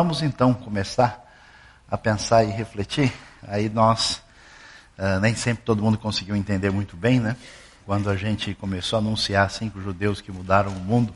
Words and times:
Vamos 0.00 0.22
então 0.22 0.54
começar 0.54 1.22
a 1.90 1.98
pensar 1.98 2.42
e 2.42 2.46
refletir. 2.46 3.12
Aí 3.46 3.68
nós, 3.68 4.22
uh, 4.98 5.20
nem 5.20 5.34
sempre 5.34 5.62
todo 5.62 5.82
mundo 5.82 5.98
conseguiu 5.98 6.34
entender 6.34 6.70
muito 6.70 6.96
bem, 6.96 7.20
né? 7.20 7.36
Quando 7.84 8.08
a 8.08 8.16
gente 8.16 8.54
começou 8.54 8.96
a 8.96 9.02
anunciar 9.02 9.50
cinco 9.50 9.78
judeus 9.78 10.22
que 10.22 10.32
mudaram 10.32 10.72
o 10.72 10.80
mundo 10.80 11.14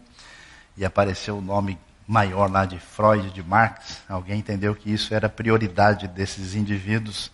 e 0.77 0.85
apareceu 0.85 1.39
o 1.39 1.41
nome 1.41 1.79
maior 2.07 2.51
lá 2.51 2.67
de 2.67 2.79
Freud, 2.79 3.31
de 3.31 3.43
Marx, 3.43 4.03
alguém 4.07 4.41
entendeu 4.41 4.75
que 4.75 4.93
isso 4.93 5.15
era 5.15 5.31
prioridade 5.31 6.07
desses 6.07 6.55
indivíduos 6.55 7.31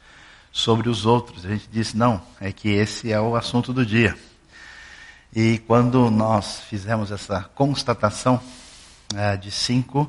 sobre 0.53 0.89
os 0.89 1.05
outros. 1.05 1.45
A 1.45 1.49
gente 1.49 1.69
disse, 1.69 1.97
não, 1.97 2.23
é 2.41 2.53
que 2.53 2.69
esse 2.69 3.11
é 3.13 3.21
o 3.21 3.35
assunto 3.35 3.73
do 3.73 3.85
dia. 3.85 4.17
E 5.35 5.59
quando 5.67 6.13
nós 6.13 6.61
fizemos 6.61 7.11
essa 7.11 7.43
constatação 7.57 8.41
é, 9.17 9.37
de 9.37 9.51
cinco 9.51 10.09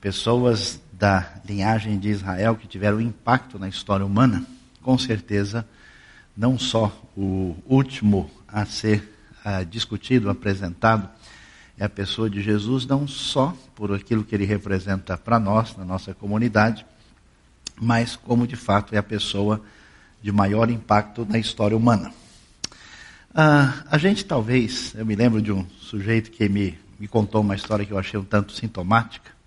pessoas 0.00 0.80
da 0.92 1.40
linhagem 1.44 1.98
de 1.98 2.08
Israel 2.08 2.56
que 2.56 2.66
tiveram 2.66 3.00
impacto 3.00 3.58
na 3.58 3.68
história 3.68 4.04
humana, 4.04 4.44
com 4.82 4.98
certeza, 4.98 5.66
não 6.36 6.58
só 6.58 6.92
o 7.16 7.56
último 7.66 8.30
a 8.46 8.64
ser 8.64 9.12
uh, 9.44 9.64
discutido, 9.64 10.30
apresentado, 10.30 11.08
é 11.76 11.84
a 11.84 11.88
pessoa 11.88 12.28
de 12.28 12.42
Jesus, 12.42 12.86
não 12.86 13.06
só 13.06 13.56
por 13.74 13.92
aquilo 13.94 14.24
que 14.24 14.34
ele 14.34 14.44
representa 14.44 15.16
para 15.16 15.38
nós, 15.38 15.76
na 15.76 15.84
nossa 15.84 16.12
comunidade, 16.12 16.84
mas 17.80 18.16
como 18.16 18.46
de 18.46 18.56
fato 18.56 18.94
é 18.94 18.98
a 18.98 19.02
pessoa 19.02 19.62
de 20.20 20.32
maior 20.32 20.68
impacto 20.70 21.24
na 21.28 21.38
história 21.38 21.76
humana. 21.76 22.12
Uh, 23.30 23.84
a 23.88 23.98
gente 23.98 24.24
talvez, 24.24 24.94
eu 24.96 25.06
me 25.06 25.14
lembro 25.14 25.40
de 25.40 25.52
um 25.52 25.64
sujeito 25.80 26.30
que 26.30 26.48
me, 26.48 26.76
me 26.98 27.06
contou 27.06 27.40
uma 27.40 27.54
história 27.54 27.86
que 27.86 27.92
eu 27.92 27.98
achei 27.98 28.18
um 28.18 28.24
tanto 28.24 28.52
sintomática, 28.52 29.37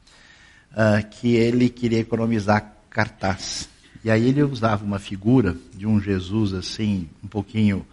uh, 0.71 1.07
que 1.09 1.35
ele 1.35 1.69
queria 1.69 1.99
economizar 1.99 2.73
cartaz. 2.89 3.69
E 4.03 4.09
aí 4.09 4.27
ele 4.27 4.41
usava 4.43 4.83
uma 4.83 4.99
figura 4.99 5.55
de 5.75 5.85
um 5.85 5.99
Jesus 5.99 6.53
assim, 6.53 7.07
um 7.23 7.27
pouquinho, 7.27 7.85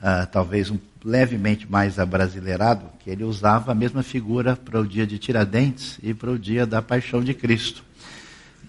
uh, 0.00 0.26
talvez 0.30 0.70
um, 0.70 0.78
levemente 1.04 1.70
mais 1.70 1.98
abrasileirado, 1.98 2.86
que 2.98 3.10
ele 3.10 3.24
usava 3.24 3.72
a 3.72 3.74
mesma 3.74 4.02
figura 4.02 4.56
para 4.56 4.80
o 4.80 4.86
dia 4.86 5.06
de 5.06 5.18
Tiradentes 5.18 5.98
e 6.02 6.12
para 6.12 6.30
o 6.30 6.38
dia 6.38 6.66
da 6.66 6.82
Paixão 6.82 7.22
de 7.22 7.34
Cristo. 7.34 7.84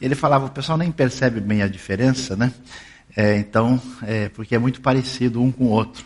Ele 0.01 0.13
falava, 0.13 0.45
o 0.45 0.49
pessoal 0.49 0.77
nem 0.77 0.91
percebe 0.91 1.39
bem 1.39 1.61
a 1.61 1.67
diferença, 1.67 2.35
né? 2.35 2.53
É, 3.15 3.37
então, 3.37 3.81
é, 4.03 4.27
porque 4.29 4.53
é 4.53 4.59
muito 4.59 4.81
parecido 4.81 5.41
um 5.41 5.51
com 5.51 5.65
o 5.65 5.69
outro. 5.69 6.05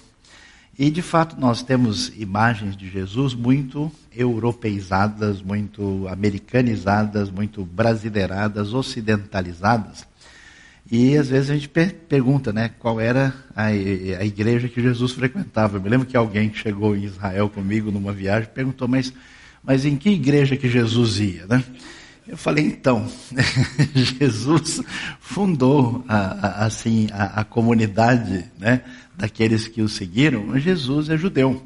E 0.79 0.89
de 0.89 1.01
fato 1.01 1.35
nós 1.37 1.61
temos 1.61 2.09
imagens 2.17 2.77
de 2.77 2.89
Jesus 2.89 3.33
muito 3.33 3.91
europeizadas, 4.15 5.41
muito 5.41 6.07
americanizadas, 6.07 7.29
muito 7.29 7.65
brasileiradas, 7.65 8.73
ocidentalizadas. 8.73 10.07
E 10.89 11.17
às 11.17 11.27
vezes 11.27 11.49
a 11.49 11.55
gente 11.55 11.67
per 11.67 11.93
pergunta, 12.07 12.53
né, 12.53 12.71
qual 12.79 12.97
era 12.97 13.35
a, 13.53 13.65
a, 13.65 14.25
igreja 14.25 14.69
que 14.69 14.81
Jesus 14.81 15.11
frequentava. 15.11 15.75
Eu 15.75 15.81
me 15.81 15.89
lembro 15.89 16.07
que 16.07 16.15
alguém 16.15 16.53
chegou 16.53 16.95
em 16.95 17.03
Israel 17.03 17.49
comigo 17.49 17.91
numa 17.91 18.13
viagem 18.13 18.49
perguntou, 18.49 18.87
mas, 18.87 19.11
mas 19.61 19.83
em 19.83 19.97
que 19.97 20.09
igreja 20.09 20.55
que 20.55 20.69
Jesus 20.69 21.19
ia, 21.19 21.45
né? 21.45 21.61
Eu 22.29 22.37
falei, 22.37 22.67
então, 22.67 23.09
Jesus 23.95 24.83
fundou 25.19 26.05
a, 26.07 26.17
a, 26.17 26.65
assim 26.65 27.07
a, 27.11 27.41
a, 27.41 27.43
comunidade 27.43 28.45
né, 28.59 28.83
daqueles 29.17 29.67
que 29.67 29.81
o 29.81 29.89
seguiram, 29.89 30.45
mas 30.45 30.61
Jesus 30.61 31.09
é 31.09 31.17
judeu. 31.17 31.59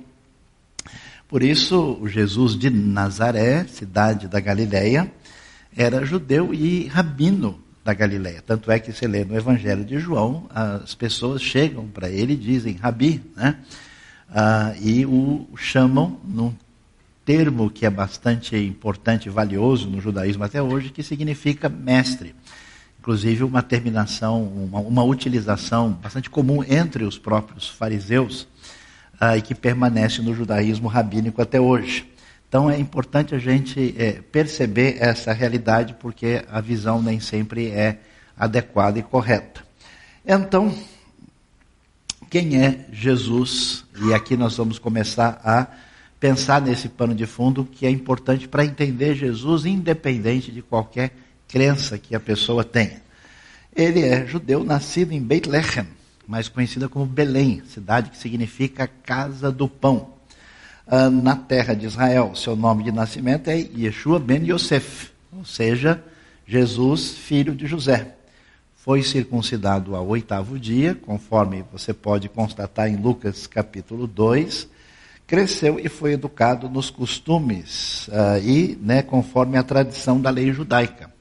Por 1.28 1.44
isso, 1.44 1.97
o 2.00 2.07
Jesus 2.07 2.57
de 2.57 2.69
Nazaré, 2.69 3.66
cidade 3.66 4.29
da 4.29 4.40
Galileia, 4.40 5.12
era 5.75 6.06
judeu 6.06 6.53
e 6.53 6.88
rabino 6.88 7.59
da 7.84 7.94
Galileia. 7.94 8.41
Tanto 8.41 8.72
é 8.72 8.79
que 8.79 8.94
você 8.94 9.06
lê 9.06 9.25
no 9.25 9.35
Evangelho 9.35 9.84
de 9.84 10.00
João, 10.00 10.47
as 10.50 10.96
pessoas 10.96 11.41
chegam 11.41 11.90
para 11.90 12.09
ele 12.09 12.34
e 12.34 12.38
dizem 12.38 12.78
Rabi, 12.78 13.22
né? 13.35 13.57
Ah, 14.34 14.73
e 14.81 15.06
o 15.06 15.46
chamam 15.57 16.22
num 16.23 16.53
termo 17.25 17.69
que 17.69 17.85
é 17.85 17.89
bastante 17.89 18.56
importante 18.56 19.28
e 19.28 19.29
valioso 19.29 19.89
no 19.89 20.01
judaísmo 20.01 20.44
até 20.44 20.61
hoje, 20.61 20.89
que 20.89 21.03
significa 21.03 21.69
mestre. 21.69 22.35
Inclusive, 23.00 23.44
uma 23.44 23.61
terminação, 23.61 24.44
uma, 24.44 24.79
uma 24.79 25.03
utilização 25.03 25.91
bastante 25.91 26.29
comum 26.29 26.63
entre 26.63 27.03
os 27.03 27.17
próprios 27.17 27.67
fariseus 27.67 28.47
uh, 29.22 29.35
e 29.38 29.41
que 29.41 29.53
permanece 29.53 30.22
no 30.22 30.34
judaísmo 30.34 30.88
rabínico 30.88 31.41
até 31.41 31.59
hoje. 31.59 32.09
Então, 32.47 32.69
é 32.69 32.79
importante 32.79 33.34
a 33.34 33.40
gente 33.40 33.95
é, 33.97 34.22
perceber 34.31 34.97
essa 35.00 35.34
realidade, 35.34 35.95
porque 36.00 36.45
a 36.50 36.61
visão 36.61 37.01
nem 37.01 37.19
sempre 37.19 37.69
é 37.69 38.00
adequada 38.38 39.00
e 39.00 39.03
correta. 39.03 39.63
Então, 40.25 40.73
quem 42.29 42.63
é 42.63 42.85
Jesus? 42.91 43.84
E 44.05 44.13
aqui 44.13 44.38
nós 44.38 44.55
vamos 44.55 44.79
começar 44.79 45.41
a 45.44 45.67
pensar 46.23 46.61
nesse 46.61 46.88
pano 46.88 47.13
de 47.13 47.25
fundo 47.25 47.66
que 47.66 47.85
é 47.85 47.89
importante 47.89 48.47
para 48.47 48.63
entender 48.63 49.13
Jesus, 49.13 49.66
independente 49.66 50.53
de 50.53 50.61
qualquer 50.61 51.11
crença 51.50 51.97
que 51.97 52.16
a 52.16 52.19
pessoa 52.19 52.63
tenha. 52.63 53.01
Ele 53.75 54.00
é 54.00 54.25
judeu, 54.25 54.63
nascido 54.63 55.11
em 55.11 55.22
Bethlehem, 55.22 55.85
mais 56.25 56.47
conhecida 56.47 56.88
como 56.88 57.06
Belém, 57.06 57.61
cidade 57.67 58.09
que 58.09 58.17
significa 58.17 58.88
casa 58.88 59.51
do 59.51 59.67
pão, 59.67 60.13
ah, 60.88 61.09
na 61.09 61.35
terra 61.35 61.73
de 61.73 61.88
Israel. 61.88 62.34
Seu 62.35 62.55
nome 62.55 62.85
de 62.85 62.91
nascimento 62.94 63.50
é 63.50 63.57
Yeshua 63.57 64.17
ben 64.17 64.50
Yosef, 64.50 65.11
ou 65.29 65.44
seja, 65.44 66.01
Jesus, 66.47 67.16
filho 67.16 67.53
de 67.53 67.67
José. 67.67 68.16
Foi 68.75 69.03
circuncidado 69.03 69.94
ao 69.94 70.07
oitavo 70.07 70.57
dia, 70.57 70.95
conforme 70.95 71.66
você 71.69 71.94
pode 71.94 72.29
constatar 72.29 72.88
em 72.88 72.95
Lucas 72.95 73.45
capítulo 73.45 74.07
2, 74.07 74.72
cresceu 75.28 75.79
e 75.79 75.89
foi 75.89 76.13
educado 76.13 76.69
nos 76.69 76.89
costumes 76.89 78.07
uh, 78.09 78.39
e 78.44 78.78
né, 78.81 79.01
conforme 79.01 79.57
a 79.57 79.63
tradição 79.63 80.19
da 80.19 80.29
lei 80.29 80.51
judaica. 80.51 81.11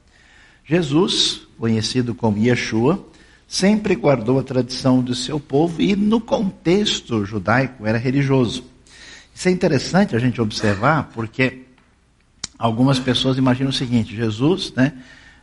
Jesus, 0.65 1.47
conhecido 1.57 2.15
como 2.15 2.37
Yeshua, 2.37 3.05
sempre 3.47 3.95
guardou 3.95 4.39
a 4.39 4.43
tradição 4.43 5.01
do 5.01 5.13
seu 5.13 5.39
povo 5.39 5.81
e 5.81 5.95
no 5.95 6.19
contexto 6.19 7.25
judaico 7.25 7.85
era 7.85 7.97
religioso. 7.97 8.65
Isso 9.33 9.47
é 9.47 9.51
interessante 9.51 10.15
a 10.15 10.19
gente 10.19 10.41
observar 10.41 11.09
porque 11.13 11.63
algumas 12.57 12.99
pessoas 12.99 13.37
imaginam 13.37 13.71
o 13.71 13.73
seguinte: 13.73 14.15
Jesus, 14.15 14.73
né, 14.75 14.93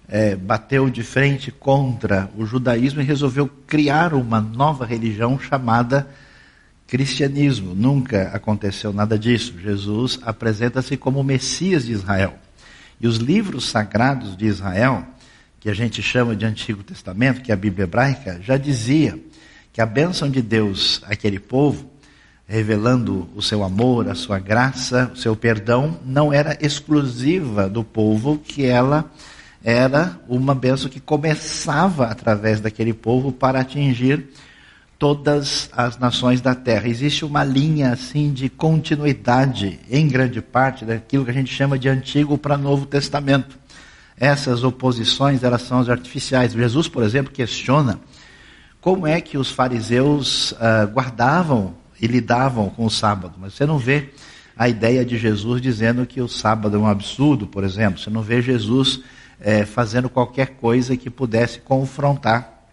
é, 0.09 0.34
bateu 0.34 0.88
de 0.91 1.03
frente 1.03 1.50
contra 1.50 2.31
o 2.37 2.44
judaísmo 2.44 3.00
e 3.00 3.04
resolveu 3.04 3.48
criar 3.66 4.15
uma 4.15 4.41
nova 4.41 4.84
religião 4.84 5.38
chamada 5.38 6.09
cristianismo. 6.91 7.73
Nunca 7.73 8.31
aconteceu 8.34 8.93
nada 8.93 9.17
disso. 9.17 9.55
Jesus 9.62 10.19
apresenta-se 10.23 10.97
como 10.97 11.21
o 11.21 11.25
Messias 11.25 11.87
de 11.87 11.93
Israel. 11.93 12.34
E 13.01 13.06
os 13.06 13.17
livros 13.17 13.71
sagrados 13.71 14.37
de 14.37 14.47
Israel, 14.47 15.06
que 15.61 15.71
a 15.71 15.73
gente 15.73 16.03
chama 16.03 16.34
de 16.34 16.45
Antigo 16.45 16.83
Testamento, 16.83 17.43
que 17.43 17.53
é 17.53 17.55
a 17.55 17.56
Bíblia 17.56 17.84
hebraica, 17.84 18.41
já 18.43 18.56
dizia 18.56 19.17
que 19.73 19.81
a 19.81 19.87
bênção 19.87 20.28
de 20.28 20.43
Deus 20.43 21.01
àquele 21.06 21.39
povo, 21.39 21.89
revelando 22.45 23.28
o 23.37 23.41
seu 23.41 23.62
amor, 23.62 24.09
a 24.09 24.17
sua 24.17 24.41
graça, 24.41 25.12
o 25.15 25.17
seu 25.17 25.37
perdão, 25.37 26.01
não 26.05 26.33
era 26.33 26.59
exclusiva 26.61 27.69
do 27.69 27.84
povo, 27.84 28.37
que 28.37 28.67
ela 28.67 29.09
era 29.63 30.19
uma 30.28 30.57
bênção 30.57 30.91
que 30.91 30.98
começava 30.98 32.07
através 32.07 32.60
daquele 32.60 32.92
povo 32.92 33.31
para 33.31 33.60
atingir 33.60 34.28
todas 35.01 35.71
as 35.73 35.99
nações 35.99 36.43
da 36.43 36.55
terra. 36.55 36.87
Existe 36.87 37.25
uma 37.25 37.43
linha 37.43 37.91
assim 37.91 38.35
de 38.35 38.51
continuidade, 38.51 39.81
em 39.91 40.07
grande 40.07 40.43
parte, 40.43 40.85
daquilo 40.85 41.25
que 41.25 41.31
a 41.31 41.35
gente 41.35 41.51
chama 41.53 41.79
de 41.79 41.89
Antigo 41.89 42.37
para 42.37 42.59
Novo 42.59 42.85
Testamento. 42.85 43.59
Essas 44.15 44.63
oposições, 44.63 45.43
elas 45.43 45.63
são 45.63 45.81
artificiais. 45.81 46.53
Jesus, 46.53 46.87
por 46.87 47.03
exemplo, 47.03 47.33
questiona 47.33 47.99
como 48.79 49.07
é 49.07 49.23
que 49.23 49.39
os 49.39 49.51
fariseus 49.51 50.53
uh, 50.53 50.87
guardavam 50.93 51.75
e 51.99 52.07
lidavam 52.07 52.69
com 52.69 52.85
o 52.85 52.91
sábado. 52.91 53.37
Mas 53.39 53.55
você 53.55 53.65
não 53.65 53.79
vê 53.79 54.11
a 54.55 54.69
ideia 54.69 55.03
de 55.03 55.17
Jesus 55.17 55.63
dizendo 55.63 56.05
que 56.05 56.21
o 56.21 56.29
sábado 56.29 56.77
é 56.77 56.79
um 56.79 56.87
absurdo, 56.87 57.47
por 57.47 57.65
exemplo. 57.65 57.99
Você 57.99 58.11
não 58.11 58.21
vê 58.21 58.43
Jesus 58.43 59.01
eh, 59.41 59.65
fazendo 59.65 60.11
qualquer 60.11 60.57
coisa 60.57 60.95
que 60.99 61.09
pudesse 61.09 61.61
confrontar 61.61 62.67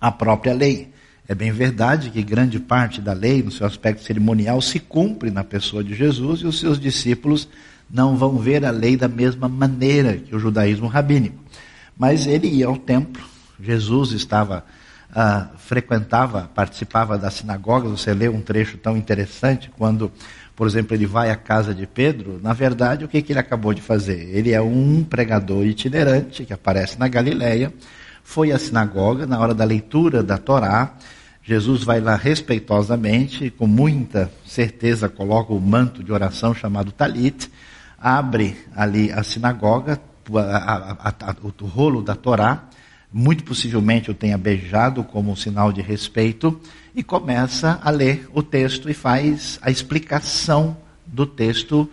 a 0.00 0.12
própria 0.12 0.54
lei. 0.54 0.94
É 1.28 1.34
bem 1.34 1.50
verdade 1.50 2.10
que 2.10 2.22
grande 2.22 2.60
parte 2.60 3.00
da 3.00 3.12
lei, 3.12 3.42
no 3.42 3.50
seu 3.50 3.66
aspecto 3.66 4.02
cerimonial, 4.02 4.60
se 4.62 4.78
cumpre 4.78 5.30
na 5.30 5.42
pessoa 5.42 5.82
de 5.82 5.94
Jesus 5.94 6.40
e 6.40 6.46
os 6.46 6.60
seus 6.60 6.78
discípulos 6.78 7.48
não 7.90 8.16
vão 8.16 8.38
ver 8.38 8.64
a 8.64 8.70
lei 8.70 8.96
da 8.96 9.08
mesma 9.08 9.48
maneira 9.48 10.16
que 10.16 10.34
o 10.34 10.38
judaísmo 10.38 10.86
rabínico. 10.86 11.38
Mas 11.98 12.26
ele 12.26 12.48
ia 12.48 12.66
ao 12.66 12.76
templo, 12.76 13.24
Jesus 13.60 14.12
estava, 14.12 14.64
ah, 15.12 15.48
frequentava, 15.56 16.50
participava 16.54 17.18
das 17.18 17.34
sinagogas, 17.34 17.90
você 17.90 18.14
lê 18.14 18.28
um 18.28 18.40
trecho 18.40 18.76
tão 18.76 18.96
interessante 18.96 19.70
quando 19.76 20.12
por 20.56 20.66
exemplo, 20.66 20.96
ele 20.96 21.04
vai 21.04 21.30
à 21.30 21.36
casa 21.36 21.74
de 21.74 21.86
Pedro, 21.86 22.40
na 22.42 22.54
verdade, 22.54 23.04
o 23.04 23.08
que, 23.08 23.20
que 23.20 23.30
ele 23.30 23.38
acabou 23.38 23.74
de 23.74 23.82
fazer? 23.82 24.30
Ele 24.34 24.52
é 24.52 24.60
um 24.60 25.04
pregador 25.04 25.66
itinerante 25.66 26.46
que 26.46 26.52
aparece 26.52 26.98
na 26.98 27.06
Galileia, 27.06 27.70
foi 28.24 28.50
à 28.50 28.58
sinagoga 28.58 29.26
na 29.26 29.38
hora 29.38 29.52
da 29.52 29.64
leitura 29.64 30.22
da 30.22 30.38
Torá. 30.38 30.94
Jesus 31.46 31.84
vai 31.84 32.00
lá 32.00 32.16
respeitosamente, 32.16 33.50
com 33.50 33.68
muita 33.68 34.32
certeza, 34.44 35.08
coloca 35.08 35.52
o 35.52 35.60
manto 35.60 36.02
de 36.02 36.10
oração 36.10 36.52
chamado 36.52 36.90
talit, 36.90 37.48
abre 37.96 38.56
ali 38.74 39.12
a 39.12 39.22
sinagoga, 39.22 40.00
a, 40.34 41.08
a, 41.08 41.08
a, 41.08 41.36
o 41.40 41.66
rolo 41.66 42.02
da 42.02 42.16
Torá, 42.16 42.68
muito 43.12 43.44
possivelmente 43.44 44.10
o 44.10 44.14
tenha 44.14 44.36
beijado 44.36 45.04
como 45.04 45.30
um 45.30 45.36
sinal 45.36 45.72
de 45.72 45.80
respeito, 45.80 46.60
e 46.96 47.04
começa 47.04 47.78
a 47.80 47.90
ler 47.90 48.28
o 48.34 48.42
texto 48.42 48.90
e 48.90 48.94
faz 48.94 49.60
a 49.62 49.70
explicação 49.70 50.76
do 51.06 51.24
texto 51.24 51.88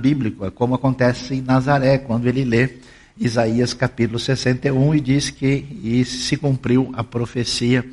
bíblico, 0.00 0.46
é 0.46 0.50
como 0.50 0.74
acontece 0.74 1.34
em 1.34 1.42
Nazaré, 1.42 1.98
quando 1.98 2.26
ele 2.26 2.42
lê 2.42 2.70
Isaías 3.18 3.74
capítulo 3.74 4.18
61 4.18 4.94
e 4.94 5.00
diz 5.00 5.28
que 5.28 5.78
e 5.82 6.02
se 6.06 6.38
cumpriu 6.38 6.90
a 6.94 7.04
profecia 7.04 7.84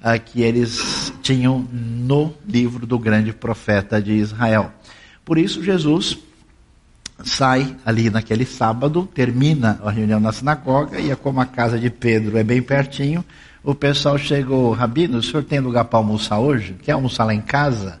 uh, 0.00 0.20
que 0.24 0.42
eles 0.42 1.12
tinham 1.22 1.66
no 1.72 2.34
livro 2.46 2.86
do 2.86 2.98
grande 2.98 3.32
profeta 3.32 4.00
de 4.00 4.12
Israel. 4.12 4.72
Por 5.24 5.38
isso, 5.38 5.62
Jesus 5.62 6.18
sai 7.24 7.76
ali 7.84 8.10
naquele 8.10 8.44
sábado, 8.44 9.08
termina 9.12 9.80
a 9.84 9.90
reunião 9.90 10.20
na 10.20 10.32
sinagoga, 10.32 11.00
e 11.00 11.10
é 11.10 11.16
como 11.16 11.40
a 11.40 11.46
casa 11.46 11.78
de 11.78 11.90
Pedro 11.90 12.38
é 12.38 12.44
bem 12.44 12.62
pertinho, 12.62 13.24
o 13.62 13.74
pessoal 13.74 14.16
chegou, 14.16 14.72
Rabino, 14.72 15.18
o 15.18 15.22
senhor 15.22 15.42
tem 15.42 15.58
lugar 15.58 15.84
para 15.84 15.98
almoçar 15.98 16.38
hoje? 16.38 16.76
Quer 16.82 16.92
almoçar 16.92 17.24
lá 17.24 17.34
em 17.34 17.40
casa? 17.40 18.00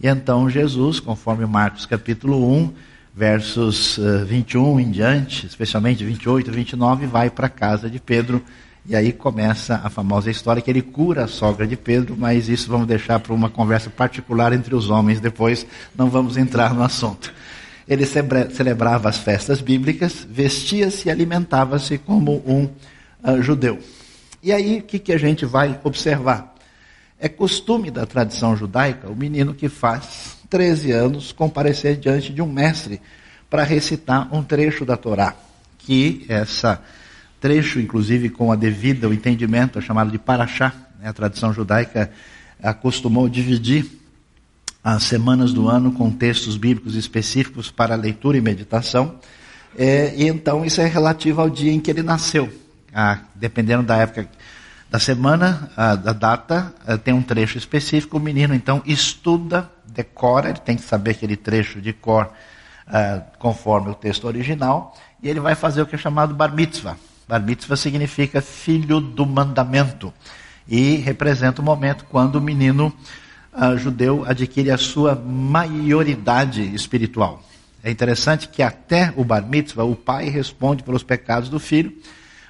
E 0.00 0.06
então 0.06 0.48
Jesus, 0.48 1.00
conforme 1.00 1.44
Marcos 1.44 1.86
capítulo 1.86 2.50
1, 2.50 2.72
versos 3.14 4.00
21 4.26 4.78
eh, 4.78 4.82
em 4.82 4.90
diante, 4.90 5.46
especialmente 5.46 6.04
28 6.04 6.50
e 6.50 6.54
29, 6.54 7.06
vai 7.06 7.28
para 7.28 7.46
a 7.46 7.50
casa 7.50 7.90
de 7.90 8.00
Pedro. 8.00 8.42
E 8.84 8.96
aí 8.96 9.12
começa 9.12 9.80
a 9.84 9.88
famosa 9.88 10.28
história 10.28 10.60
que 10.60 10.68
ele 10.68 10.82
cura 10.82 11.24
a 11.24 11.28
sogra 11.28 11.66
de 11.66 11.76
Pedro, 11.76 12.16
mas 12.18 12.48
isso 12.48 12.68
vamos 12.68 12.88
deixar 12.88 13.20
para 13.20 13.32
uma 13.32 13.48
conversa 13.48 13.88
particular 13.88 14.52
entre 14.52 14.74
os 14.74 14.90
homens 14.90 15.20
depois, 15.20 15.64
não 15.94 16.10
vamos 16.10 16.36
entrar 16.36 16.74
no 16.74 16.82
assunto. 16.82 17.32
Ele 17.86 18.04
celebrava 18.04 19.08
as 19.08 19.18
festas 19.18 19.60
bíblicas, 19.60 20.26
vestia-se 20.28 21.08
e 21.08 21.10
alimentava-se 21.12 21.96
como 21.96 22.42
um 22.44 22.64
uh, 23.22 23.40
judeu. 23.40 23.78
E 24.42 24.52
aí, 24.52 24.78
o 24.78 24.82
que, 24.82 24.98
que 24.98 25.12
a 25.12 25.18
gente 25.18 25.46
vai 25.46 25.78
observar? 25.84 26.52
É 27.20 27.28
costume 27.28 27.88
da 27.88 28.04
tradição 28.04 28.56
judaica 28.56 29.08
o 29.08 29.14
menino 29.14 29.54
que 29.54 29.68
faz 29.68 30.36
13 30.50 30.90
anos 30.90 31.30
comparecer 31.30 31.96
diante 31.96 32.32
de 32.32 32.42
um 32.42 32.50
mestre 32.50 33.00
para 33.48 33.62
recitar 33.62 34.28
um 34.34 34.42
trecho 34.42 34.84
da 34.84 34.96
Torá, 34.96 35.36
que 35.78 36.26
essa 36.28 36.82
trecho, 37.42 37.80
inclusive 37.80 38.30
com 38.30 38.52
a 38.52 38.56
devida 38.56 39.08
o 39.08 39.12
entendimento, 39.12 39.76
é 39.76 39.82
chamado 39.82 40.12
de 40.12 40.18
paraxá. 40.18 40.72
Né? 41.00 41.08
A 41.08 41.12
tradição 41.12 41.52
judaica 41.52 42.12
acostumou 42.62 43.28
dividir 43.28 43.84
as 44.82 45.02
semanas 45.02 45.52
do 45.52 45.68
ano 45.68 45.90
com 45.90 46.08
textos 46.08 46.56
bíblicos 46.56 46.94
específicos 46.94 47.68
para 47.68 47.96
leitura 47.96 48.38
e 48.38 48.40
meditação. 48.40 49.16
É, 49.76 50.14
e 50.16 50.28
então 50.28 50.64
isso 50.64 50.80
é 50.80 50.86
relativo 50.86 51.40
ao 51.40 51.50
dia 51.50 51.72
em 51.72 51.80
que 51.80 51.90
ele 51.90 52.02
nasceu. 52.02 52.48
Ah, 52.94 53.18
dependendo 53.34 53.82
da 53.82 53.96
época 53.96 54.28
da 54.88 55.00
semana, 55.00 55.68
ah, 55.76 55.96
da 55.96 56.12
data, 56.12 56.72
ah, 56.86 56.96
tem 56.96 57.12
um 57.12 57.22
trecho 57.22 57.58
específico. 57.58 58.18
O 58.18 58.20
menino 58.20 58.54
então 58.54 58.80
estuda, 58.86 59.68
decora, 59.84 60.50
ele 60.50 60.60
tem 60.60 60.76
que 60.76 60.82
saber 60.82 61.12
aquele 61.12 61.36
trecho 61.36 61.80
de 61.80 61.92
cor 61.92 62.30
ah, 62.86 63.22
conforme 63.40 63.90
o 63.90 63.94
texto 63.94 64.28
original, 64.28 64.96
e 65.20 65.28
ele 65.28 65.40
vai 65.40 65.56
fazer 65.56 65.82
o 65.82 65.86
que 65.86 65.96
é 65.96 65.98
chamado 65.98 66.34
bar 66.34 66.54
mitzvah. 66.54 66.96
Bar 67.28 67.40
mitzvah 67.40 67.76
significa 67.76 68.40
filho 68.40 69.00
do 69.00 69.24
mandamento 69.24 70.12
e 70.68 70.96
representa 70.96 71.60
o 71.60 71.64
momento 71.64 72.04
quando 72.08 72.36
o 72.36 72.40
menino 72.40 72.92
uh, 73.52 73.76
judeu 73.76 74.24
adquire 74.26 74.70
a 74.70 74.78
sua 74.78 75.14
maioridade 75.14 76.62
espiritual. 76.74 77.42
É 77.82 77.90
interessante 77.90 78.48
que 78.48 78.62
até 78.62 79.12
o 79.16 79.24
bar 79.24 79.46
mitzvah, 79.46 79.84
o 79.84 79.96
pai 79.96 80.28
responde 80.28 80.82
pelos 80.82 81.02
pecados 81.02 81.48
do 81.48 81.58
filho, 81.58 81.92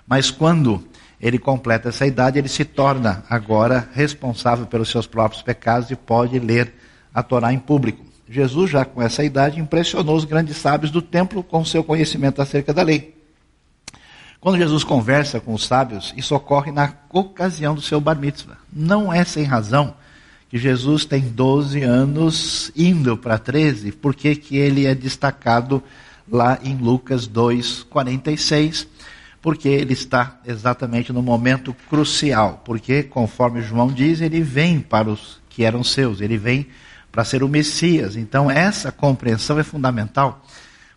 mas 0.06 0.30
quando 0.30 0.84
ele 1.20 1.38
completa 1.38 1.88
essa 1.88 2.06
idade, 2.06 2.38
ele 2.38 2.48
se 2.48 2.64
torna 2.64 3.25
agora 3.30 3.88
responsável 3.94 4.66
pelos 4.66 4.90
seus 4.90 5.06
próprios 5.06 5.42
pecados 5.42 5.90
e 5.90 5.96
pode 5.96 6.38
ler 6.38 6.75
a 7.14 7.22
Torá 7.22 7.52
em 7.52 7.58
público. 7.58 8.04
Jesus, 8.28 8.70
já 8.70 8.84
com 8.84 9.00
essa 9.00 9.22
idade, 9.22 9.60
impressionou 9.60 10.16
os 10.16 10.25
grandes 10.25 10.56
sábios 10.56 10.90
do 10.90 11.00
templo 11.00 11.42
com 11.42 11.64
seu 11.64 11.84
conhecimento 11.84 12.42
acerca 12.42 12.75
da 12.75 12.82
lei. 12.82 13.21
Quando 14.42 14.58
Jesus 14.58 14.82
conversa 14.82 15.38
com 15.38 15.54
os 15.54 15.64
sábios, 15.64 16.12
isso 16.16 16.34
ocorre 16.34 16.72
na 16.72 16.92
ocasião 17.10 17.76
do 17.76 17.80
seu 17.80 18.00
bar 18.00 18.18
mitzvah. 18.18 18.56
Não 18.72 19.12
é 19.12 19.24
sem 19.24 19.44
razão 19.44 19.94
que 20.48 20.58
Jesus 20.58 21.04
tem 21.04 21.20
12 21.20 21.80
anos 21.84 22.72
indo 22.74 23.16
para 23.16 23.38
13, 23.38 23.92
porque 23.92 24.34
que 24.34 24.56
ele 24.56 24.84
é 24.84 24.96
destacado 24.96 25.80
lá 26.28 26.58
em 26.60 26.76
Lucas 26.76 27.28
2:46, 27.28 28.88
porque 29.40 29.68
ele 29.68 29.92
está 29.92 30.40
exatamente 30.44 31.12
no 31.12 31.22
momento 31.22 31.72
crucial, 31.88 32.62
porque 32.64 33.04
conforme 33.04 33.62
João 33.62 33.92
diz, 33.92 34.20
ele 34.20 34.40
vem 34.40 34.80
para 34.80 35.08
os 35.08 35.40
que 35.48 35.62
eram 35.62 35.84
seus, 35.84 36.20
ele 36.20 36.36
vem 36.36 36.66
para 37.12 37.24
ser 37.24 37.44
o 37.44 37.48
Messias. 37.48 38.16
Então 38.16 38.50
essa 38.50 38.90
compreensão 38.90 39.56
é 39.56 39.62
fundamental 39.62 40.44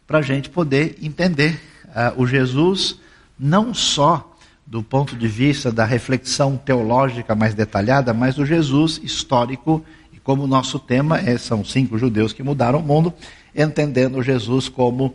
para 0.07 0.17
a 0.17 0.23
gente 0.23 0.49
poder 0.49 0.97
entender 0.99 1.61
uh, 1.89 2.19
o 2.19 2.25
Jesus 2.25 3.04
não 3.37 3.73
só 3.73 4.35
do 4.65 4.81
ponto 4.81 5.15
de 5.15 5.27
vista 5.27 5.71
da 5.71 5.85
reflexão 5.85 6.57
teológica 6.57 7.35
mais 7.35 7.53
detalhada, 7.53 8.13
mas 8.13 8.35
do 8.35 8.45
Jesus 8.45 8.99
histórico, 9.03 9.85
e 10.11 10.19
como 10.19 10.43
o 10.43 10.47
nosso 10.47 10.79
tema 10.79 11.19
é, 11.19 11.37
são 11.37 11.63
cinco 11.63 11.97
judeus 11.97 12.33
que 12.33 12.41
mudaram 12.41 12.79
o 12.79 12.83
mundo, 12.83 13.13
entendendo 13.55 14.23
Jesus 14.23 14.67
como 14.67 15.13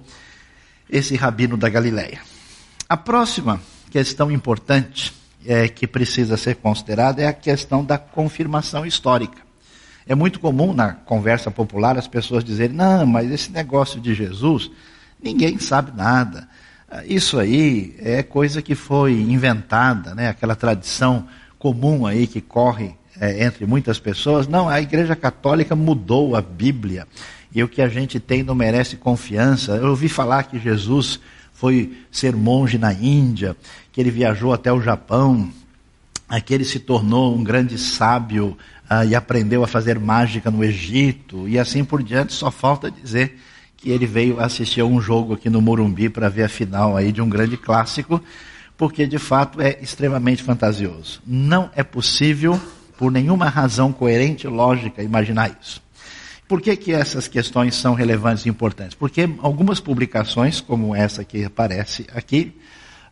esse 0.88 1.16
rabino 1.16 1.56
da 1.56 1.68
Galileia. 1.68 2.20
A 2.88 2.96
próxima 2.96 3.60
questão 3.90 4.30
importante 4.30 5.12
é, 5.44 5.68
que 5.68 5.86
precisa 5.86 6.36
ser 6.36 6.56
considerada 6.56 7.22
é 7.22 7.26
a 7.26 7.32
questão 7.32 7.84
da 7.84 7.98
confirmação 7.98 8.86
histórica. 8.86 9.38
É 10.06 10.14
muito 10.14 10.40
comum 10.40 10.72
na 10.72 10.92
conversa 10.92 11.50
popular 11.50 11.96
as 11.98 12.08
pessoas 12.08 12.44
dizerem: 12.44 12.76
não, 12.76 13.06
mas 13.06 13.30
esse 13.30 13.50
negócio 13.50 14.00
de 14.00 14.14
Jesus, 14.14 14.70
ninguém 15.22 15.58
sabe 15.58 15.92
nada. 15.96 16.48
Isso 17.06 17.38
aí 17.38 17.94
é 17.98 18.22
coisa 18.22 18.60
que 18.60 18.74
foi 18.74 19.12
inventada, 19.12 20.14
né? 20.14 20.28
aquela 20.28 20.56
tradição 20.56 21.26
comum 21.58 22.06
aí 22.06 22.26
que 22.26 22.40
corre 22.40 22.94
é, 23.20 23.44
entre 23.44 23.66
muitas 23.66 23.98
pessoas. 23.98 24.48
Não, 24.48 24.68
a 24.68 24.80
Igreja 24.80 25.14
Católica 25.14 25.76
mudou 25.76 26.34
a 26.34 26.40
Bíblia 26.40 27.06
e 27.54 27.62
o 27.62 27.68
que 27.68 27.82
a 27.82 27.88
gente 27.88 28.18
tem 28.18 28.42
não 28.42 28.54
merece 28.54 28.96
confiança. 28.96 29.72
Eu 29.72 29.90
ouvi 29.90 30.08
falar 30.08 30.44
que 30.44 30.58
Jesus 30.58 31.20
foi 31.52 31.96
ser 32.10 32.34
monge 32.34 32.78
na 32.78 32.92
Índia, 32.92 33.56
que 33.92 34.00
ele 34.00 34.10
viajou 34.10 34.52
até 34.52 34.72
o 34.72 34.80
Japão, 34.80 35.52
que 36.44 36.54
ele 36.54 36.64
se 36.64 36.78
tornou 36.78 37.36
um 37.36 37.44
grande 37.44 37.76
sábio 37.76 38.56
uh, 38.90 39.04
e 39.06 39.14
aprendeu 39.14 39.62
a 39.62 39.66
fazer 39.66 39.98
mágica 39.98 40.50
no 40.50 40.64
Egito 40.64 41.48
e 41.48 41.58
assim 41.58 41.84
por 41.84 42.02
diante. 42.02 42.32
Só 42.32 42.50
falta 42.50 42.90
dizer 42.90 43.38
que 43.80 43.90
ele 43.90 44.06
veio 44.06 44.38
assistir 44.38 44.82
a 44.82 44.84
um 44.84 45.00
jogo 45.00 45.34
aqui 45.34 45.48
no 45.48 45.60
Morumbi 45.62 46.08
para 46.10 46.28
ver 46.28 46.44
a 46.44 46.48
final 46.48 46.96
aí 46.96 47.10
de 47.10 47.22
um 47.22 47.28
grande 47.28 47.56
clássico, 47.56 48.22
porque 48.76 49.06
de 49.06 49.18
fato 49.18 49.60
é 49.60 49.78
extremamente 49.80 50.42
fantasioso. 50.42 51.22
Não 51.26 51.70
é 51.74 51.82
possível, 51.82 52.60
por 52.98 53.10
nenhuma 53.10 53.48
razão 53.48 53.92
coerente 53.92 54.46
e 54.46 54.50
lógica, 54.50 55.02
imaginar 55.02 55.56
isso. 55.60 55.82
Por 56.46 56.60
que, 56.60 56.76
que 56.76 56.92
essas 56.92 57.28
questões 57.28 57.74
são 57.74 57.94
relevantes 57.94 58.44
e 58.44 58.48
importantes? 58.48 58.94
Porque 58.94 59.28
algumas 59.40 59.80
publicações, 59.80 60.60
como 60.60 60.94
essa 60.94 61.24
que 61.24 61.44
aparece 61.44 62.06
aqui, 62.12 62.54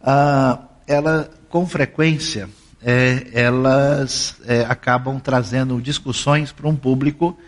uh, 0.01 0.59
ela, 0.87 1.31
com 1.49 1.67
frequência, 1.67 2.49
é, 2.83 3.29
elas 3.33 4.37
é, 4.45 4.63
acabam 4.63 5.19
trazendo 5.21 5.81
discussões 5.81 6.53
para 6.53 6.69
um 6.69 6.77
público 6.77 7.39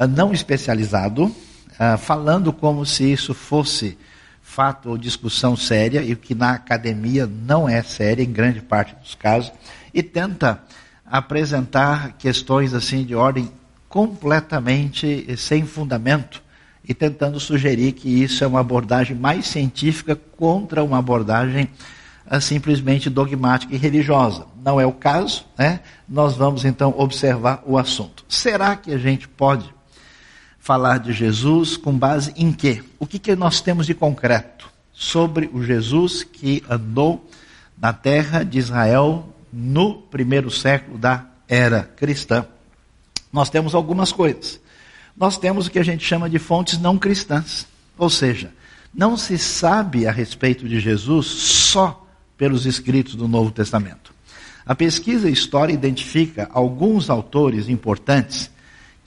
uh, 0.00 0.06
não 0.06 0.32
especializado, 0.32 1.34
ah, 1.78 1.96
falando 1.96 2.52
como 2.52 2.84
se 2.84 3.10
isso 3.12 3.32
fosse 3.32 3.96
fato 4.42 4.90
ou 4.90 4.98
discussão 4.98 5.54
séria, 5.54 6.02
e 6.02 6.12
o 6.12 6.16
que 6.16 6.34
na 6.34 6.52
academia 6.52 7.26
não 7.26 7.68
é 7.68 7.82
séria, 7.82 8.22
em 8.22 8.32
grande 8.32 8.60
parte 8.60 8.94
dos 8.96 9.14
casos, 9.14 9.52
e 9.92 10.02
tenta 10.02 10.62
apresentar 11.04 12.14
questões 12.18 12.74
assim 12.74 13.04
de 13.04 13.14
ordem 13.14 13.50
completamente 13.88 15.36
sem 15.36 15.64
fundamento 15.64 16.42
e 16.86 16.94
tentando 16.94 17.38
sugerir 17.38 17.92
que 17.92 18.22
isso 18.22 18.42
é 18.42 18.46
uma 18.46 18.60
abordagem 18.60 19.16
mais 19.16 19.46
científica 19.46 20.16
contra 20.16 20.82
uma 20.82 20.98
abordagem 20.98 21.68
uh, 22.30 22.40
simplesmente 22.40 23.10
dogmática 23.10 23.74
e 23.74 23.78
religiosa. 23.78 24.46
Não 24.64 24.80
é 24.80 24.86
o 24.86 24.92
caso, 24.92 25.44
né? 25.56 25.80
Nós 26.08 26.36
vamos 26.36 26.64
então 26.64 26.94
observar 26.96 27.62
o 27.66 27.76
assunto. 27.76 28.24
Será 28.28 28.74
que 28.74 28.92
a 28.92 28.98
gente 28.98 29.28
pode 29.28 29.77
falar 30.68 30.98
de 30.98 31.14
Jesus 31.14 31.78
com 31.78 31.98
base 31.98 32.30
em 32.36 32.52
quê? 32.52 32.84
O 32.98 33.06
que, 33.06 33.18
que 33.18 33.34
nós 33.34 33.62
temos 33.62 33.86
de 33.86 33.94
concreto 33.94 34.68
sobre 34.92 35.48
o 35.50 35.64
Jesus 35.64 36.22
que 36.22 36.62
andou 36.68 37.26
na 37.80 37.90
terra 37.94 38.42
de 38.44 38.58
Israel 38.58 39.34
no 39.50 39.94
primeiro 39.94 40.50
século 40.50 40.98
da 40.98 41.24
era 41.48 41.84
cristã? 41.96 42.44
Nós 43.32 43.48
temos 43.48 43.74
algumas 43.74 44.12
coisas. 44.12 44.60
Nós 45.16 45.38
temos 45.38 45.66
o 45.66 45.70
que 45.70 45.78
a 45.78 45.82
gente 45.82 46.04
chama 46.04 46.28
de 46.28 46.38
fontes 46.38 46.78
não 46.78 46.98
cristãs. 46.98 47.66
Ou 47.96 48.10
seja, 48.10 48.52
não 48.92 49.16
se 49.16 49.38
sabe 49.38 50.06
a 50.06 50.12
respeito 50.12 50.68
de 50.68 50.80
Jesus 50.80 51.28
só 51.28 52.06
pelos 52.36 52.66
escritos 52.66 53.14
do 53.14 53.26
Novo 53.26 53.50
Testamento. 53.50 54.12
A 54.66 54.74
pesquisa 54.74 55.30
história 55.30 55.72
identifica 55.72 56.46
alguns 56.52 57.08
autores 57.08 57.70
importantes 57.70 58.50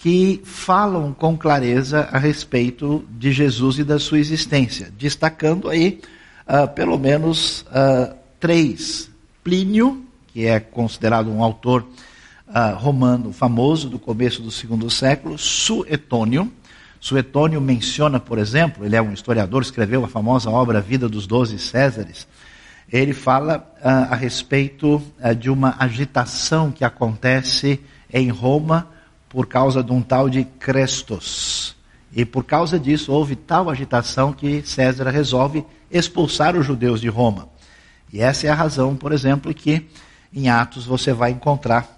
que 0.01 0.41
falam 0.43 1.13
com 1.13 1.38
clareza 1.38 2.10
a 2.12 2.17
respeito 2.17 3.05
de 3.08 3.31
Jesus 3.31 3.77
e 3.77 3.84
da 3.84 4.00
sua 4.00 4.17
existência, 4.17 4.91
destacando 4.98 5.70
aí 5.70 6.01
uh, 6.48 6.67
pelo 6.74 6.98
menos 6.98 7.62
uh, 7.67 8.15
três. 8.39 9.12
Plínio, 9.43 10.03
que 10.27 10.48
é 10.48 10.60
considerado 10.60 11.31
um 11.31 11.43
autor 11.43 11.86
uh, 12.48 12.75
romano 12.77 13.31
famoso 13.31 13.89
do 13.89 14.00
começo 14.00 14.41
do 14.41 14.50
segundo 14.50 14.89
século, 14.89 15.38
Suetônio. 15.38 16.51
Suetônio 17.00 17.62
menciona, 17.62 18.20
por 18.20 18.39
exemplo, 18.39 18.84
ele 18.84 18.96
é 18.96 19.01
um 19.01 19.13
historiador, 19.13 19.62
escreveu 19.62 20.03
a 20.03 20.08
famosa 20.08 20.50
obra 20.50 20.81
Vida 20.81 21.08
dos 21.08 21.27
Doze 21.27 21.60
Césares. 21.60 22.27
Ele 22.91 23.13
fala 23.13 23.72
a 23.81 24.15
respeito 24.15 25.01
de 25.39 25.50
uma 25.50 25.75
agitação 25.79 26.72
que 26.72 26.84
acontece 26.84 27.79
em 28.12 28.29
Roma 28.29 28.88
por 29.32 29.48
causa 29.48 29.82
de 29.82 29.94
um 29.94 30.02
tal 30.02 30.30
de 30.30 30.44
Crestos. 30.44 31.74
E 32.14 32.26
por 32.26 32.44
causa 32.44 32.78
disso 32.78 33.14
houve 33.14 33.38
tal 33.38 33.70
agitação 33.70 34.34
que 34.34 34.62
César 34.64 35.10
resolve 35.10 35.66
expulsar 35.90 36.58
os 36.58 36.66
judeus 36.66 37.00
de 37.00 37.08
Roma. 37.08 37.48
E 38.12 38.20
essa 38.20 38.48
é 38.48 38.50
a 38.50 38.56
razão, 38.56 38.94
por 38.94 39.14
exemplo, 39.14 39.54
que 39.54 39.88
em 40.34 40.50
Atos 40.50 40.86
você 40.86 41.14
vai 41.14 41.32
encontrar 41.32 41.98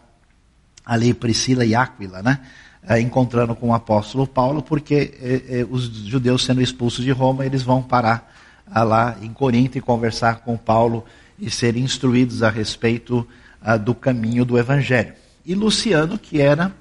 ali 0.86 1.12
Priscila 1.12 1.66
e 1.66 1.74
Áquila, 1.74 2.22
né? 2.22 2.40
É, 2.88 3.00
encontrando 3.00 3.56
com 3.56 3.70
o 3.70 3.74
apóstolo 3.74 4.28
Paulo, 4.28 4.62
porque 4.62 5.18
é, 5.20 5.62
é, 5.62 5.68
os 5.68 5.86
judeus 5.86 6.44
sendo 6.44 6.62
expulsos 6.62 7.04
de 7.04 7.12
Roma, 7.12 7.46
eles 7.46 7.64
vão 7.64 7.82
parar 7.82 8.32
ah, 8.70 8.84
lá 8.84 9.18
em 9.22 9.34
Corinto 9.34 9.78
e 9.78 9.82
conversar 9.82 10.42
com 10.42 10.56
Paulo 10.56 11.04
e 11.40 11.50
ser 11.50 11.78
instruídos 11.78 12.44
a 12.44 12.50
respeito 12.50 13.28
ah, 13.62 13.78
do 13.78 13.96
caminho 13.96 14.46
do 14.46 14.58
evangelho. 14.60 15.14
E 15.46 15.56
Luciano, 15.56 16.20
que 16.20 16.40
era 16.42 16.74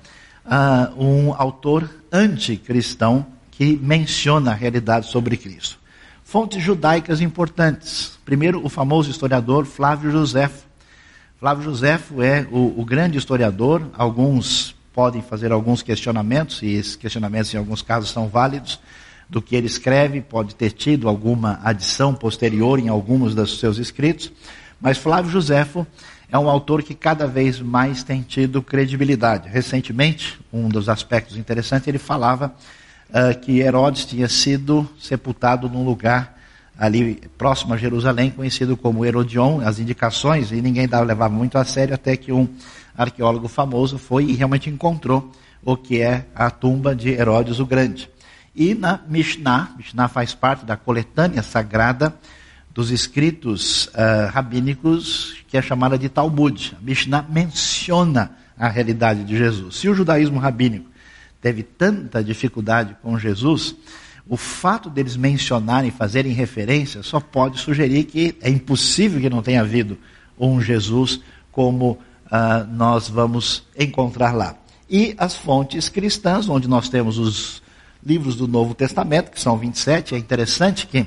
uh, 0.47 1.03
um 1.03 1.35
autor 1.35 1.89
anticristão 2.11 3.27
que 3.51 3.77
menciona 3.77 4.51
a 4.51 4.55
realidade 4.55 5.07
sobre 5.07 5.37
Cristo. 5.37 5.79
Fontes 6.25 6.63
judaicas 6.63 7.21
importantes. 7.21 8.19
Primeiro, 8.25 8.65
o 8.65 8.69
famoso 8.69 9.11
historiador 9.11 9.67
Flávio 9.67 10.11
Josefo. 10.11 10.67
Flávio 11.39 11.65
Josefo 11.65 12.23
é 12.23 12.47
o, 12.51 12.81
o 12.81 12.85
grande 12.85 13.19
historiador. 13.19 13.83
Alguns 13.95 14.75
podem 14.93 15.23
fazer 15.23 15.53
alguns 15.53 15.83
questionamentos, 15.83 16.63
e 16.63 16.69
esses 16.73 16.97
questionamentos, 16.97 17.53
em 17.53 17.57
alguns 17.57 17.83
casos, 17.83 18.11
são 18.11 18.29
válidos, 18.29 18.79
do 19.29 19.41
que 19.41 19.57
ele 19.57 19.67
escreve, 19.67 20.21
pode 20.21 20.55
ter 20.55 20.71
tido 20.73 21.09
alguma 21.09 21.59
adição 21.65 22.15
posterior 22.15 22.79
em 22.79 22.89
alguns 22.89 23.35
dos 23.35 23.59
seus 23.59 23.79
escritos. 23.79 24.31
Mas 24.79 24.99
Flávio 24.99 25.31
Josefo 25.31 25.87
é 26.33 26.39
um 26.39 26.49
autor 26.49 26.83
que 26.83 26.95
cada 26.95 27.27
vez 27.27 27.61
mais 27.61 28.03
tem 28.03 28.23
tido 28.23 28.63
credibilidade. 28.63 29.51
Recentemente, 29.51 30.41
um 30.51 30.67
dos 30.67 30.89
aspectos 30.89 31.37
interessantes, 31.37 31.87
ele 31.87 31.99
falava 31.99 32.55
uh, 33.11 33.39
que 33.39 33.61
Herodes 33.61 34.07
tinha 34.07 34.27
sido 34.31 34.89
sepultado 34.99 35.69
num 35.69 35.85
lugar 35.85 36.39
ali 36.79 37.21
próximo 37.37 37.75
a 37.75 37.77
Jerusalém, 37.77 38.31
conhecido 38.31 38.79
como 38.79 39.05
Herodion, 39.05 39.61
as 39.61 39.79
indicações, 39.79 40.51
e 40.51 40.63
ninguém 40.63 40.89
dava, 40.89 41.05
levava 41.05 41.35
muito 41.35 41.59
a 41.59 41.67
sério, 41.67 41.95
até 41.95 42.17
que 42.17 42.33
um 42.33 42.49
arqueólogo 42.97 43.47
famoso 43.47 43.99
foi 43.99 44.25
e 44.25 44.33
realmente 44.33 44.71
encontrou 44.71 45.31
o 45.63 45.77
que 45.77 46.01
é 46.01 46.25
a 46.35 46.51
tumba 46.51 46.97
de 46.97 47.11
Herodes 47.11 47.59
o 47.59 47.67
Grande. 47.67 48.09
E 48.57 48.75
na 48.75 49.01
Mishnah, 49.07 49.75
Mishnah 49.77 50.09
faz 50.09 50.35
parte 50.35 50.65
da 50.65 50.79
coletânea 50.79 51.43
sagrada 51.43 52.15
dos 52.75 52.91
escritos 52.91 53.87
uh, 53.89 54.31
rabínicos, 54.31 55.37
que 55.49 55.57
é 55.57 55.63
chamada 55.63 55.99
de 55.99 56.09
Talmud. 56.09 56.75
A 56.79 56.83
Mishnah 56.83 57.27
menciona 57.29 58.33
a 58.59 58.69
realidade 58.69 59.25
de 59.25 59.37
Jesus. 59.37 59.77
Se 59.77 59.89
o 59.89 59.95
judaísmo 59.95 60.39
rabínico 60.39 60.91
teve 61.41 61.63
tanta 61.63 62.23
dificuldade 62.23 62.97
com 63.03 63.19
Jesus, 63.19 63.75
o 64.27 64.37
fato 64.37 64.89
deles 64.89 65.17
mencionarem, 65.17 65.91
fazerem 65.91 66.33
referência, 66.33 67.03
só 67.03 67.21
pode 67.21 67.59
sugerir 67.61 68.05
que 68.05 68.37
é 68.41 68.49
impossível 68.49 69.21
que 69.21 69.29
não 69.29 69.43
tenha 69.43 69.61
havido 69.61 69.99
um 70.39 70.61
Jesus 70.61 71.21
como 71.51 71.93
uh, 71.93 72.67
nós 72.73 73.09
vamos 73.09 73.65
encontrar 73.79 74.33
lá. 74.33 74.57
E 74.89 75.15
as 75.19 75.35
fontes 75.35 75.89
cristãs, 75.89 76.49
onde 76.49 76.69
nós 76.69 76.89
temos 76.89 77.19
os 77.19 77.63
livros 78.05 78.37
do 78.37 78.49
Novo 78.49 78.75
Testamento, 78.75 79.31
que 79.31 79.41
são 79.41 79.59
27, 79.59 80.15
é 80.15 80.19
interessante 80.19 80.87
que 80.87 81.07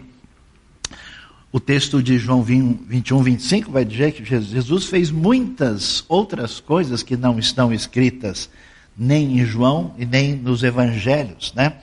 o 1.55 1.59
texto 1.62 2.03
de 2.03 2.17
João 2.17 2.43
21, 2.43 3.24
25 3.24 3.71
vai 3.71 3.85
dizer 3.85 4.12
que 4.12 4.25
Jesus 4.25 4.88
fez 4.88 5.09
muitas 5.09 6.03
outras 6.09 6.59
coisas 6.59 7.01
que 7.01 7.15
não 7.15 7.39
estão 7.39 7.71
escritas 7.71 8.50
nem 8.97 9.39
em 9.39 9.45
João 9.45 9.93
e 9.97 10.05
nem 10.05 10.35
nos 10.35 10.63
evangelhos, 10.63 11.53
né? 11.55 11.77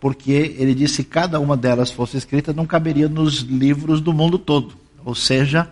Porque 0.00 0.56
ele 0.58 0.74
disse 0.74 1.04
que 1.04 1.10
cada 1.10 1.38
uma 1.38 1.58
delas 1.58 1.90
fosse 1.90 2.16
escrita 2.16 2.54
não 2.54 2.64
caberia 2.64 3.06
nos 3.06 3.40
livros 3.40 4.00
do 4.00 4.14
mundo 4.14 4.38
todo. 4.38 4.74
Ou 5.04 5.14
seja, 5.14 5.70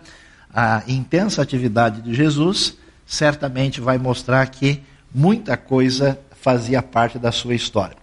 a 0.53 0.83
intensa 0.87 1.41
atividade 1.41 2.03
de 2.03 2.13
Jesus 2.13 2.77
certamente 3.07 3.81
vai 3.81 3.97
mostrar 3.97 4.45
que 4.51 4.83
muita 5.11 5.57
coisa 5.57 6.19
fazia 6.39 6.83
parte 6.83 7.17
da 7.17 7.31
sua 7.31 7.55
história. 7.55 7.97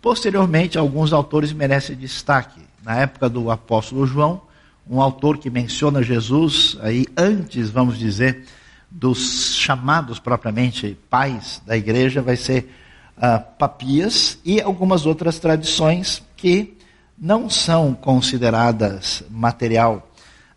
Posteriormente, 0.00 0.78
alguns 0.78 1.12
autores 1.12 1.52
merecem 1.52 1.94
destaque. 1.94 2.62
Na 2.82 2.96
época 2.96 3.28
do 3.28 3.50
apóstolo 3.50 4.06
João, 4.06 4.40
um 4.88 5.00
autor 5.00 5.38
que 5.38 5.50
menciona 5.50 6.02
Jesus 6.02 6.76
aí 6.80 7.06
antes, 7.16 7.70
vamos 7.70 7.98
dizer, 7.98 8.44
dos 8.90 9.54
chamados 9.54 10.18
propriamente 10.18 10.96
pais 11.10 11.60
da 11.66 11.76
igreja, 11.76 12.22
vai 12.22 12.36
ser 12.36 12.70
uh, 13.16 13.42
Papias 13.58 14.38
e 14.44 14.60
algumas 14.60 15.06
outras 15.06 15.38
tradições 15.38 16.22
que 16.36 16.76
não 17.18 17.48
são 17.48 17.94
consideradas 17.94 19.24
material 19.30 20.08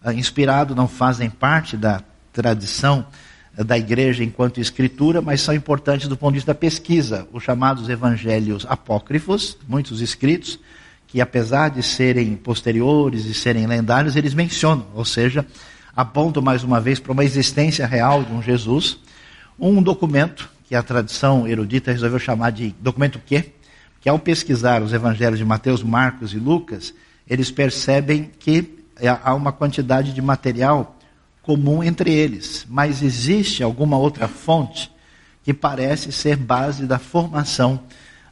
uh, 0.03 0.12
inspirado, 0.12 0.75
não 0.75 0.88
fazem 0.88 1.29
parte 1.29 1.77
da 1.77 2.01
tradição 2.34 3.05
da 3.65 3.77
igreja 3.77 4.24
enquanto 4.24 4.62
escritura, 4.62 5.19
mas 5.19 5.41
são 5.41 5.53
importantes 5.53 6.07
do 6.07 6.15
ponto 6.15 6.34
de 6.34 6.38
vista 6.38 6.53
da 6.53 6.60
pesquisa, 6.60 7.27
os 7.34 7.43
chamados 7.43 7.89
evangelhos 7.89 8.65
apócrifos, 8.69 9.57
muitos 9.67 10.00
escritos, 10.00 10.60
que 11.17 11.21
apesar 11.21 11.69
de 11.71 11.81
serem 11.81 12.36
posteriores 12.36 13.25
e 13.25 13.33
serem 13.33 13.65
lendários, 13.65 14.15
eles 14.15 14.36
mencionam, 14.36 14.86
ou 14.93 15.03
seja, 15.03 15.43
apontam 15.95 16.43
mais 16.43 16.63
uma 16.63 16.79
vez 16.79 17.00
para 17.00 17.12
uma 17.12 17.25
existência 17.25 17.88
real 17.88 18.24
de 18.24 18.31
um 18.31 18.39
Jesus, 18.39 19.00
um 19.59 19.81
documento 19.81 20.47
que 20.67 20.75
a 20.75 20.83
tradição 20.83 21.47
erudita 21.47 21.91
resolveu 21.91 22.19
chamar 22.19 22.51
de 22.51 22.69
documento 22.79 23.19
quê? 23.25 23.45
Que 24.00 24.07
ao 24.07 24.19
pesquisar 24.19 24.83
os 24.83 24.93
evangelhos 24.93 25.39
de 25.39 25.43
Mateus, 25.43 25.81
Marcos 25.81 26.33
e 26.33 26.38
Lucas, 26.38 26.93
eles 27.27 27.50
percebem 27.50 28.29
que 28.38 28.77
há 29.24 29.33
uma 29.33 29.51
quantidade 29.51 30.13
de 30.13 30.21
material 30.21 31.00
comum 31.41 31.83
entre 31.83 32.13
eles, 32.13 32.63
mas 32.69 33.01
existe 33.01 33.63
alguma 33.63 33.97
outra 33.97 34.27
fonte 34.27 34.91
que 35.43 35.51
parece 35.51 36.12
ser 36.12 36.36
base 36.36 36.86
da 36.86 37.00
formação 37.00 37.79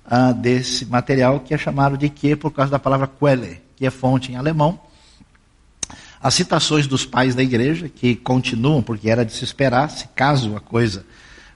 ah, 0.08 0.32
desse 0.32 0.86
material, 0.86 1.40
que 1.40 1.54
é 1.54 1.58
chamado 1.58 1.98
de 1.98 2.10
que 2.10 2.36
por 2.36 2.52
causa 2.52 2.72
da 2.72 2.80
palavra 2.80 3.08
Quelle, 3.08 3.62
que 3.76 3.86
é 3.86 3.90
fonte 3.90 4.32
em 4.32 4.36
alemão. 4.36 4.80
As 6.22 6.34
citações 6.34 6.88
dos 6.88 7.06
pais 7.06 7.36
da 7.36 7.44
igreja, 7.44 7.90
que 7.90 8.16
continuam, 8.16 8.82
porque 8.82 9.10
era 9.10 9.26
de 9.26 9.34
se 9.34 9.44
esperar, 9.44 9.90
se 9.90 10.08
caso 10.10 10.56
a 10.56 10.60
coisa 10.60 11.06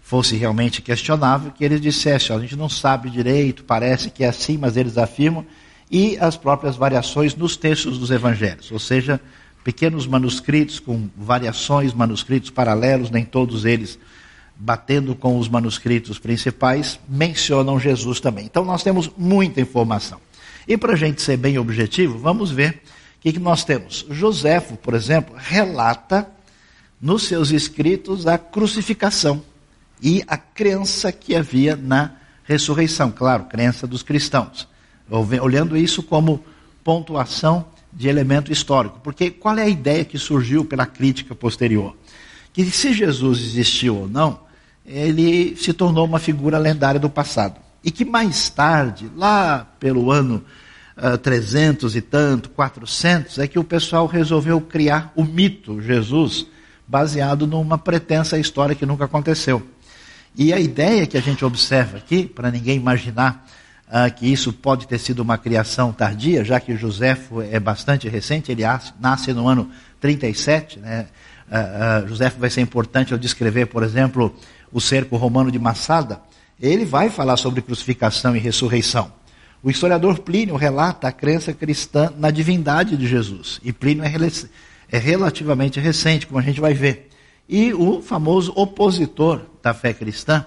fosse 0.02 0.36
realmente 0.36 0.82
questionável, 0.82 1.52
que 1.52 1.64
eles 1.64 1.80
dissessem, 1.80 2.36
a 2.36 2.40
gente 2.40 2.56
não 2.56 2.70
sabe 2.70 3.10
direito, 3.10 3.64
parece 3.64 4.10
que 4.10 4.24
é 4.24 4.28
assim, 4.28 4.58
mas 4.58 4.76
eles 4.76 4.98
afirmam, 4.98 5.46
e 5.90 6.18
as 6.18 6.36
próprias 6.36 6.76
variações 6.76 7.36
nos 7.36 7.56
textos 7.56 7.98
dos 7.98 8.12
evangelhos, 8.12 8.72
ou 8.72 8.80
seja, 8.80 9.20
pequenos 9.64 10.08
manuscritos 10.08 10.80
com 10.80 11.10
variações, 11.16 11.94
manuscritos 11.94 12.50
paralelos, 12.50 13.12
nem 13.12 13.24
todos 13.24 13.66
eles 13.66 14.00
batendo 14.60 15.16
com 15.16 15.40
os 15.40 15.48
manuscritos 15.48 16.20
principais, 16.20 17.00
mencionam 17.08 17.80
Jesus 17.80 18.20
também. 18.20 18.46
Então 18.46 18.66
nós 18.66 18.84
temos 18.84 19.10
muita 19.18 19.62
informação. 19.62 20.20
E 20.68 20.78
para 20.78 20.94
a 20.94 20.98
gente 20.98 21.22
ser 21.22 21.38
bem 21.38 21.58
objetivo, 21.58 22.20
vamos 22.20 22.52
ver 22.52 22.82
o 23.18 23.22
que, 23.22 23.34
que 23.34 23.40
nós 23.40 23.64
temos. 23.64 24.06
Joséfo, 24.10 24.76
por 24.76 24.94
exemplo, 24.94 25.34
relata 25.38 26.30
nos 27.02 27.24
seus 27.24 27.52
escritos 27.52 28.28
a 28.28 28.38
crucificação 28.38 29.42
e 30.02 30.22
a 30.28 30.36
crença 30.36 31.12
que 31.12 31.36
havia 31.36 31.78
na 31.78 32.12
ressurreição, 32.44 33.12
claro, 33.12 33.46
crença 33.46 33.88
dos 33.88 34.04
cristãos. 34.04 34.68
Olhando 35.42 35.78
isso 35.78 36.04
como 36.04 36.44
pontuação 36.84 37.66
de 37.94 38.10
elemento 38.10 38.52
histórico. 38.52 39.00
Porque 39.02 39.32
qual 39.32 39.58
é 39.58 39.64
a 39.64 39.70
ideia 39.70 40.04
que 40.04 40.18
surgiu 40.18 40.66
pela 40.66 40.86
crítica 40.86 41.34
posterior? 41.34 41.96
Que 42.52 42.66
se 42.66 42.94
Jesus 42.94 43.40
existiu 43.40 43.96
ou 43.96 44.08
não, 44.10 44.49
ele 44.90 45.56
se 45.56 45.72
tornou 45.72 46.04
uma 46.04 46.18
figura 46.18 46.58
lendária 46.58 47.00
do 47.00 47.10
passado. 47.10 47.62
E 47.84 47.92
que 47.92 48.04
mais 48.04 48.50
tarde, 48.50 49.10
lá 49.16 49.66
pelo 49.80 50.12
ano 50.12 50.44
uh, 50.98 51.14
ah, 51.14 51.18
300 51.18 51.96
e 51.96 52.02
tanto, 52.02 52.50
400, 52.50 53.38
é 53.38 53.48
que 53.48 53.60
o 53.60 53.64
pessoal 53.64 54.08
resolveu 54.08 54.60
criar 54.60 55.14
o 55.16 55.24
mito 55.24 55.80
Jesus, 55.80 56.48
baseado 56.88 57.46
numa 57.46 57.78
pretensa 57.78 58.40
história 58.40 58.76
que 58.76 58.86
nunca 58.86 59.06
aconteceu. 59.06 59.66
E 60.36 60.52
a 60.52 60.60
ideia 60.60 61.06
que 61.06 61.18
a 61.18 61.22
gente 61.22 61.46
observa 61.46 61.98
aqui, 61.98 62.26
para 62.26 62.50
ninguém 62.50 62.76
imaginar 62.76 63.48
uh, 63.88 64.14
que 64.14 64.26
isso 64.26 64.52
pode 64.52 64.88
ter 64.88 64.98
sido 64.98 65.20
uma 65.20 65.38
criação 65.38 65.94
tardia, 65.94 66.44
já 66.44 66.60
que 66.60 66.76
Joséfo 66.76 67.42
é 67.42 67.60
bastante 67.60 68.10
recente, 68.10 68.52
ele 68.52 68.64
nasce 69.00 69.34
no 69.34 69.48
ano 69.48 69.70
37. 70.02 70.80
Né? 70.80 71.06
Uh, 71.48 72.06
uh, 72.06 72.08
Joséfo 72.08 72.40
vai 72.40 72.50
ser 72.50 72.62
importante 72.62 73.14
ao 73.14 73.20
descrever, 73.20 73.68
por 73.68 73.84
exemplo, 73.84 74.36
o 74.72 74.80
cerco 74.80 75.18
romano 75.18 75.52
de 75.52 75.60
Massada. 75.60 76.22
Ele 76.60 76.86
vai 76.86 77.10
falar 77.10 77.38
sobre 77.38 77.62
crucificação 77.62 78.36
e 78.36 78.40
ressurreição. 78.40 79.12
O 79.62 79.70
historiador 79.70 80.20
Plínio 80.20 80.56
relata 80.56 81.08
a 81.08 81.12
crença 81.12 81.54
cristã 81.54 82.14
na 82.18 82.32
divindade 82.32 82.96
de 82.96 83.08
Jesus. 83.08 83.60
E 83.64 83.74
Plínio 83.74 84.04
é, 84.04 84.12
é 84.92 84.98
relativamente 84.98 85.80
recente, 85.80 86.26
como 86.26 86.40
a 86.40 86.44
gente 86.44 86.62
vai 86.62 86.74
ver. 86.74 87.10
E 87.48 87.74
o 87.74 88.02
famoso 88.02 88.54
opositor 88.56 89.42
da 89.62 89.74
fé 89.74 89.94
cristã, 89.94 90.46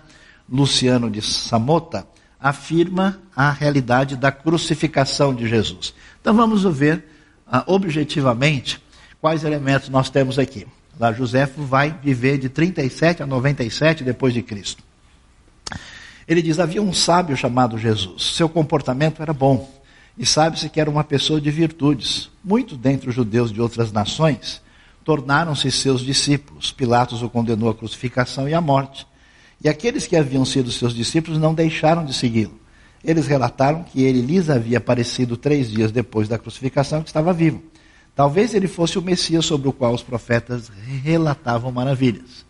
Luciano 0.48 1.10
de 1.10 1.20
Samota, 1.20 2.06
afirma 2.40 3.20
a 3.36 3.50
realidade 3.50 4.16
da 4.16 4.32
crucificação 4.32 5.34
de 5.34 5.48
Jesus. 5.48 5.94
Então 6.20 6.34
vamos 6.34 6.64
ver 6.64 7.04
uh, 7.46 7.62
objetivamente 7.66 8.82
quais 9.20 9.44
elementos 9.44 9.88
nós 9.88 10.10
temos 10.10 10.38
aqui. 10.38 10.66
Lá 10.98 11.12
Joséfo 11.12 11.62
vai 11.62 11.96
viver 12.02 12.38
de 12.38 12.48
37 12.48 13.22
a 13.22 13.26
97 13.26 14.04
depois 14.04 14.34
de 14.34 14.42
Cristo. 14.42 14.82
Ele 16.26 16.42
diz: 16.42 16.58
havia 16.58 16.82
um 16.82 16.92
sábio 16.92 17.36
chamado 17.36 17.78
Jesus. 17.78 18.34
Seu 18.36 18.48
comportamento 18.48 19.22
era 19.22 19.32
bom 19.32 19.70
e 20.16 20.26
sabe-se 20.26 20.68
que 20.68 20.80
era 20.80 20.90
uma 20.90 21.04
pessoa 21.04 21.40
de 21.40 21.50
virtudes. 21.50 22.30
Muitos 22.44 22.76
dentre 22.76 23.08
os 23.08 23.14
judeus 23.14 23.52
de 23.52 23.60
outras 23.60 23.90
nações 23.90 24.60
tornaram-se 25.04 25.70
seus 25.70 26.02
discípulos. 26.02 26.70
Pilatos 26.70 27.22
o 27.22 27.30
condenou 27.30 27.70
à 27.70 27.74
crucificação 27.74 28.48
e 28.48 28.54
à 28.54 28.60
morte. 28.60 29.06
E 29.64 29.68
aqueles 29.68 30.06
que 30.06 30.16
haviam 30.16 30.44
sido 30.44 30.70
seus 30.70 30.94
discípulos 30.94 31.38
não 31.38 31.54
deixaram 31.54 32.04
de 32.04 32.12
segui-lo. 32.12 32.60
Eles 33.04 33.26
relataram 33.26 33.82
que 33.82 34.02
ele 34.02 34.20
lhes 34.20 34.48
havia 34.48 34.78
aparecido 34.78 35.36
três 35.36 35.70
dias 35.70 35.90
depois 35.90 36.28
da 36.28 36.38
crucificação 36.38 37.02
que 37.02 37.08
estava 37.08 37.32
vivo. 37.32 37.62
Talvez 38.14 38.54
ele 38.54 38.68
fosse 38.68 38.98
o 38.98 39.02
Messias 39.02 39.44
sobre 39.44 39.68
o 39.68 39.72
qual 39.72 39.94
os 39.94 40.02
profetas 40.02 40.70
relatavam 41.02 41.72
maravilhas. 41.72 42.44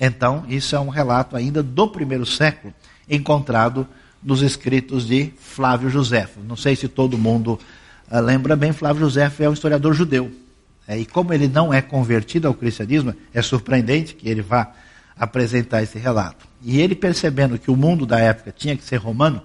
Então, 0.00 0.44
isso 0.48 0.74
é 0.74 0.80
um 0.80 0.88
relato 0.88 1.36
ainda 1.36 1.62
do 1.62 1.88
primeiro 1.88 2.24
século, 2.24 2.72
encontrado 3.08 3.86
nos 4.22 4.40
escritos 4.40 5.06
de 5.06 5.32
Flávio 5.38 5.90
Josefo. 5.90 6.40
Não 6.40 6.56
sei 6.56 6.76
se 6.76 6.88
todo 6.88 7.18
mundo 7.18 7.58
uh, 8.10 8.20
lembra 8.20 8.54
bem, 8.54 8.72
Flávio 8.72 9.00
Josefo 9.00 9.42
é 9.42 9.48
um 9.48 9.52
historiador 9.52 9.92
judeu. 9.92 10.30
É, 10.86 10.98
e 10.98 11.04
como 11.04 11.32
ele 11.32 11.48
não 11.48 11.72
é 11.72 11.82
convertido 11.82 12.48
ao 12.48 12.54
cristianismo, 12.54 13.14
é 13.32 13.42
surpreendente 13.42 14.14
que 14.14 14.28
ele 14.28 14.42
vá 14.42 14.72
apresentar 15.16 15.82
esse 15.82 15.98
relato. 15.98 16.46
E 16.62 16.80
ele 16.80 16.94
percebendo 16.94 17.58
que 17.58 17.70
o 17.70 17.76
mundo 17.76 18.06
da 18.06 18.18
época 18.18 18.52
tinha 18.56 18.76
que 18.76 18.82
ser 18.82 18.96
romano, 18.96 19.42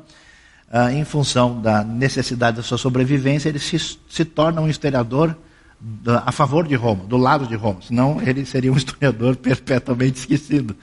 ah, 0.71 0.91
em 0.91 1.04
função 1.04 1.62
da 1.62 1.84
necessidade 1.84 2.58
da 2.58 2.63
sua 2.63 2.78
sobrevivência, 2.78 3.49
ele 3.49 3.60
se, 3.60 3.78
se 4.10 4.25
torna 4.25 4.62
um 4.62 4.67
historiador 4.67 5.36
a 6.26 6.32
favor 6.32 6.67
de 6.67 6.76
Roma, 6.76 7.06
do 7.06 7.17
lado 7.17 7.48
de 7.48 7.56
Roma, 7.56 7.80
senão 7.82 8.21
ele 8.21 8.45
seria 8.45 8.71
um 8.71 8.78
historiador 8.78 9.36
perpetuamente 9.36 10.19
esquecido. 10.19 10.76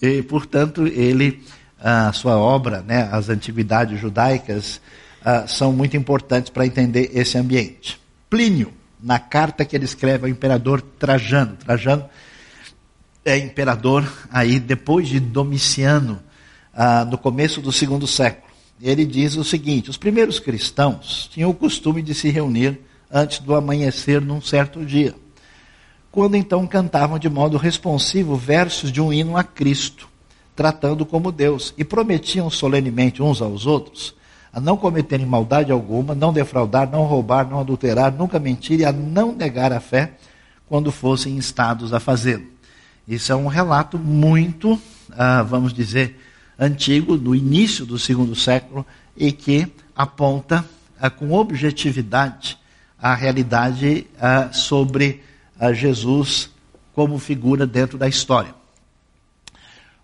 E, 0.00 0.22
portanto, 0.22 0.86
ele, 0.86 1.42
a 1.80 2.12
sua 2.12 2.36
obra, 2.36 2.82
né, 2.82 3.08
as 3.12 3.28
antiguidades 3.28 4.00
judaicas, 4.00 4.80
são 5.46 5.72
muito 5.72 5.96
importantes 5.96 6.50
para 6.50 6.66
entender 6.66 7.10
esse 7.12 7.36
ambiente. 7.36 8.00
Plínio, 8.30 8.72
na 9.00 9.18
carta 9.18 9.64
que 9.64 9.76
ele 9.76 9.84
escreve 9.84 10.24
ao 10.24 10.30
imperador 10.30 10.80
Trajano, 10.80 11.56
Trajano 11.56 12.08
é 13.24 13.36
imperador 13.36 14.10
aí 14.30 14.58
depois 14.58 15.08
de 15.08 15.20
Domiciano, 15.20 16.20
no 17.10 17.18
começo 17.18 17.60
do 17.60 17.72
segundo 17.72 18.06
século. 18.06 18.48
Ele 18.80 19.04
diz 19.04 19.36
o 19.36 19.44
seguinte: 19.44 19.90
os 19.90 19.96
primeiros 19.96 20.38
cristãos 20.38 21.28
tinham 21.32 21.50
o 21.50 21.54
costume 21.54 22.00
de 22.00 22.14
se 22.14 22.30
reunir 22.30 22.80
antes 23.10 23.38
do 23.38 23.54
amanhecer 23.54 24.20
num 24.20 24.40
certo 24.40 24.84
dia, 24.84 25.14
quando 26.10 26.36
então 26.36 26.66
cantavam 26.66 27.18
de 27.18 27.28
modo 27.28 27.56
responsivo 27.56 28.36
versos 28.36 28.90
de 28.90 29.00
um 29.00 29.12
hino 29.12 29.36
a 29.36 29.44
Cristo, 29.44 30.08
tratando 30.56 31.06
como 31.06 31.30
Deus, 31.30 31.72
e 31.78 31.84
prometiam 31.84 32.50
solenemente 32.50 33.22
uns 33.22 33.40
aos 33.40 33.66
outros 33.66 34.18
a 34.52 34.60
não 34.60 34.76
cometerem 34.76 35.26
maldade 35.26 35.70
alguma, 35.70 36.14
não 36.14 36.32
defraudar, 36.32 36.90
não 36.90 37.04
roubar, 37.04 37.48
não 37.48 37.60
adulterar, 37.60 38.12
nunca 38.12 38.38
mentir 38.38 38.80
e 38.80 38.84
a 38.84 38.92
não 38.92 39.32
negar 39.32 39.72
a 39.72 39.80
fé 39.80 40.12
quando 40.66 40.90
fossem 40.90 41.36
instados 41.36 41.92
a 41.92 42.00
fazê-lo. 42.00 42.46
Isso 43.06 43.32
é 43.32 43.36
um 43.36 43.46
relato 43.46 43.98
muito, 43.98 44.80
ah, 45.12 45.42
vamos 45.42 45.72
dizer, 45.72 46.18
antigo, 46.58 47.16
do 47.16 47.34
início 47.34 47.86
do 47.86 47.98
segundo 47.98 48.34
século, 48.34 48.84
e 49.16 49.32
que 49.32 49.70
aponta 49.94 50.64
ah, 51.00 51.10
com 51.10 51.32
objetividade 51.32 52.58
a 53.00 53.14
realidade 53.14 54.06
ah, 54.20 54.50
sobre 54.52 55.22
ah, 55.58 55.72
Jesus 55.72 56.50
como 56.92 57.18
figura 57.18 57.66
dentro 57.66 57.96
da 57.96 58.08
história. 58.08 58.54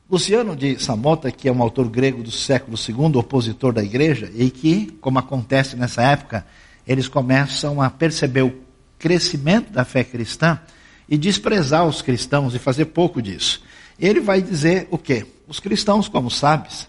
Luciano 0.08 0.54
de 0.54 0.78
Samota, 0.78 1.30
que 1.32 1.48
é 1.48 1.52
um 1.52 1.62
autor 1.62 1.88
grego 1.88 2.22
do 2.22 2.30
século 2.30 2.76
II, 2.76 3.16
opositor 3.16 3.72
da 3.72 3.82
igreja, 3.82 4.30
e 4.34 4.50
que, 4.50 4.96
como 5.00 5.18
acontece 5.18 5.76
nessa 5.76 6.02
época, 6.02 6.46
eles 6.86 7.08
começam 7.08 7.80
a 7.80 7.90
perceber 7.90 8.42
o 8.42 8.54
crescimento 8.98 9.72
da 9.72 9.84
fé 9.84 10.04
cristã 10.04 10.60
e 11.08 11.18
desprezar 11.18 11.84
os 11.86 12.00
cristãos 12.00 12.54
e 12.54 12.58
fazer 12.58 12.86
pouco 12.86 13.20
disso. 13.20 13.62
Ele 13.98 14.20
vai 14.20 14.40
dizer 14.40 14.86
o 14.90 14.98
quê? 14.98 15.26
Os 15.48 15.58
cristãos, 15.58 16.06
como 16.06 16.30
sabes, 16.30 16.86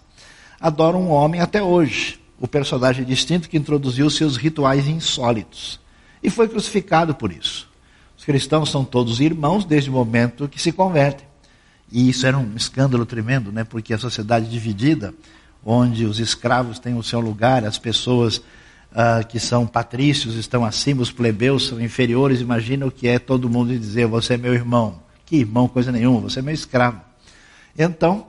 adoram 0.60 1.02
um 1.02 1.10
homem 1.10 1.42
até 1.42 1.64
hoje, 1.64 2.20
o 2.40 2.48
personagem 2.48 3.06
distinto 3.06 3.50
que 3.50 3.58
introduziu 3.58 4.10
seus 4.10 4.38
rituais 4.38 4.88
insólitos 4.88 5.80
e 6.26 6.30
foi 6.30 6.48
crucificado 6.48 7.14
por 7.14 7.32
isso. 7.32 7.70
Os 8.18 8.26
cristãos 8.26 8.72
são 8.72 8.84
todos 8.84 9.20
irmãos 9.20 9.64
desde 9.64 9.90
o 9.90 9.94
momento 9.94 10.48
que 10.48 10.60
se 10.60 10.72
convertem. 10.72 11.28
E 11.92 12.10
isso 12.10 12.26
era 12.26 12.36
um 12.38 12.56
escândalo 12.56 13.06
tremendo, 13.06 13.52
né? 13.52 13.64
porque 13.64 13.94
a 13.94 13.98
sociedade 13.98 14.50
dividida, 14.50 15.14
onde 15.64 16.06
os 16.06 16.20
escravos 16.20 16.80
têm 16.80 16.98
o 16.98 17.04
seu 17.04 17.20
lugar, 17.20 17.64
as 17.64 17.78
pessoas 17.78 18.38
uh, 18.38 19.26
que 19.30 19.40
são 19.40 19.68
patrícios 19.68 20.36
estão 20.36 20.66
acima, 20.66 21.04
os 21.04 21.12
plebeus 21.12 21.68
são 21.68 21.80
inferiores. 21.80 22.42
Imagina 22.42 22.88
o 22.88 22.92
que 22.92 23.08
é 23.08 23.20
todo 23.20 23.50
mundo 23.50 23.78
dizer: 23.78 24.08
Você 24.08 24.34
é 24.34 24.38
meu 24.38 24.54
irmão. 24.54 25.00
Que 25.26 25.38
irmão, 25.38 25.68
coisa 25.68 25.92
nenhuma, 25.92 26.22
você 26.22 26.40
é 26.40 26.42
meu 26.42 26.54
escravo. 26.54 27.02
Então, 27.78 28.28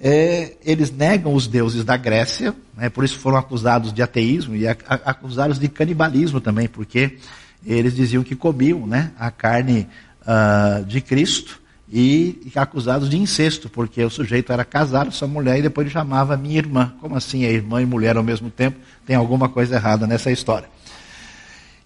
é, 0.00 0.56
eles 0.64 0.90
negam 0.90 1.34
os 1.34 1.46
deuses 1.46 1.84
da 1.84 1.96
Grécia, 1.96 2.54
né, 2.76 2.88
por 2.88 3.04
isso 3.04 3.18
foram 3.18 3.36
acusados 3.36 3.92
de 3.92 4.00
ateísmo 4.02 4.54
e 4.54 4.66
acusados 4.68 5.58
de 5.58 5.68
canibalismo 5.68 6.40
também, 6.40 6.68
porque 6.68 7.18
eles 7.66 7.94
diziam 7.94 8.22
que 8.22 8.36
comiam 8.36 8.86
né, 8.86 9.10
a 9.18 9.30
carne 9.30 9.88
uh, 10.22 10.84
de 10.84 11.00
Cristo 11.00 11.60
e, 11.90 12.50
e, 12.54 12.58
acusados 12.58 13.08
de 13.08 13.18
incesto, 13.18 13.68
porque 13.68 14.04
o 14.04 14.10
sujeito 14.10 14.52
era 14.52 14.64
casado 14.64 15.06
com 15.06 15.12
sua 15.12 15.26
mulher 15.26 15.58
e 15.58 15.62
depois 15.62 15.86
ele 15.86 15.92
chamava 15.92 16.36
minha 16.36 16.58
irmã. 16.58 16.94
Como 17.00 17.16
assim 17.16 17.44
é 17.44 17.50
irmã 17.50 17.80
e 17.80 17.86
mulher 17.86 18.16
ao 18.16 18.22
mesmo 18.22 18.50
tempo? 18.50 18.78
Tem 19.06 19.16
alguma 19.16 19.48
coisa 19.48 19.76
errada 19.76 20.06
nessa 20.06 20.30
história. 20.30 20.68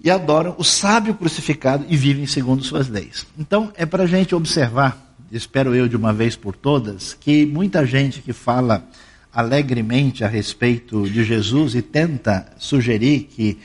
E 0.03 0.11
adoram 0.11 0.57
o 0.59 0.65
sábio 0.65 1.15
crucificado 1.15 1.87
e 1.89 1.97
vivem 1.97 2.27
segundo 2.27 2.65
suas 2.65 2.89
leis. 2.89 3.25
Então 3.39 3.73
é 3.77 3.87
para 3.87 4.03
a 4.03 4.07
gente 4.07 4.35
observar, 4.35 5.12
espero 5.33 5.75
eu 5.75 5.89
de 5.89 5.97
uma 5.97 6.13
vez 6.13 6.37
por 6.37 6.55
todas, 6.55 7.15
que 7.15 7.47
muita 7.47 7.85
gente 7.87 8.21
que 8.21 8.33
fala 8.33 8.87
alegremente 9.33 10.23
a 10.23 10.29
respeito 10.29 11.09
de 11.09 11.25
Jesus 11.25 11.75
e 11.75 11.83
tenta 11.83 12.53
sugerir 12.59 13.29
que 13.31 13.59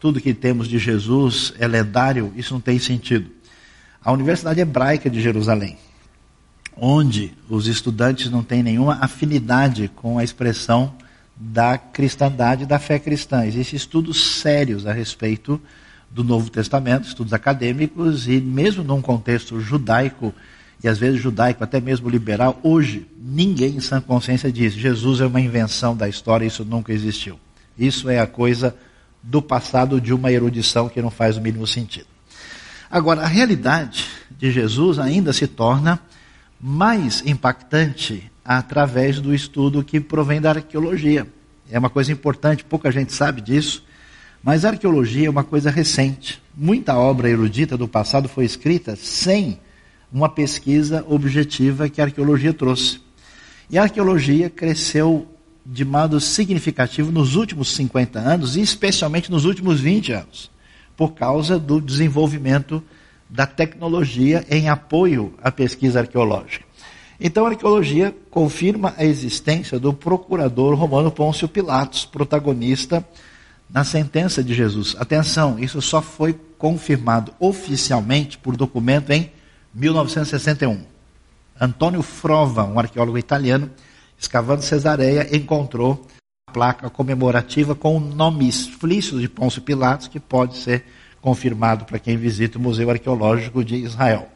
tudo 0.00 0.20
que 0.20 0.34
temos 0.34 0.66
de 0.66 0.78
Jesus 0.78 1.54
é 1.58 1.66
lendário, 1.66 2.32
isso 2.36 2.52
não 2.52 2.60
tem 2.60 2.78
sentido 2.78 3.30
a 4.04 4.12
Universidade 4.12 4.60
Hebraica 4.60 5.08
de 5.08 5.20
Jerusalém, 5.20 5.76
onde 6.76 7.32
os 7.48 7.66
estudantes 7.66 8.30
não 8.30 8.42
têm 8.42 8.62
nenhuma 8.62 8.98
afinidade 9.00 9.90
com 9.94 10.18
a 10.18 10.24
expressão 10.24 10.94
da 11.36 11.78
cristandade, 11.78 12.66
da 12.66 12.78
fé 12.78 12.98
cristã. 12.98 13.46
Existem 13.46 13.76
estudos 13.76 14.40
sérios 14.40 14.86
a 14.86 14.92
respeito 14.92 15.60
do 16.10 16.24
Novo 16.24 16.50
Testamento, 16.50 17.06
estudos 17.06 17.32
acadêmicos, 17.32 18.26
e 18.28 18.40
mesmo 18.40 18.82
num 18.82 19.00
contexto 19.00 19.60
judaico 19.60 20.34
e 20.82 20.88
às 20.88 20.98
vezes 20.98 21.20
judaico, 21.20 21.62
até 21.62 21.80
mesmo 21.80 22.08
liberal, 22.08 22.58
hoje 22.62 23.06
ninguém 23.16 23.76
em 23.76 23.80
sã 23.80 24.00
consciência 24.00 24.50
diz: 24.50 24.72
Jesus 24.72 25.20
é 25.20 25.26
uma 25.26 25.40
invenção 25.40 25.96
da 25.96 26.08
história, 26.08 26.44
isso 26.44 26.64
nunca 26.64 26.92
existiu. 26.92 27.38
Isso 27.78 28.10
é 28.10 28.18
a 28.18 28.26
coisa 28.26 28.74
do 29.22 29.40
passado 29.40 30.00
de 30.00 30.12
uma 30.12 30.32
erudição 30.32 30.88
que 30.88 31.00
não 31.00 31.10
faz 31.10 31.36
o 31.36 31.40
mínimo 31.40 31.66
sentido. 31.66 32.06
Agora, 32.90 33.22
a 33.22 33.26
realidade 33.26 34.06
de 34.30 34.50
Jesus 34.50 34.98
ainda 34.98 35.32
se 35.32 35.46
torna 35.46 36.00
mais 36.60 37.22
impactante 37.24 38.30
através 38.44 39.20
do 39.20 39.34
estudo 39.34 39.84
que 39.84 40.00
provém 40.00 40.40
da 40.40 40.50
arqueologia. 40.50 41.26
É 41.70 41.78
uma 41.78 41.88
coisa 41.88 42.12
importante, 42.12 42.64
pouca 42.64 42.90
gente 42.90 43.12
sabe 43.12 43.40
disso, 43.40 43.84
mas 44.42 44.64
a 44.64 44.70
arqueologia 44.70 45.28
é 45.28 45.30
uma 45.30 45.44
coisa 45.44 45.70
recente. 45.70 46.42
Muita 46.54 46.96
obra 46.96 47.30
erudita 47.30 47.76
do 47.76 47.88
passado 47.88 48.28
foi 48.28 48.44
escrita 48.44 48.96
sem 48.96 49.58
uma 50.12 50.28
pesquisa 50.28 51.04
objetiva 51.08 51.88
que 51.88 52.00
a 52.00 52.04
arqueologia 52.04 52.52
trouxe. 52.52 53.00
E 53.70 53.78
a 53.78 53.82
arqueologia 53.82 54.50
cresceu 54.50 55.26
de 55.64 55.84
modo 55.84 56.20
significativo 56.20 57.10
nos 57.10 57.36
últimos 57.36 57.72
50 57.74 58.18
anos 58.18 58.56
e 58.56 58.60
especialmente 58.60 59.30
nos 59.30 59.44
últimos 59.44 59.80
20 59.80 60.12
anos, 60.12 60.50
por 60.96 61.14
causa 61.14 61.58
do 61.58 61.80
desenvolvimento 61.80 62.82
da 63.30 63.46
tecnologia 63.46 64.44
em 64.50 64.68
apoio 64.68 65.34
à 65.42 65.50
pesquisa 65.50 66.00
arqueológica. 66.00 66.66
Então 67.18 67.46
a 67.46 67.50
arqueologia 67.50 68.14
confirma 68.30 68.94
a 68.98 69.04
existência 69.04 69.78
do 69.78 69.94
procurador 69.94 70.74
romano 70.74 71.10
Pôncio 71.10 71.48
Pilatos, 71.48 72.04
protagonista 72.04 73.06
na 73.70 73.84
sentença 73.84 74.42
de 74.42 74.52
Jesus. 74.52 74.94
Atenção, 74.98 75.58
isso 75.58 75.80
só 75.80 76.02
foi 76.02 76.38
confirmado 76.58 77.32
oficialmente 77.40 78.36
por 78.36 78.56
documento 78.56 79.10
em 79.10 79.30
1961. 79.74 80.84
Antônio 81.60 82.02
Frova, 82.02 82.64
um 82.64 82.78
arqueólogo 82.78 83.18
italiano, 83.18 83.70
escavando 84.18 84.62
Cesareia, 84.62 85.34
encontrou 85.34 86.06
a 86.48 86.52
placa 86.52 86.90
comemorativa 86.90 87.74
com 87.74 87.96
o 87.96 88.00
nome 88.00 88.48
explícito 88.48 89.20
de 89.20 89.28
Pôncio 89.28 89.62
Pilatos, 89.62 90.08
que 90.08 90.20
pode 90.20 90.56
ser 90.56 90.84
confirmado 91.20 91.84
para 91.84 91.98
quem 91.98 92.16
visita 92.16 92.58
o 92.58 92.60
Museu 92.60 92.90
Arqueológico 92.90 93.64
de 93.64 93.76
Israel. 93.76 94.28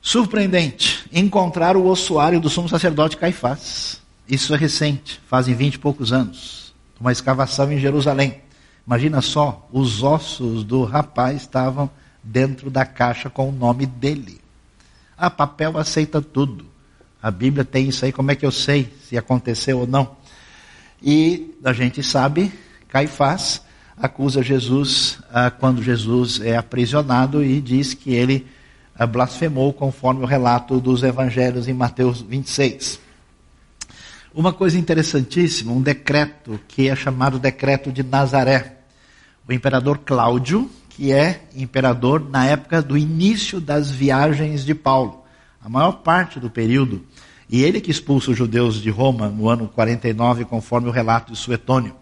Surpreendente 0.00 1.08
encontrar 1.12 1.76
o 1.76 1.86
ossuário 1.86 2.40
do 2.40 2.50
sumo 2.50 2.68
sacerdote 2.68 3.16
Caifás. 3.16 4.02
Isso 4.28 4.54
é 4.54 4.56
recente, 4.56 5.20
fazem 5.26 5.54
vinte 5.54 5.74
e 5.74 5.78
poucos 5.78 6.12
anos. 6.12 6.74
Uma 7.00 7.12
escavação 7.12 7.72
em 7.72 7.78
Jerusalém. 7.78 8.42
Imagina 8.86 9.20
só, 9.20 9.68
os 9.72 10.02
ossos 10.02 10.64
do 10.64 10.84
rapaz 10.84 11.42
estavam 11.42 11.88
dentro 12.22 12.70
da 12.70 12.84
caixa 12.84 13.28
com 13.28 13.48
o 13.48 13.52
nome 13.52 13.86
dele. 13.86 14.40
A 15.16 15.30
papel 15.30 15.76
aceita 15.76 16.20
tudo. 16.20 16.66
A 17.22 17.30
Bíblia 17.30 17.64
tem 17.64 17.88
isso 17.88 18.04
aí, 18.04 18.12
como 18.12 18.30
é 18.30 18.34
que 18.34 18.44
eu 18.44 18.50
sei 18.50 18.92
se 19.08 19.16
aconteceu 19.16 19.80
ou 19.80 19.86
não? 19.86 20.16
E 21.02 21.54
a 21.64 21.72
gente 21.72 22.02
sabe, 22.02 22.52
Caifás 22.88 23.62
acusa 23.96 24.42
Jesus 24.42 25.18
ah, 25.30 25.50
quando 25.50 25.82
Jesus 25.82 26.40
é 26.40 26.56
aprisionado 26.56 27.44
e 27.44 27.60
diz 27.60 27.94
que 27.94 28.12
ele 28.12 28.46
ah, 28.96 29.06
blasfemou 29.06 29.72
conforme 29.72 30.22
o 30.22 30.26
relato 30.26 30.80
dos 30.80 31.02
evangelhos 31.02 31.68
em 31.68 31.72
Mateus 31.72 32.20
26. 32.20 33.00
Uma 34.34 34.52
coisa 34.52 34.78
interessantíssima, 34.78 35.72
um 35.72 35.82
decreto 35.82 36.58
que 36.66 36.88
é 36.88 36.96
chamado 36.96 37.38
decreto 37.38 37.92
de 37.92 38.02
Nazaré. 38.02 38.78
O 39.46 39.52
imperador 39.52 39.98
Cláudio, 39.98 40.70
que 40.96 41.12
é 41.12 41.42
imperador 41.56 42.28
na 42.28 42.46
época 42.46 42.82
do 42.82 42.96
início 42.96 43.60
das 43.60 43.90
viagens 43.90 44.64
de 44.64 44.74
Paulo, 44.74 45.22
a 45.60 45.68
maior 45.68 45.92
parte 46.02 46.38
do 46.38 46.50
período, 46.50 47.02
e 47.48 47.62
ele 47.62 47.80
que 47.80 47.90
expulsa 47.90 48.30
os 48.30 48.36
judeus 48.36 48.80
de 48.80 48.90
Roma 48.90 49.28
no 49.28 49.48
ano 49.48 49.68
49, 49.68 50.44
conforme 50.44 50.88
o 50.88 50.92
relato 50.92 51.32
de 51.32 51.38
Suetônio. 51.38 51.94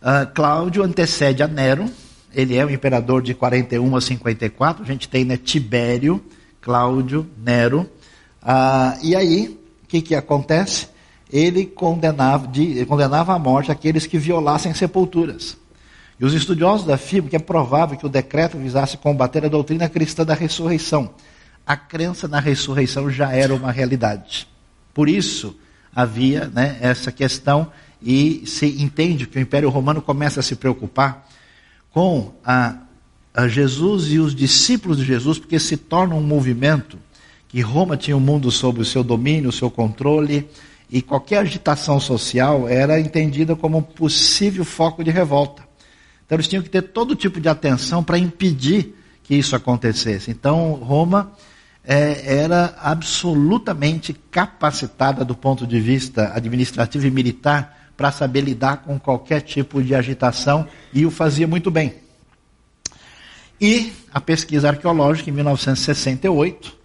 Uh, 0.00 0.32
Cláudio 0.34 0.82
antecede 0.82 1.42
a 1.42 1.48
Nero, 1.48 1.90
ele 2.32 2.56
é 2.56 2.64
o 2.64 2.70
imperador 2.70 3.22
de 3.22 3.34
41 3.34 3.96
a 3.96 4.00
54, 4.00 4.82
a 4.82 4.86
gente 4.86 5.08
tem 5.08 5.24
né, 5.24 5.36
Tibério, 5.36 6.22
Cláudio, 6.60 7.26
Nero, 7.42 7.88
uh, 8.42 8.98
e 9.02 9.16
aí, 9.16 9.58
o 9.82 9.86
que, 9.86 10.00
que 10.00 10.14
acontece? 10.14 10.88
Ele 11.32 11.66
condenava, 11.66 12.46
de, 12.46 12.84
condenava 12.86 13.34
à 13.34 13.38
morte 13.38 13.72
aqueles 13.72 14.06
que 14.06 14.16
violassem 14.16 14.72
sepulturas. 14.74 15.56
E 16.18 16.24
os 16.24 16.32
estudiosos 16.32 16.88
afirmam 16.88 17.28
que 17.28 17.36
é 17.36 17.40
provável 17.40 17.98
que 17.98 18.06
o 18.06 18.08
decreto 18.08 18.56
visasse 18.56 18.96
combater 18.96 19.44
a 19.44 19.48
doutrina 19.48 19.88
cristã 19.88 20.24
da 20.24 20.34
ressurreição. 20.34 21.10
A 21.66 21.76
crença 21.76 22.26
na 22.26 22.40
ressurreição 22.40 23.10
já 23.10 23.32
era 23.32 23.54
uma 23.54 23.70
realidade. 23.70 24.48
Por 24.94 25.08
isso 25.08 25.56
havia 25.94 26.48
né, 26.48 26.78
essa 26.80 27.12
questão 27.12 27.70
e 28.00 28.42
se 28.46 28.66
entende 28.82 29.26
que 29.26 29.38
o 29.38 29.40
Império 29.40 29.68
Romano 29.68 30.00
começa 30.00 30.40
a 30.40 30.42
se 30.42 30.56
preocupar 30.56 31.26
com 31.90 32.32
a, 32.44 32.76
a 33.34 33.48
Jesus 33.48 34.12
e 34.12 34.18
os 34.18 34.34
discípulos 34.34 34.98
de 34.98 35.04
Jesus, 35.04 35.38
porque 35.38 35.58
se 35.58 35.76
torna 35.76 36.14
um 36.14 36.22
movimento 36.22 36.98
que 37.48 37.60
Roma 37.60 37.96
tinha 37.96 38.16
o 38.16 38.20
um 38.20 38.22
mundo 38.22 38.50
sob 38.50 38.80
o 38.80 38.84
seu 38.84 39.02
domínio, 39.02 39.48
o 39.48 39.52
seu 39.52 39.70
controle, 39.70 40.48
e 40.90 41.02
qualquer 41.02 41.38
agitação 41.38 41.98
social 41.98 42.68
era 42.68 43.00
entendida 43.00 43.56
como 43.56 43.78
um 43.78 43.82
possível 43.82 44.64
foco 44.64 45.02
de 45.02 45.10
revolta. 45.10 45.65
Então 46.26 46.36
eles 46.36 46.48
tinham 46.48 46.62
que 46.62 46.68
ter 46.68 46.82
todo 46.82 47.14
tipo 47.14 47.40
de 47.40 47.48
atenção 47.48 48.02
para 48.02 48.18
impedir 48.18 48.94
que 49.22 49.34
isso 49.34 49.54
acontecesse. 49.54 50.30
Então 50.30 50.72
Roma 50.74 51.32
é, 51.84 52.40
era 52.42 52.74
absolutamente 52.80 54.12
capacitada 54.30 55.24
do 55.24 55.36
ponto 55.36 55.66
de 55.66 55.80
vista 55.80 56.32
administrativo 56.34 57.06
e 57.06 57.10
militar 57.10 57.90
para 57.96 58.10
saber 58.10 58.42
lidar 58.42 58.78
com 58.78 58.98
qualquer 58.98 59.40
tipo 59.40 59.82
de 59.82 59.94
agitação 59.94 60.66
e 60.92 61.06
o 61.06 61.10
fazia 61.10 61.46
muito 61.46 61.70
bem. 61.70 61.94
E 63.60 63.92
a 64.12 64.20
pesquisa 64.20 64.68
arqueológica 64.68 65.30
em 65.30 65.32
1968, 65.32 66.76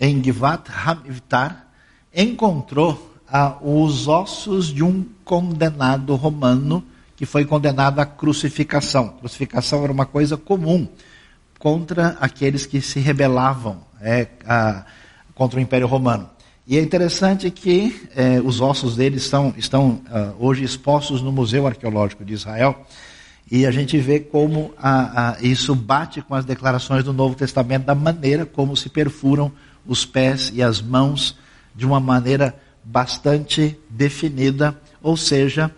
em 0.00 0.22
Givat 0.22 0.70
Hamivtar, 0.70 1.66
encontrou 2.14 3.14
ah, 3.28 3.58
os 3.60 4.08
ossos 4.08 4.68
de 4.68 4.82
um 4.82 5.04
condenado 5.24 6.14
romano 6.14 6.82
que 7.16 7.26
foi 7.26 7.44
condenado 7.44 8.00
à 8.00 8.06
crucificação. 8.06 9.08
Crucificação 9.20 9.82
era 9.82 9.92
uma 9.92 10.06
coisa 10.06 10.36
comum 10.36 10.88
contra 11.58 12.16
aqueles 12.20 12.66
que 12.66 12.80
se 12.80 13.00
rebelavam 13.00 13.80
é, 14.00 14.28
a, 14.46 14.84
contra 15.34 15.58
o 15.58 15.62
Império 15.62 15.86
Romano. 15.86 16.28
E 16.66 16.78
é 16.78 16.82
interessante 16.82 17.50
que 17.50 18.08
é, 18.16 18.40
os 18.40 18.60
ossos 18.60 18.96
deles 18.96 19.24
são, 19.24 19.52
estão 19.56 20.00
uh, 20.08 20.34
hoje 20.38 20.64
expostos 20.64 21.20
no 21.20 21.30
Museu 21.30 21.66
Arqueológico 21.66 22.24
de 22.24 22.32
Israel. 22.32 22.86
E 23.50 23.66
a 23.66 23.70
gente 23.70 23.98
vê 23.98 24.18
como 24.18 24.72
a, 24.78 25.32
a, 25.32 25.42
isso 25.42 25.74
bate 25.74 26.22
com 26.22 26.34
as 26.34 26.46
declarações 26.46 27.04
do 27.04 27.12
Novo 27.12 27.34
Testamento, 27.34 27.84
da 27.84 27.94
maneira 27.94 28.46
como 28.46 28.74
se 28.74 28.88
perfuram 28.88 29.52
os 29.86 30.06
pés 30.06 30.50
e 30.54 30.62
as 30.62 30.80
mãos 30.80 31.36
de 31.74 31.84
uma 31.84 32.00
maneira 32.00 32.54
bastante 32.82 33.78
definida. 33.90 34.74
Ou 35.02 35.18
seja, 35.18 35.70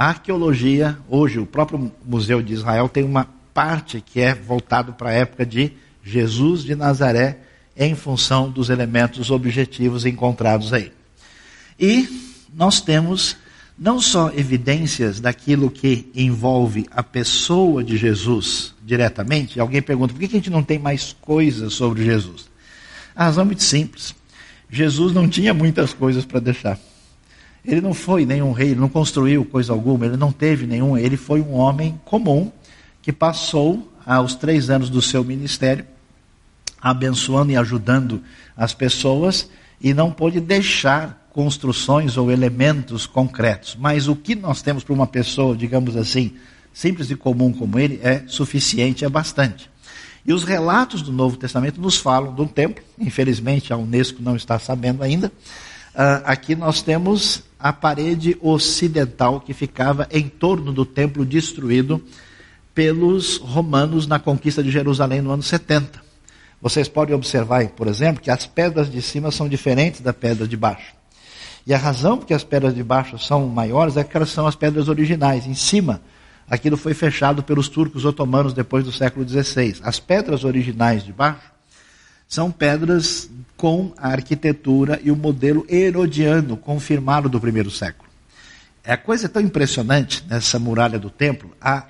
a 0.00 0.06
arqueologia, 0.06 0.96
hoje, 1.10 1.38
o 1.38 1.44
próprio 1.44 1.92
Museu 2.06 2.40
de 2.40 2.54
Israel 2.54 2.88
tem 2.88 3.04
uma 3.04 3.28
parte 3.52 4.00
que 4.00 4.18
é 4.18 4.34
voltado 4.34 4.94
para 4.94 5.10
a 5.10 5.12
época 5.12 5.44
de 5.44 5.72
Jesus 6.02 6.64
de 6.64 6.74
Nazaré, 6.74 7.40
em 7.76 7.94
função 7.94 8.50
dos 8.50 8.70
elementos 8.70 9.30
objetivos 9.30 10.06
encontrados 10.06 10.72
aí. 10.72 10.90
E 11.78 12.08
nós 12.54 12.80
temos 12.80 13.36
não 13.78 14.00
só 14.00 14.32
evidências 14.34 15.20
daquilo 15.20 15.70
que 15.70 16.10
envolve 16.14 16.86
a 16.90 17.02
pessoa 17.02 17.84
de 17.84 17.98
Jesus 17.98 18.74
diretamente. 18.82 19.60
Alguém 19.60 19.82
pergunta 19.82 20.14
por 20.14 20.20
que 20.20 20.24
a 20.24 20.30
gente 20.30 20.48
não 20.48 20.62
tem 20.62 20.78
mais 20.78 21.14
coisas 21.20 21.74
sobre 21.74 22.06
Jesus? 22.06 22.48
A 23.14 23.24
razão 23.24 23.42
é 23.42 23.46
muito 23.48 23.62
simples. 23.62 24.14
Jesus 24.70 25.12
não 25.12 25.28
tinha 25.28 25.52
muitas 25.52 25.92
coisas 25.92 26.24
para 26.24 26.40
deixar. 26.40 26.78
Ele 27.64 27.80
não 27.80 27.92
foi 27.92 28.24
nenhum 28.24 28.52
rei, 28.52 28.70
ele 28.70 28.80
não 28.80 28.88
construiu 28.88 29.44
coisa 29.44 29.72
alguma, 29.72 30.06
ele 30.06 30.16
não 30.16 30.32
teve 30.32 30.66
nenhum, 30.66 30.96
ele 30.96 31.16
foi 31.16 31.40
um 31.40 31.54
homem 31.54 32.00
comum 32.04 32.50
que 33.02 33.12
passou 33.12 33.92
aos 34.04 34.34
três 34.34 34.70
anos 34.70 34.88
do 34.88 35.02
seu 35.02 35.22
ministério 35.22 35.84
abençoando 36.80 37.52
e 37.52 37.56
ajudando 37.56 38.22
as 38.56 38.72
pessoas 38.72 39.48
e 39.80 39.92
não 39.92 40.10
pôde 40.10 40.40
deixar 40.40 41.28
construções 41.32 42.16
ou 42.16 42.30
elementos 42.30 43.06
concretos. 43.06 43.76
Mas 43.78 44.08
o 44.08 44.16
que 44.16 44.34
nós 44.34 44.62
temos 44.62 44.82
para 44.82 44.94
uma 44.94 45.06
pessoa, 45.06 45.56
digamos 45.56 45.96
assim, 45.96 46.34
simples 46.72 47.10
e 47.10 47.16
comum 47.16 47.52
como 47.52 47.78
ele, 47.78 48.00
é 48.02 48.24
suficiente, 48.26 49.04
é 49.04 49.08
bastante. 49.08 49.70
E 50.24 50.32
os 50.32 50.44
relatos 50.44 51.02
do 51.02 51.12
Novo 51.12 51.36
Testamento 51.36 51.80
nos 51.80 51.96
falam 51.96 52.34
do 52.34 52.46
templo, 52.46 52.84
infelizmente 52.98 53.72
a 53.72 53.76
Unesco 53.76 54.22
não 54.22 54.36
está 54.36 54.58
sabendo 54.58 55.02
ainda, 55.02 55.32
aqui 56.24 56.54
nós 56.54 56.82
temos 56.82 57.42
a 57.58 57.72
parede 57.72 58.36
ocidental 58.40 59.40
que 59.40 59.52
ficava 59.52 60.08
em 60.10 60.28
torno 60.28 60.72
do 60.72 60.84
templo 60.84 61.24
destruído 61.24 62.02
pelos 62.74 63.36
romanos 63.36 64.06
na 64.06 64.18
conquista 64.18 64.62
de 64.62 64.70
Jerusalém 64.70 65.20
no 65.20 65.30
ano 65.30 65.42
70. 65.42 66.00
Vocês 66.62 66.88
podem 66.88 67.14
observar, 67.14 67.66
por 67.70 67.86
exemplo, 67.86 68.22
que 68.22 68.30
as 68.30 68.46
pedras 68.46 68.90
de 68.90 69.02
cima 69.02 69.30
são 69.30 69.48
diferentes 69.48 70.00
das 70.00 70.14
pedras 70.14 70.48
de 70.48 70.56
baixo. 70.56 70.94
E 71.66 71.74
a 71.74 71.78
razão 71.78 72.16
porque 72.16 72.34
as 72.34 72.44
pedras 72.44 72.74
de 72.74 72.82
baixo 72.82 73.18
são 73.18 73.46
maiores 73.46 73.96
é 73.96 74.04
que 74.04 74.16
elas 74.16 74.30
são 74.30 74.46
as 74.46 74.54
pedras 74.54 74.88
originais. 74.88 75.46
Em 75.46 75.54
cima, 75.54 76.00
aquilo 76.48 76.76
foi 76.76 76.94
fechado 76.94 77.42
pelos 77.42 77.68
turcos 77.68 78.04
otomanos 78.04 78.52
depois 78.52 78.84
do 78.84 78.92
século 78.92 79.28
XVI. 79.28 79.76
As 79.82 80.00
pedras 80.00 80.44
originais 80.44 81.04
de 81.04 81.12
baixo 81.12 81.50
são 82.30 82.48
pedras 82.50 83.28
com 83.56 83.92
a 83.98 84.10
arquitetura 84.10 85.00
e 85.02 85.10
o 85.10 85.16
modelo 85.16 85.66
herodiano 85.68 86.56
confirmado 86.56 87.28
do 87.28 87.40
primeiro 87.40 87.72
século. 87.72 88.08
É 88.84 88.92
a 88.92 88.96
coisa 88.96 89.28
tão 89.28 89.42
impressionante 89.42 90.24
nessa 90.28 90.58
muralha 90.58 90.98
do 90.98 91.10
templo, 91.10 91.50
a, 91.60 91.84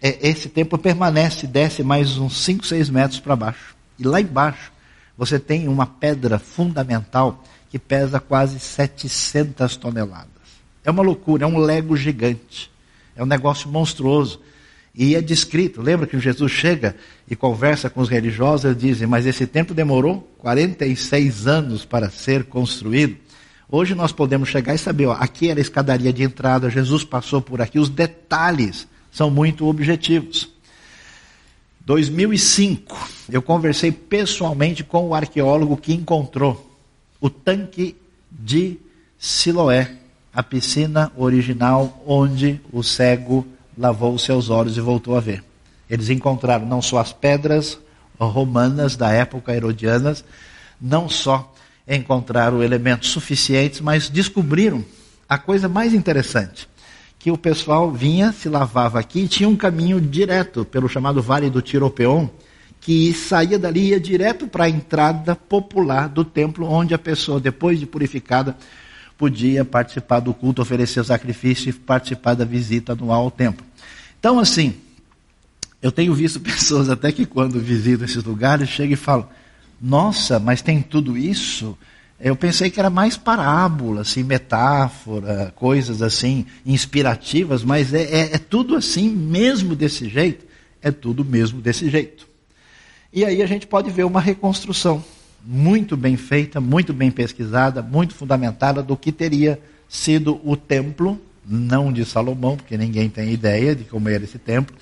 é, 0.00 0.28
esse 0.28 0.48
templo 0.48 0.78
permanece, 0.78 1.48
desce 1.48 1.82
mais 1.82 2.16
uns 2.16 2.44
5, 2.44 2.64
6 2.64 2.90
metros 2.90 3.20
para 3.20 3.34
baixo. 3.34 3.74
E 3.98 4.04
lá 4.04 4.20
embaixo 4.20 4.72
você 5.18 5.38
tem 5.38 5.66
uma 5.66 5.84
pedra 5.84 6.38
fundamental 6.38 7.42
que 7.68 7.78
pesa 7.78 8.20
quase 8.20 8.60
700 8.60 9.76
toneladas. 9.76 10.30
É 10.84 10.90
uma 10.90 11.02
loucura, 11.02 11.44
é 11.44 11.46
um 11.46 11.58
lego 11.58 11.96
gigante. 11.96 12.70
É 13.16 13.22
um 13.22 13.26
negócio 13.26 13.68
monstruoso. 13.68 14.40
E 14.94 15.14
é 15.14 15.22
descrito, 15.22 15.80
lembra 15.80 16.06
que 16.06 16.18
Jesus 16.18 16.52
chega 16.52 16.94
e 17.28 17.34
conversa 17.34 17.88
com 17.88 18.00
os 18.00 18.10
religiosos, 18.10 18.66
eles 18.66 18.76
dizem, 18.76 19.06
mas 19.06 19.24
esse 19.24 19.46
templo 19.46 19.74
demorou 19.74 20.20
46 20.38 21.46
anos 21.46 21.84
para 21.84 22.10
ser 22.10 22.44
construído. 22.44 23.16
Hoje 23.70 23.94
nós 23.94 24.12
podemos 24.12 24.50
chegar 24.50 24.74
e 24.74 24.78
saber, 24.78 25.06
ó, 25.06 25.12
aqui 25.12 25.48
era 25.48 25.58
a 25.58 25.62
escadaria 25.62 26.12
de 26.12 26.22
entrada, 26.22 26.68
Jesus 26.68 27.04
passou 27.04 27.40
por 27.40 27.62
aqui, 27.62 27.78
os 27.78 27.88
detalhes 27.88 28.86
são 29.10 29.30
muito 29.30 29.66
objetivos. 29.66 30.50
2005, 31.86 32.96
eu 33.30 33.40
conversei 33.40 33.90
pessoalmente 33.90 34.84
com 34.84 35.08
o 35.08 35.14
arqueólogo 35.14 35.76
que 35.76 35.94
encontrou 35.94 36.70
o 37.18 37.30
tanque 37.30 37.96
de 38.30 38.78
Siloé, 39.18 39.96
a 40.34 40.42
piscina 40.42 41.10
original 41.16 42.02
onde 42.06 42.60
o 42.70 42.82
cego 42.82 43.46
lavou 43.76 44.14
os 44.14 44.22
seus 44.22 44.50
olhos 44.50 44.76
e 44.76 44.80
voltou 44.80 45.16
a 45.16 45.20
ver. 45.20 45.42
Eles 45.88 46.10
encontraram 46.10 46.66
não 46.66 46.80
só 46.80 46.98
as 46.98 47.12
pedras 47.12 47.78
romanas 48.18 48.96
da 48.96 49.10
época 49.10 49.54
herodianas, 49.54 50.24
não 50.80 51.08
só 51.08 51.52
encontraram 51.86 52.62
elementos 52.62 53.10
suficientes, 53.10 53.80
mas 53.80 54.08
descobriram 54.08 54.84
a 55.28 55.38
coisa 55.38 55.68
mais 55.68 55.94
interessante, 55.94 56.68
que 57.18 57.30
o 57.30 57.38
pessoal 57.38 57.90
vinha, 57.90 58.32
se 58.32 58.48
lavava 58.48 59.00
aqui 59.00 59.20
e 59.20 59.28
tinha 59.28 59.48
um 59.48 59.56
caminho 59.56 60.00
direto 60.00 60.64
pelo 60.64 60.88
chamado 60.88 61.22
Vale 61.22 61.50
do 61.50 61.62
Tiropeon, 61.62 62.28
que 62.80 63.14
saía 63.14 63.58
dali 63.58 63.80
e 63.80 63.88
ia 63.90 64.00
direto 64.00 64.46
para 64.46 64.64
a 64.64 64.68
entrada 64.68 65.36
popular 65.36 66.08
do 66.08 66.24
templo, 66.24 66.66
onde 66.68 66.94
a 66.94 66.98
pessoa, 66.98 67.40
depois 67.40 67.78
de 67.78 67.86
purificada, 67.86 68.56
podia 69.22 69.64
participar 69.64 70.18
do 70.18 70.34
culto, 70.34 70.60
oferecer 70.60 70.98
o 70.98 71.04
sacrifício 71.04 71.70
e 71.70 71.72
participar 71.72 72.34
da 72.34 72.44
visita 72.44 72.92
anual 72.92 73.22
ao 73.22 73.30
templo. 73.30 73.64
Então, 74.18 74.40
assim, 74.40 74.74
eu 75.80 75.92
tenho 75.92 76.12
visto 76.12 76.40
pessoas 76.42 76.90
até 76.90 77.12
que 77.12 77.24
quando 77.24 77.60
visitam 77.60 78.04
esses 78.04 78.24
lugares, 78.24 78.68
chegam 78.68 78.94
e 78.94 78.96
falam: 78.96 79.28
Nossa, 79.80 80.40
mas 80.40 80.60
tem 80.60 80.82
tudo 80.82 81.16
isso? 81.16 81.78
Eu 82.18 82.34
pensei 82.34 82.68
que 82.68 82.80
era 82.80 82.90
mais 82.90 83.16
parábola, 83.16 84.00
assim, 84.00 84.24
metáfora, 84.24 85.52
coisas 85.54 86.02
assim, 86.02 86.44
inspirativas, 86.66 87.62
mas 87.62 87.94
é, 87.94 88.02
é, 88.02 88.34
é 88.34 88.38
tudo 88.38 88.74
assim, 88.74 89.08
mesmo 89.08 89.76
desse 89.76 90.08
jeito, 90.08 90.44
é 90.82 90.90
tudo 90.90 91.24
mesmo 91.24 91.60
desse 91.60 91.88
jeito. 91.88 92.26
E 93.12 93.24
aí 93.24 93.40
a 93.40 93.46
gente 93.46 93.68
pode 93.68 93.88
ver 93.88 94.02
uma 94.02 94.20
reconstrução 94.20 95.04
muito 95.44 95.96
bem 95.96 96.16
feita, 96.16 96.60
muito 96.60 96.92
bem 96.92 97.10
pesquisada, 97.10 97.82
muito 97.82 98.14
fundamentada 98.14 98.82
do 98.82 98.96
que 98.96 99.10
teria 99.10 99.60
sido 99.88 100.40
o 100.44 100.56
templo, 100.56 101.20
não 101.46 101.92
de 101.92 102.04
Salomão, 102.04 102.56
porque 102.56 102.76
ninguém 102.76 103.08
tem 103.08 103.32
ideia 103.32 103.74
de 103.74 103.84
como 103.84 104.08
era 104.08 104.24
esse 104.24 104.38
templo, 104.38 104.74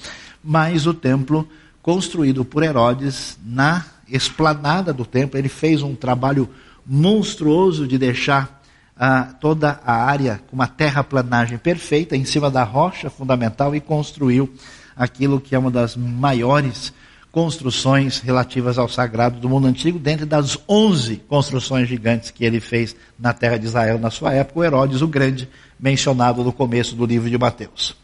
mas 0.45 0.87
o 0.87 0.95
templo 0.95 1.49
construído 1.83 2.45
por 2.45 2.63
Herodes 2.63 3.39
na 3.45 3.85
esplanada 4.09 4.93
do 4.93 5.05
templo. 5.05 5.39
Ele 5.39 5.49
fez 5.49 5.83
um 5.83 5.95
trabalho 5.95 6.49
monstruoso 6.87 7.87
de 7.87 7.97
deixar 7.99 8.63
ah, 8.97 9.35
toda 9.41 9.81
a 9.85 9.95
área 10.05 10.41
com 10.47 10.57
uma 10.57 10.67
terraplanagem 10.67 11.59
perfeita 11.59 12.17
em 12.17 12.25
cima 12.25 12.51
da 12.51 12.63
rocha 12.63 13.09
fundamental 13.09 13.75
e 13.75 13.81
construiu 13.81 14.53
aquilo 14.95 15.41
que 15.41 15.55
é 15.55 15.59
uma 15.59 15.71
das 15.71 15.97
maiores 15.97 16.93
construções 17.31 18.19
relativas 18.19 18.77
ao 18.77 18.89
sagrado 18.89 19.39
do 19.39 19.49
mundo 19.49 19.67
antigo, 19.67 19.99
dentre 19.99 20.27
das 20.27 20.59
11 20.69 21.17
construções 21.29 21.89
gigantes 21.89 22.31
que 22.31 22.45
ele 22.45 22.61
fez 22.61 22.97
na 23.19 23.33
terra 23.33 23.57
de 23.57 23.67
Israel 23.67 23.99
na 23.99 24.11
sua 24.11 24.33
época, 24.35 24.59
o 24.59 24.65
Herodes 24.65 25.01
o 25.01 25.07
Grande, 25.07 25.49
mencionado 25.79 26.43
no 26.43 26.53
começo 26.53 26.97
do 26.97 27.07
livro 27.07 27.31
de 27.31 27.39
Mateus. 27.39 27.97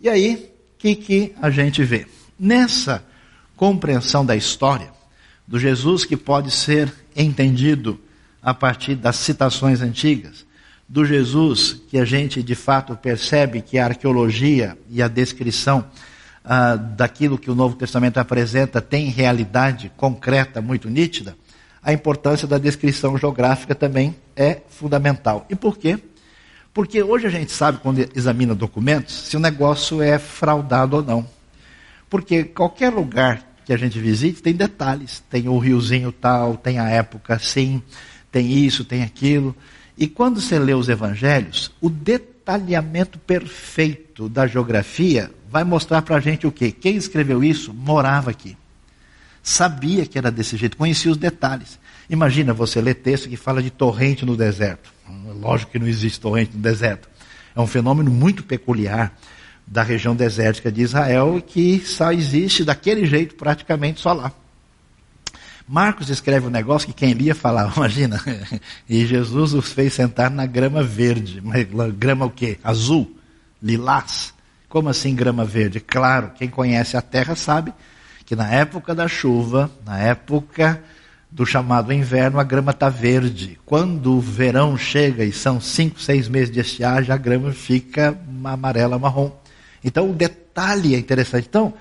E 0.00 0.08
aí, 0.08 0.50
o 0.74 0.78
que, 0.78 0.94
que 0.94 1.34
a 1.40 1.50
gente 1.50 1.82
vê? 1.84 2.06
Nessa 2.38 3.04
compreensão 3.56 4.24
da 4.24 4.36
história, 4.36 4.90
do 5.46 5.58
Jesus 5.58 6.04
que 6.04 6.16
pode 6.16 6.50
ser 6.50 6.92
entendido 7.16 7.98
a 8.42 8.52
partir 8.52 8.94
das 8.94 9.16
citações 9.16 9.80
antigas, 9.80 10.46
do 10.88 11.04
Jesus 11.04 11.80
que 11.88 11.98
a 11.98 12.04
gente 12.04 12.42
de 12.42 12.54
fato 12.54 12.96
percebe 12.96 13.60
que 13.60 13.78
a 13.78 13.86
arqueologia 13.86 14.76
e 14.90 15.02
a 15.02 15.08
descrição 15.08 15.84
ah, 16.50 16.76
daquilo 16.76 17.36
que 17.36 17.50
o 17.50 17.54
Novo 17.54 17.76
Testamento 17.76 18.16
apresenta 18.16 18.80
tem 18.80 19.10
realidade 19.10 19.92
concreta 19.98 20.62
muito 20.62 20.88
nítida, 20.88 21.36
a 21.82 21.92
importância 21.92 22.48
da 22.48 22.56
descrição 22.56 23.18
geográfica 23.18 23.74
também 23.74 24.16
é 24.34 24.62
fundamental. 24.68 25.44
E 25.50 25.54
por 25.54 25.76
quê? 25.76 25.98
Porque 26.72 27.02
hoje 27.02 27.26
a 27.26 27.30
gente 27.30 27.52
sabe, 27.52 27.80
quando 27.82 27.98
examina 28.16 28.54
documentos, 28.54 29.14
se 29.14 29.36
o 29.36 29.40
negócio 29.40 30.00
é 30.00 30.18
fraudado 30.18 30.96
ou 30.96 31.02
não. 31.02 31.26
Porque 32.08 32.44
qualquer 32.44 32.90
lugar 32.90 33.46
que 33.68 33.72
a 33.74 33.76
gente 33.76 33.98
visite 33.98 34.40
tem 34.40 34.54
detalhes. 34.54 35.22
Tem 35.28 35.46
o 35.46 35.58
riozinho 35.58 36.10
tal, 36.10 36.56
tem 36.56 36.78
a 36.78 36.88
época 36.88 37.34
assim, 37.34 37.82
tem 38.32 38.50
isso, 38.50 38.82
tem 38.82 39.02
aquilo. 39.02 39.54
E 39.98 40.06
quando 40.06 40.40
você 40.40 40.58
lê 40.58 40.72
os 40.72 40.88
evangelhos, 40.88 41.70
o 41.78 41.90
detalhamento 42.48 43.18
perfeito 43.18 44.26
da 44.26 44.46
geografia 44.46 45.30
vai 45.50 45.64
mostrar 45.64 46.00
para 46.00 46.16
a 46.16 46.20
gente 46.20 46.46
o 46.46 46.52
quê? 46.52 46.72
Quem 46.72 46.96
escreveu 46.96 47.44
isso 47.44 47.74
morava 47.74 48.30
aqui. 48.30 48.56
Sabia 49.42 50.06
que 50.06 50.16
era 50.16 50.30
desse 50.30 50.56
jeito, 50.56 50.76
conhecia 50.76 51.10
os 51.10 51.18
detalhes. 51.18 51.78
Imagina 52.08 52.54
você 52.54 52.80
ler 52.80 52.94
texto 52.94 53.28
que 53.28 53.36
fala 53.36 53.62
de 53.62 53.70
torrente 53.70 54.24
no 54.24 54.34
deserto. 54.34 54.90
Lógico 55.40 55.72
que 55.72 55.78
não 55.78 55.86
existe 55.86 56.18
torrente 56.18 56.56
no 56.56 56.62
deserto. 56.62 57.08
É 57.54 57.60
um 57.60 57.66
fenômeno 57.66 58.10
muito 58.10 58.42
peculiar 58.42 59.14
da 59.66 59.82
região 59.82 60.16
desértica 60.16 60.72
de 60.72 60.80
Israel 60.80 61.42
que 61.46 61.80
só 61.80 62.12
existe 62.12 62.64
daquele 62.64 63.04
jeito 63.04 63.34
praticamente 63.34 64.00
só 64.00 64.14
lá. 64.14 64.32
Marcos 65.68 66.08
escreve 66.08 66.46
um 66.46 66.50
negócio 66.50 66.88
que 66.88 66.94
quem 66.94 67.12
lia 67.12 67.34
falava, 67.34 67.74
imagina, 67.76 68.20
e 68.88 69.04
Jesus 69.04 69.52
os 69.52 69.70
fez 69.70 69.92
sentar 69.92 70.30
na 70.30 70.46
grama 70.46 70.82
verde. 70.82 71.42
Grama 71.96 72.24
o 72.24 72.30
quê? 72.30 72.58
Azul? 72.64 73.14
Lilás? 73.62 74.32
Como 74.68 74.88
assim 74.88 75.14
grama 75.14 75.44
verde? 75.44 75.78
Claro, 75.78 76.32
quem 76.36 76.48
conhece 76.48 76.96
a 76.96 77.02
terra 77.02 77.34
sabe 77.34 77.72
que 78.24 78.34
na 78.34 78.50
época 78.50 78.94
da 78.94 79.08
chuva, 79.08 79.70
na 79.84 79.98
época 79.98 80.82
do 81.30 81.44
chamado 81.44 81.92
inverno, 81.92 82.38
a 82.38 82.44
grama 82.44 82.72
está 82.72 82.88
verde. 82.88 83.58
Quando 83.64 84.16
o 84.16 84.20
verão 84.20 84.76
chega 84.76 85.24
e 85.24 85.32
são 85.32 85.60
cinco, 85.60 86.00
seis 86.00 86.28
meses 86.28 86.50
de 86.50 86.60
estiagem, 86.60 87.12
a 87.12 87.16
grama 87.16 87.52
fica 87.52 88.18
amarela, 88.44 88.98
marrom. 88.98 89.30
Então 89.84 90.10
o 90.10 90.14
detalhe 90.14 90.94
é 90.94 90.98
interessante. 90.98 91.46
Então, 91.48 91.74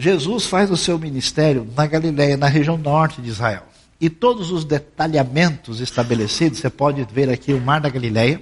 Jesus 0.00 0.46
faz 0.46 0.70
o 0.70 0.78
seu 0.78 0.98
ministério 0.98 1.68
na 1.76 1.86
Galiléia, 1.86 2.34
na 2.34 2.46
região 2.46 2.78
norte 2.78 3.20
de 3.20 3.28
Israel. 3.28 3.64
E 4.00 4.08
todos 4.08 4.50
os 4.50 4.64
detalhamentos 4.64 5.78
estabelecidos, 5.78 6.58
você 6.58 6.70
pode 6.70 7.06
ver 7.12 7.28
aqui 7.28 7.52
o 7.52 7.60
Mar 7.60 7.82
da 7.82 7.90
Galileia, 7.90 8.40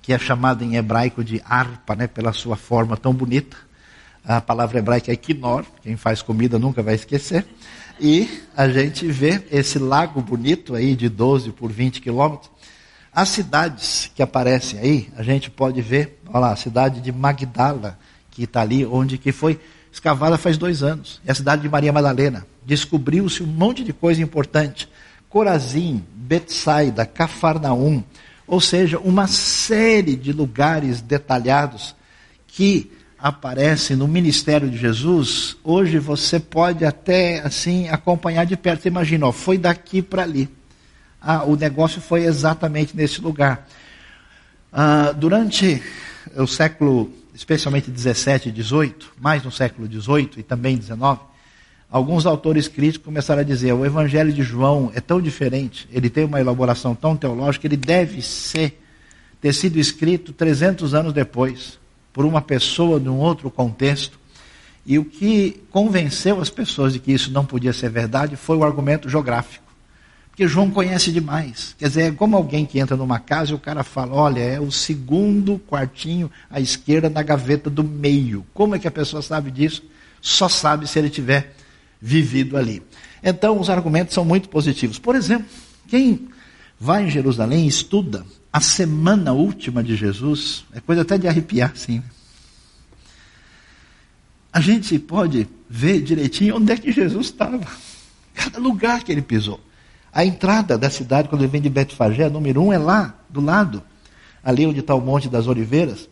que 0.00 0.12
é 0.12 0.18
chamado 0.20 0.62
em 0.62 0.76
hebraico 0.76 1.24
de 1.24 1.42
arpa, 1.44 1.96
né, 1.96 2.06
pela 2.06 2.32
sua 2.32 2.54
forma 2.54 2.96
tão 2.96 3.12
bonita. 3.12 3.56
A 4.24 4.40
palavra 4.40 4.78
hebraica 4.78 5.10
é 5.10 5.16
quinor, 5.16 5.64
quem 5.82 5.96
faz 5.96 6.22
comida 6.22 6.60
nunca 6.60 6.80
vai 6.80 6.94
esquecer. 6.94 7.44
E 8.00 8.42
a 8.56 8.68
gente 8.68 9.04
vê 9.08 9.42
esse 9.50 9.80
lago 9.80 10.22
bonito 10.22 10.76
aí 10.76 10.94
de 10.94 11.08
12 11.08 11.50
por 11.50 11.72
20 11.72 12.00
quilômetros. 12.00 12.52
As 13.12 13.30
cidades 13.30 14.12
que 14.14 14.22
aparecem 14.22 14.78
aí, 14.78 15.08
a 15.16 15.24
gente 15.24 15.50
pode 15.50 15.82
ver, 15.82 16.20
olha 16.28 16.38
lá, 16.38 16.52
a 16.52 16.56
cidade 16.56 17.00
de 17.00 17.10
Magdala, 17.10 17.98
que 18.30 18.44
está 18.44 18.60
ali, 18.60 18.86
onde 18.86 19.18
que 19.18 19.32
foi 19.32 19.58
escavada 19.94 20.36
faz 20.36 20.58
dois 20.58 20.82
anos. 20.82 21.20
É 21.24 21.30
a 21.30 21.34
cidade 21.34 21.62
de 21.62 21.68
Maria 21.68 21.92
Madalena. 21.92 22.44
Descobriu-se 22.66 23.44
um 23.44 23.46
monte 23.46 23.84
de 23.84 23.92
coisa 23.92 24.20
importante. 24.20 24.88
Corazim, 25.28 26.04
Betsaida, 26.12 27.06
Cafarnaum, 27.06 28.02
ou 28.44 28.60
seja, 28.60 28.98
uma 28.98 29.28
série 29.28 30.16
de 30.16 30.32
lugares 30.32 31.00
detalhados 31.00 31.94
que 32.48 32.90
aparece 33.16 33.94
no 33.94 34.08
ministério 34.08 34.68
de 34.68 34.76
Jesus, 34.76 35.56
hoje 35.62 35.98
você 35.98 36.40
pode 36.40 36.84
até 36.84 37.38
assim 37.40 37.88
acompanhar 37.88 38.44
de 38.44 38.56
perto. 38.56 38.88
Imagina, 38.88 39.28
ó, 39.28 39.32
foi 39.32 39.56
daqui 39.56 40.02
para 40.02 40.24
ali. 40.24 40.48
Ah, 41.22 41.44
o 41.44 41.54
negócio 41.56 42.00
foi 42.00 42.24
exatamente 42.24 42.96
nesse 42.96 43.20
lugar. 43.20 43.66
Ah, 44.72 45.12
durante 45.16 45.80
o 46.36 46.46
século, 46.46 47.10
especialmente 47.34 47.90
17 47.90 48.48
e 48.48 48.52
18, 48.52 49.14
mais 49.20 49.42
no 49.42 49.50
século 49.50 49.88
18 49.88 50.38
e 50.38 50.42
também 50.42 50.76
19, 50.76 51.20
alguns 51.90 52.26
autores 52.26 52.68
críticos 52.68 53.04
começaram 53.04 53.40
a 53.40 53.44
dizer: 53.44 53.72
o 53.72 53.84
Evangelho 53.84 54.32
de 54.32 54.42
João 54.42 54.92
é 54.94 55.00
tão 55.00 55.20
diferente, 55.20 55.88
ele 55.92 56.08
tem 56.08 56.24
uma 56.24 56.40
elaboração 56.40 56.94
tão 56.94 57.16
teológica, 57.16 57.66
ele 57.66 57.76
deve 57.76 58.22
ser 58.22 58.80
ter 59.40 59.52
sido 59.52 59.78
escrito 59.78 60.32
300 60.32 60.94
anos 60.94 61.12
depois, 61.12 61.78
por 62.12 62.24
uma 62.24 62.40
pessoa 62.40 62.98
de 62.98 63.10
um 63.10 63.18
outro 63.18 63.50
contexto. 63.50 64.18
E 64.86 64.98
o 64.98 65.04
que 65.04 65.62
convenceu 65.70 66.40
as 66.40 66.48
pessoas 66.48 66.94
de 66.94 66.98
que 66.98 67.12
isso 67.12 67.30
não 67.30 67.44
podia 67.44 67.72
ser 67.72 67.90
verdade 67.90 68.36
foi 68.36 68.56
o 68.56 68.64
argumento 68.64 69.08
geográfico. 69.08 69.63
Porque 70.34 70.48
João 70.48 70.68
conhece 70.68 71.12
demais. 71.12 71.76
Quer 71.78 71.86
dizer, 71.86 72.02
é 72.02 72.10
como 72.10 72.36
alguém 72.36 72.66
que 72.66 72.80
entra 72.80 72.96
numa 72.96 73.20
casa 73.20 73.52
e 73.52 73.54
o 73.54 73.58
cara 73.58 73.84
fala: 73.84 74.14
olha, 74.14 74.40
é 74.40 74.58
o 74.58 74.68
segundo 74.68 75.60
quartinho 75.60 76.28
à 76.50 76.60
esquerda 76.60 77.08
na 77.08 77.22
gaveta 77.22 77.70
do 77.70 77.84
meio. 77.84 78.44
Como 78.52 78.74
é 78.74 78.80
que 78.80 78.88
a 78.88 78.90
pessoa 78.90 79.22
sabe 79.22 79.52
disso? 79.52 79.84
Só 80.20 80.48
sabe 80.48 80.88
se 80.88 80.98
ele 80.98 81.08
tiver 81.08 81.54
vivido 82.02 82.56
ali. 82.56 82.82
Então, 83.22 83.60
os 83.60 83.70
argumentos 83.70 84.12
são 84.12 84.24
muito 84.24 84.48
positivos. 84.48 84.98
Por 84.98 85.14
exemplo, 85.14 85.46
quem 85.86 86.28
vai 86.80 87.04
em 87.04 87.10
Jerusalém 87.10 87.66
e 87.66 87.68
estuda 87.68 88.26
a 88.52 88.60
semana 88.60 89.32
última 89.32 89.84
de 89.84 89.94
Jesus, 89.94 90.64
é 90.72 90.80
coisa 90.80 91.02
até 91.02 91.16
de 91.16 91.28
arrepiar, 91.28 91.76
sim. 91.76 92.02
A 94.52 94.60
gente 94.60 94.98
pode 94.98 95.46
ver 95.70 96.00
direitinho 96.02 96.56
onde 96.56 96.72
é 96.72 96.76
que 96.76 96.90
Jesus 96.90 97.26
estava, 97.26 97.64
cada 98.34 98.58
lugar 98.58 99.04
que 99.04 99.12
ele 99.12 99.22
pisou. 99.22 99.60
A 100.14 100.24
entrada 100.24 100.78
da 100.78 100.88
cidade, 100.88 101.28
quando 101.28 101.42
ele 101.42 101.50
vem 101.50 101.60
de 101.60 101.68
Betfagé, 101.68 102.30
número 102.30 102.62
um, 102.62 102.72
é 102.72 102.78
lá, 102.78 103.16
do 103.28 103.40
lado, 103.40 103.82
ali 104.44 104.64
onde 104.64 104.78
está 104.78 104.94
o 104.94 105.00
Monte 105.00 105.28
das 105.28 105.48
Oliveiras, 105.48 106.08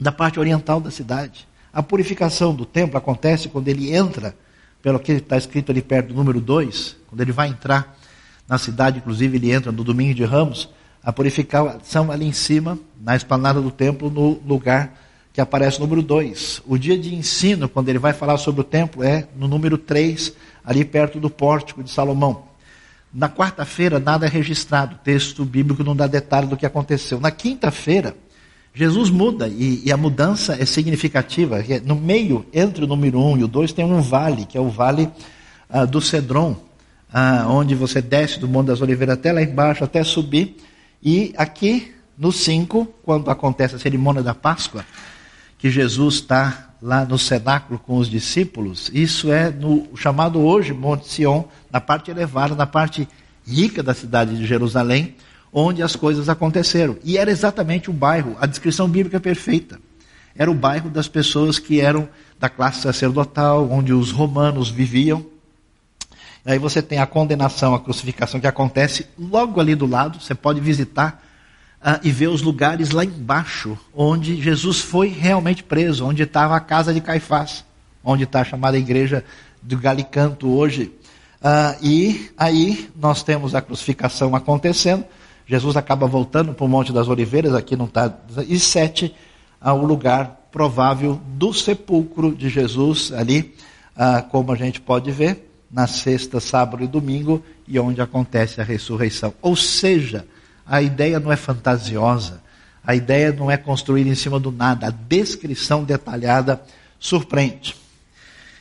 da 0.00 0.12
parte 0.12 0.38
oriental 0.38 0.80
da 0.80 0.88
cidade. 0.88 1.48
A 1.72 1.82
purificação 1.82 2.54
do 2.54 2.64
templo 2.64 2.96
acontece 2.96 3.48
quando 3.48 3.66
ele 3.66 3.92
entra, 3.92 4.36
pelo 4.80 5.00
que 5.00 5.10
está 5.10 5.36
escrito 5.36 5.72
ali 5.72 5.82
perto 5.82 6.10
do 6.10 6.14
número 6.14 6.40
2, 6.40 6.96
quando 7.08 7.20
ele 7.20 7.32
vai 7.32 7.48
entrar 7.48 7.98
na 8.48 8.56
cidade, 8.56 8.98
inclusive 8.98 9.36
ele 9.36 9.50
entra 9.50 9.72
no 9.72 9.82
domingo 9.82 10.14
de 10.14 10.24
Ramos, 10.24 10.68
a 11.02 11.12
purificação 11.12 12.12
ali 12.12 12.24
em 12.24 12.32
cima, 12.32 12.78
na 13.00 13.16
esplanada 13.16 13.60
do 13.60 13.72
templo, 13.72 14.08
no 14.08 14.40
lugar 14.46 14.96
que 15.32 15.40
aparece 15.40 15.78
o 15.78 15.80
número 15.80 16.02
2. 16.02 16.62
O 16.66 16.78
dia 16.78 16.96
de 16.96 17.16
ensino, 17.16 17.68
quando 17.68 17.88
ele 17.88 17.98
vai 17.98 18.12
falar 18.12 18.36
sobre 18.38 18.60
o 18.60 18.64
templo, 18.64 19.02
é 19.02 19.26
no 19.36 19.48
número 19.48 19.76
3, 19.76 20.32
ali 20.64 20.84
perto 20.84 21.18
do 21.18 21.28
pórtico 21.28 21.82
de 21.82 21.90
Salomão. 21.90 22.47
Na 23.12 23.28
quarta-feira, 23.28 23.98
nada 23.98 24.26
é 24.26 24.28
registrado, 24.28 24.94
o 24.94 24.98
texto 24.98 25.44
bíblico 25.44 25.82
não 25.82 25.96
dá 25.96 26.06
detalhe 26.06 26.46
do 26.46 26.56
que 26.56 26.66
aconteceu. 26.66 27.18
Na 27.18 27.30
quinta-feira, 27.30 28.14
Jesus 28.74 29.10
muda, 29.10 29.48
e, 29.48 29.82
e, 29.84 29.90
a 29.90 29.96
mudança 29.96 30.54
é 30.60 30.64
significativa. 30.64 31.58
No 31.84 31.96
meio, 31.96 32.46
entre 32.52 32.84
o 32.84 32.86
número 32.86 33.18
1 33.18 33.32
um 33.32 33.38
e 33.38 33.44
o 33.44 33.48
2, 33.48 33.72
tem 33.72 33.84
um 33.84 34.00
vale, 34.00 34.44
que 34.44 34.58
é 34.58 34.60
o 34.60 34.68
vale 34.68 35.08
ah, 35.70 35.84
do 35.84 36.00
Cedron, 36.00 36.56
ah, 37.12 37.46
onde 37.48 37.74
você 37.74 38.02
desce 38.02 38.38
do 38.38 38.46
Monte 38.46 38.66
das 38.66 38.80
Oliveiras 38.80 39.14
até 39.14 39.32
lá 39.32 39.42
embaixo, 39.42 39.82
até 39.82 40.04
subir 40.04 40.56
e 41.02 41.32
aqui 41.36 41.94
no 42.16 42.32
5, 42.32 42.86
quando 43.04 43.30
acontece 43.30 43.76
a 43.76 43.78
cerimônia 43.78 44.22
da 44.22 44.34
Páscoa, 44.34 44.84
que 45.58 45.70
Jesus 45.70 46.14
está 46.14 46.70
lá 46.80 47.04
no 47.04 47.18
cenáculo 47.18 47.78
com 47.78 47.98
os 47.98 48.08
discípulos, 48.08 48.90
isso 48.94 49.32
é 49.32 49.50
no 49.50 49.88
chamado 49.96 50.40
hoje 50.40 50.72
Monte 50.72 51.08
Sião, 51.08 51.48
na 51.70 51.80
parte 51.80 52.10
elevada, 52.10 52.54
na 52.54 52.66
parte 52.66 53.08
rica 53.44 53.82
da 53.82 53.92
cidade 53.92 54.36
de 54.36 54.46
Jerusalém, 54.46 55.16
onde 55.52 55.82
as 55.82 55.96
coisas 55.96 56.28
aconteceram. 56.28 56.96
E 57.02 57.18
era 57.18 57.30
exatamente 57.30 57.90
o 57.90 57.92
bairro, 57.92 58.36
a 58.40 58.46
descrição 58.46 58.88
bíblica 58.88 59.16
é 59.16 59.20
perfeita. 59.20 59.80
Era 60.36 60.50
o 60.50 60.54
bairro 60.54 60.88
das 60.88 61.08
pessoas 61.08 61.58
que 61.58 61.80
eram 61.80 62.08
da 62.38 62.48
classe 62.48 62.82
sacerdotal, 62.82 63.68
onde 63.68 63.92
os 63.92 64.12
romanos 64.12 64.70
viviam. 64.70 65.26
Aí 66.44 66.58
você 66.58 66.80
tem 66.80 66.98
a 66.98 67.06
condenação, 67.06 67.74
a 67.74 67.80
crucificação 67.80 68.38
que 68.38 68.46
acontece 68.46 69.06
logo 69.18 69.60
ali 69.60 69.74
do 69.74 69.86
lado. 69.86 70.20
Você 70.20 70.34
pode 70.34 70.60
visitar 70.60 71.24
uh, 71.82 71.98
e 72.02 72.10
ver 72.10 72.28
os 72.28 72.42
lugares 72.42 72.90
lá 72.90 73.04
embaixo, 73.04 73.78
onde 73.94 74.40
Jesus 74.40 74.80
foi 74.80 75.08
realmente 75.08 75.62
preso, 75.62 76.04
onde 76.04 76.22
estava 76.22 76.56
a 76.56 76.60
casa 76.60 76.92
de 76.92 77.00
Caifás, 77.00 77.64
onde 78.02 78.24
está 78.24 78.40
a 78.40 78.44
chamada 78.44 78.78
igreja 78.78 79.24
do 79.62 79.76
Galicanto 79.76 80.48
hoje. 80.48 80.92
Uh, 81.40 81.84
e 81.84 82.30
aí 82.36 82.90
nós 82.96 83.22
temos 83.22 83.54
a 83.54 83.60
crucificação 83.60 84.34
acontecendo. 84.34 85.04
Jesus 85.46 85.76
acaba 85.76 86.06
voltando 86.06 86.52
para 86.52 86.64
o 86.64 86.68
Monte 86.68 86.92
das 86.92 87.08
Oliveiras, 87.08 87.54
aqui 87.54 87.76
não 87.76 87.86
está. 87.86 88.12
E 88.46 88.58
sete, 88.58 89.14
uh, 89.62 89.72
o 89.72 89.86
lugar 89.86 90.48
provável 90.50 91.20
do 91.34 91.52
sepulcro 91.52 92.34
de 92.34 92.48
Jesus, 92.48 93.12
ali, 93.12 93.54
como 94.30 94.50
a 94.50 94.56
gente 94.56 94.80
pode 94.80 95.10
ver 95.10 95.50
na 95.70 95.86
sexta, 95.86 96.40
sábado 96.40 96.82
e 96.82 96.86
domingo, 96.86 97.42
e 97.66 97.78
onde 97.78 98.00
acontece 98.00 98.58
a 98.58 98.64
ressurreição. 98.64 99.34
Ou 99.42 99.54
seja, 99.54 100.26
a 100.68 100.82
ideia 100.82 101.18
não 101.18 101.32
é 101.32 101.36
fantasiosa, 101.36 102.40
a 102.84 102.94
ideia 102.94 103.32
não 103.32 103.50
é 103.50 103.56
construída 103.56 104.10
em 104.10 104.14
cima 104.14 104.38
do 104.38 104.52
nada, 104.52 104.88
a 104.88 104.90
descrição 104.90 105.82
detalhada 105.82 106.60
surpreende. 106.98 107.74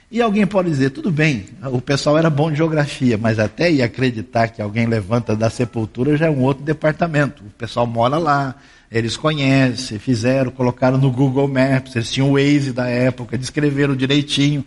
E 0.09 0.21
alguém 0.21 0.47
pode 0.47 0.69
dizer, 0.69 0.91
tudo 0.91 1.11
bem, 1.11 1.47
o 1.65 1.81
pessoal 1.81 2.17
era 2.17 2.29
bom 2.29 2.49
de 2.49 2.57
geografia, 2.57 3.17
mas 3.17 3.39
até 3.39 3.69
ir 3.69 3.81
acreditar 3.81 4.47
que 4.47 4.61
alguém 4.61 4.85
levanta 4.85 5.35
da 5.35 5.49
sepultura 5.49 6.15
já 6.15 6.27
é 6.27 6.29
um 6.29 6.43
outro 6.43 6.63
departamento. 6.63 7.43
O 7.43 7.49
pessoal 7.49 7.85
mora 7.85 8.17
lá, 8.17 8.55
eles 8.89 9.17
conhecem, 9.17 9.99
fizeram, 9.99 10.49
colocaram 10.49 10.97
no 10.97 11.11
Google 11.11 11.49
Maps, 11.49 11.93
eles 11.93 12.09
tinham 12.09 12.31
o 12.31 12.33
Waze 12.35 12.71
da 12.71 12.87
época, 12.87 13.37
descreveram 13.37 13.97
direitinho. 13.97 14.63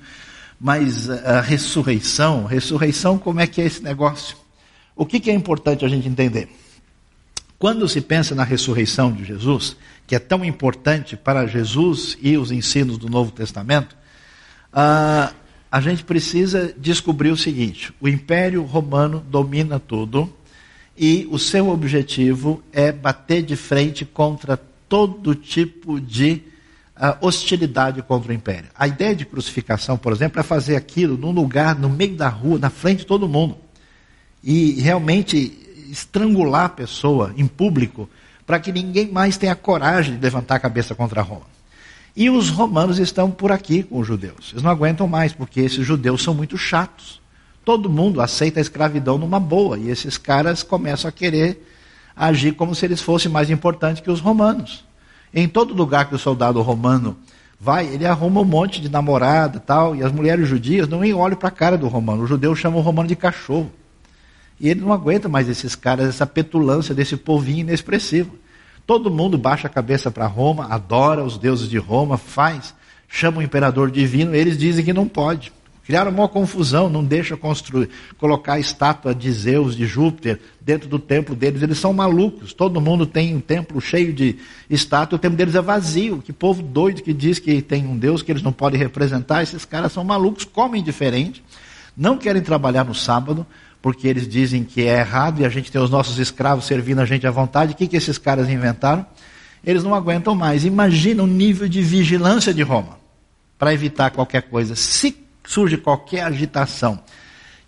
Mas 0.60 1.08
a 1.08 1.40
ressurreição, 1.40 2.44
ressurreição, 2.44 3.16
como 3.16 3.40
é 3.40 3.46
que 3.46 3.62
é 3.62 3.64
esse 3.64 3.82
negócio? 3.82 4.36
O 4.94 5.06
que, 5.06 5.18
que 5.18 5.30
é 5.30 5.34
importante 5.34 5.86
a 5.86 5.88
gente 5.88 6.06
entender? 6.06 6.50
Quando 7.60 7.86
se 7.86 8.00
pensa 8.00 8.34
na 8.34 8.42
ressurreição 8.42 9.12
de 9.12 9.22
Jesus, 9.22 9.76
que 10.06 10.14
é 10.14 10.18
tão 10.18 10.42
importante 10.42 11.14
para 11.14 11.46
Jesus 11.46 12.16
e 12.22 12.38
os 12.38 12.50
ensinos 12.50 12.96
do 12.96 13.06
Novo 13.06 13.30
Testamento, 13.30 13.94
uh, 14.72 15.30
a 15.70 15.80
gente 15.82 16.02
precisa 16.02 16.74
descobrir 16.78 17.28
o 17.28 17.36
seguinte: 17.36 17.92
o 18.00 18.08
Império 18.08 18.62
Romano 18.62 19.22
domina 19.28 19.78
tudo 19.78 20.32
e 20.96 21.28
o 21.30 21.38
seu 21.38 21.68
objetivo 21.68 22.62
é 22.72 22.90
bater 22.90 23.42
de 23.42 23.56
frente 23.56 24.06
contra 24.06 24.56
todo 24.88 25.34
tipo 25.34 26.00
de 26.00 26.42
a 26.96 27.18
hostilidade 27.20 28.00
contra 28.00 28.32
o 28.32 28.34
império. 28.34 28.70
A 28.74 28.88
ideia 28.88 29.14
de 29.14 29.26
crucificação, 29.26 29.98
por 29.98 30.14
exemplo, 30.14 30.40
é 30.40 30.42
fazer 30.42 30.76
aquilo 30.76 31.18
num 31.18 31.30
lugar, 31.30 31.78
no 31.78 31.90
meio 31.90 32.16
da 32.16 32.28
rua, 32.30 32.58
na 32.58 32.70
frente 32.70 33.00
de 33.00 33.06
todo 33.06 33.28
mundo. 33.28 33.58
E 34.42 34.80
realmente 34.80 35.69
estrangular 35.90 36.66
a 36.66 36.68
pessoa 36.68 37.32
em 37.36 37.46
público, 37.46 38.08
para 38.46 38.58
que 38.58 38.72
ninguém 38.72 39.10
mais 39.10 39.36
tenha 39.36 39.54
coragem 39.54 40.14
de 40.14 40.20
levantar 40.20 40.56
a 40.56 40.60
cabeça 40.60 40.94
contra 40.94 41.22
Roma. 41.22 41.46
E 42.16 42.28
os 42.28 42.50
romanos 42.50 42.98
estão 42.98 43.30
por 43.30 43.52
aqui 43.52 43.82
com 43.82 43.98
os 43.98 44.06
judeus. 44.06 44.50
Eles 44.50 44.62
não 44.62 44.70
aguentam 44.70 45.06
mais, 45.06 45.32
porque 45.32 45.60
esses 45.60 45.86
judeus 45.86 46.22
são 46.22 46.34
muito 46.34 46.58
chatos. 46.58 47.20
Todo 47.64 47.88
mundo 47.88 48.20
aceita 48.20 48.58
a 48.58 48.62
escravidão 48.62 49.18
numa 49.18 49.38
boa, 49.38 49.78
e 49.78 49.88
esses 49.88 50.18
caras 50.18 50.62
começam 50.62 51.08
a 51.08 51.12
querer 51.12 51.64
agir 52.16 52.52
como 52.52 52.74
se 52.74 52.84
eles 52.84 53.00
fossem 53.00 53.30
mais 53.30 53.50
importantes 53.50 54.02
que 54.02 54.10
os 54.10 54.20
romanos. 54.20 54.84
Em 55.32 55.48
todo 55.48 55.72
lugar 55.72 56.08
que 56.08 56.14
o 56.14 56.18
soldado 56.18 56.60
romano 56.60 57.16
vai, 57.60 57.86
ele 57.86 58.04
arruma 58.04 58.40
um 58.40 58.44
monte 58.44 58.80
de 58.80 58.88
namorada 58.88 59.60
tal, 59.60 59.94
e 59.94 60.02
as 60.02 60.10
mulheres 60.10 60.48
judias 60.48 60.88
não 60.88 61.00
nem 61.00 61.14
olham 61.14 61.36
para 61.36 61.48
a 61.48 61.52
cara 61.52 61.78
do 61.78 61.86
romano. 61.86 62.24
O 62.24 62.26
judeu 62.26 62.54
chama 62.56 62.78
o 62.78 62.80
romano 62.80 63.08
de 63.08 63.14
cachorro. 63.14 63.70
E 64.60 64.68
ele 64.68 64.80
não 64.80 64.92
aguenta 64.92 65.28
mais 65.28 65.48
esses 65.48 65.74
caras, 65.74 66.06
essa 66.08 66.26
petulância 66.26 66.94
desse 66.94 67.16
povinho 67.16 67.60
inexpressivo. 67.60 68.36
Todo 68.86 69.10
mundo 69.10 69.38
baixa 69.38 69.66
a 69.66 69.70
cabeça 69.70 70.10
para 70.10 70.26
Roma, 70.26 70.66
adora 70.66 71.24
os 71.24 71.38
deuses 71.38 71.68
de 71.68 71.78
Roma, 71.78 72.18
faz, 72.18 72.74
chama 73.08 73.38
o 73.38 73.42
imperador 73.42 73.90
divino, 73.90 74.34
eles 74.34 74.58
dizem 74.58 74.84
que 74.84 74.92
não 74.92 75.08
pode. 75.08 75.50
Criaram 75.90 76.12
uma 76.12 76.28
confusão, 76.28 76.88
não 76.88 77.02
deixa 77.02 77.36
construir, 77.36 77.88
colocar 78.16 78.52
a 78.52 78.60
estátua 78.60 79.12
de 79.12 79.32
Zeus, 79.32 79.74
de 79.74 79.86
Júpiter, 79.86 80.38
dentro 80.60 80.88
do 80.88 81.00
templo 81.00 81.34
deles. 81.34 81.62
Eles 81.62 81.78
são 81.78 81.92
malucos. 81.92 82.52
Todo 82.52 82.80
mundo 82.80 83.06
tem 83.06 83.34
um 83.34 83.40
templo 83.40 83.80
cheio 83.80 84.12
de 84.12 84.36
estátua, 84.68 85.16
o 85.16 85.18
templo 85.18 85.36
deles 85.36 85.56
é 85.56 85.60
vazio. 85.60 86.22
Que 86.22 86.32
povo 86.32 86.62
doido 86.62 87.02
que 87.02 87.12
diz 87.12 87.40
que 87.40 87.60
tem 87.60 87.88
um 87.88 87.98
Deus 87.98 88.22
que 88.22 88.30
eles 88.30 88.42
não 88.42 88.52
podem 88.52 88.78
representar. 88.78 89.42
Esses 89.42 89.64
caras 89.64 89.90
são 89.90 90.04
malucos, 90.04 90.44
comem 90.44 90.80
diferente, 90.80 91.42
não 91.96 92.16
querem 92.16 92.40
trabalhar 92.40 92.84
no 92.84 92.94
sábado, 92.94 93.44
porque 93.82 94.06
eles 94.08 94.28
dizem 94.28 94.64
que 94.64 94.82
é 94.82 95.00
errado 95.00 95.40
e 95.40 95.44
a 95.44 95.48
gente 95.48 95.70
tem 95.70 95.80
os 95.80 95.90
nossos 95.90 96.18
escravos 96.18 96.66
servindo 96.66 97.00
a 97.00 97.04
gente 97.04 97.26
à 97.26 97.30
vontade. 97.30 97.72
O 97.72 97.76
que, 97.76 97.86
que 97.86 97.96
esses 97.96 98.18
caras 98.18 98.48
inventaram? 98.48 99.06
eles 99.64 99.84
não 99.84 99.94
aguentam 99.94 100.34
mais. 100.34 100.64
Imagina 100.64 101.22
o 101.22 101.26
nível 101.26 101.68
de 101.68 101.82
vigilância 101.82 102.52
de 102.52 102.62
Roma 102.62 102.98
para 103.58 103.74
evitar 103.74 104.10
qualquer 104.10 104.42
coisa. 104.42 104.74
Se 104.74 105.16
surge 105.44 105.76
qualquer 105.76 106.22
agitação 106.22 107.00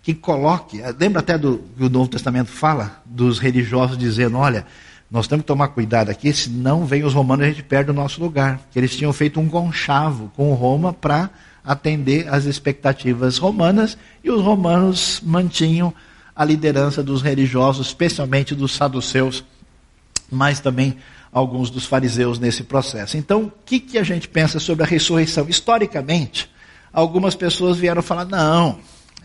que 0.01 0.13
coloque, 0.13 0.81
lembra 0.99 1.21
até 1.21 1.37
do 1.37 1.63
que 1.77 1.83
o 1.83 1.89
Novo 1.89 2.09
Testamento 2.09 2.49
fala 2.49 3.01
dos 3.05 3.39
religiosos 3.39 3.97
dizendo, 3.97 4.37
olha, 4.37 4.65
nós 5.09 5.27
temos 5.27 5.43
que 5.43 5.47
tomar 5.47 5.69
cuidado 5.69 6.09
aqui, 6.09 6.33
senão 6.33 6.85
vem 6.85 7.03
os 7.03 7.13
romanos 7.13 7.45
e 7.45 7.49
a 7.49 7.51
gente 7.51 7.63
perde 7.63 7.91
o 7.91 7.93
nosso 7.93 8.21
lugar. 8.21 8.59
Que 8.71 8.79
eles 8.79 8.95
tinham 8.95 9.13
feito 9.13 9.39
um 9.39 9.47
conchavo 9.47 10.31
com 10.35 10.53
Roma 10.53 10.91
para 10.91 11.29
atender 11.63 12.27
às 12.27 12.45
expectativas 12.45 13.37
romanas 13.37 13.97
e 14.23 14.29
os 14.29 14.41
romanos 14.41 15.21
mantinham 15.23 15.93
a 16.35 16.43
liderança 16.43 17.03
dos 17.03 17.21
religiosos, 17.21 17.87
especialmente 17.87 18.55
dos 18.55 18.73
saduceus, 18.73 19.43
mas 20.29 20.59
também 20.59 20.97
alguns 21.31 21.69
dos 21.69 21.85
fariseus 21.85 22.39
nesse 22.39 22.63
processo. 22.63 23.17
Então, 23.17 23.43
o 23.43 23.51
que, 23.65 23.79
que 23.79 23.97
a 23.97 24.03
gente 24.03 24.27
pensa 24.27 24.59
sobre 24.59 24.83
a 24.83 24.87
ressurreição? 24.87 25.47
Historicamente, 25.47 26.49
algumas 26.91 27.35
pessoas 27.35 27.77
vieram 27.77 28.01
falar: 28.01 28.25
não, 28.25 28.79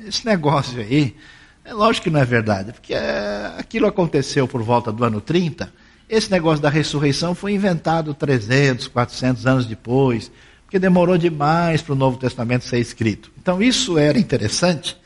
esse 0.06 0.24
negócio 0.24 0.80
aí, 0.80 1.16
é 1.64 1.72
lógico 1.72 2.04
que 2.04 2.10
não 2.10 2.20
é 2.20 2.24
verdade, 2.24 2.72
porque 2.72 2.94
é, 2.94 3.52
aquilo 3.58 3.86
aconteceu 3.86 4.46
por 4.46 4.62
volta 4.62 4.92
do 4.92 5.04
ano 5.04 5.20
30. 5.20 5.72
Esse 6.08 6.30
negócio 6.30 6.62
da 6.62 6.70
ressurreição 6.70 7.34
foi 7.34 7.52
inventado 7.52 8.14
300, 8.14 8.88
400 8.88 9.46
anos 9.46 9.66
depois, 9.66 10.30
porque 10.68 10.78
demorou 10.78 11.16
demais 11.16 11.80
para 11.80 11.94
o 11.94 11.96
Novo 11.96 12.18
Testamento 12.18 12.66
ser 12.66 12.78
escrito. 12.78 13.32
Então, 13.40 13.62
isso 13.62 13.96
era 13.96 14.18
interessante 14.18 14.98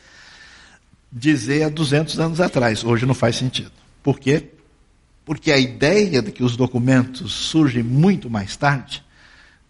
dizer 1.10 1.62
há 1.62 1.68
200 1.68 2.18
anos 2.18 2.40
atrás. 2.40 2.82
Hoje 2.82 3.06
não 3.06 3.14
faz 3.14 3.36
sentido. 3.36 3.70
Por 4.02 4.18
quê? 4.18 4.48
Porque 5.24 5.52
a 5.52 5.58
ideia 5.58 6.20
de 6.20 6.32
que 6.32 6.42
os 6.42 6.56
documentos 6.56 7.32
surgem 7.32 7.80
muito 7.80 8.28
mais 8.28 8.56
tarde 8.56 9.04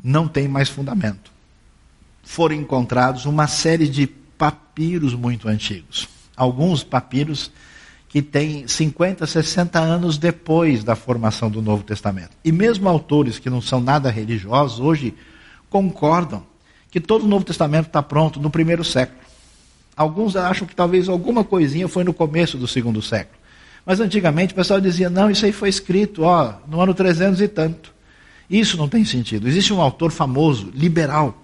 não 0.03 0.27
tem 0.27 0.49
mais 0.49 0.71
fundamento. 0.71 1.31
Foram 2.23 2.55
encontrados 2.55 3.27
uma 3.27 3.47
série 3.47 3.87
de 3.87 4.07
papiros 4.07 5.15
muito 5.15 5.47
antigos. 5.47 6.09
Alguns 6.35 6.83
papiros 6.83 7.51
que 8.09 8.23
têm 8.23 8.67
50, 8.67 9.27
60 9.27 9.79
anos 9.79 10.17
depois 10.17 10.83
da 10.83 10.97
formação 10.97 11.51
do 11.51 11.61
Novo 11.61 11.83
Testamento. 11.83 12.31
E 12.43 12.51
mesmo 12.51 12.89
autores 12.89 13.39
que 13.39 13.51
não 13.51 13.61
são 13.61 13.79
nada 13.79 14.11
religiosos 14.11 14.81
hoje 14.81 15.15
concordam 15.73 16.45
que 16.91 17.01
todo 17.01 17.25
o 17.25 17.27
Novo 17.27 17.47
Testamento 17.47 17.87
está 17.87 18.03
pronto 18.03 18.39
no 18.39 18.51
primeiro 18.51 18.85
século. 18.85 19.19
Alguns 19.97 20.37
acham 20.37 20.69
que 20.69 20.77
talvez 20.77 21.09
alguma 21.09 21.43
coisinha 21.43 21.89
foi 21.89 22.05
no 22.05 22.13
começo 22.13 22.59
do 22.59 22.69
segundo 22.69 23.01
século. 23.01 23.39
Mas 23.85 23.99
antigamente 23.99 24.53
o 24.53 24.57
pessoal 24.57 24.81
dizia: 24.81 25.09
não, 25.09 25.31
isso 25.31 25.47
aí 25.47 25.53
foi 25.53 25.71
escrito 25.71 26.23
ó, 26.23 26.55
no 26.69 26.81
ano 26.81 26.93
300 26.93 27.41
e 27.41 27.49
tanto. 27.49 27.93
Isso 28.51 28.77
não 28.77 28.87
tem 28.87 29.03
sentido. 29.05 29.49
Existe 29.49 29.73
um 29.73 29.81
autor 29.81 30.11
famoso, 30.11 30.71
liberal, 30.75 31.43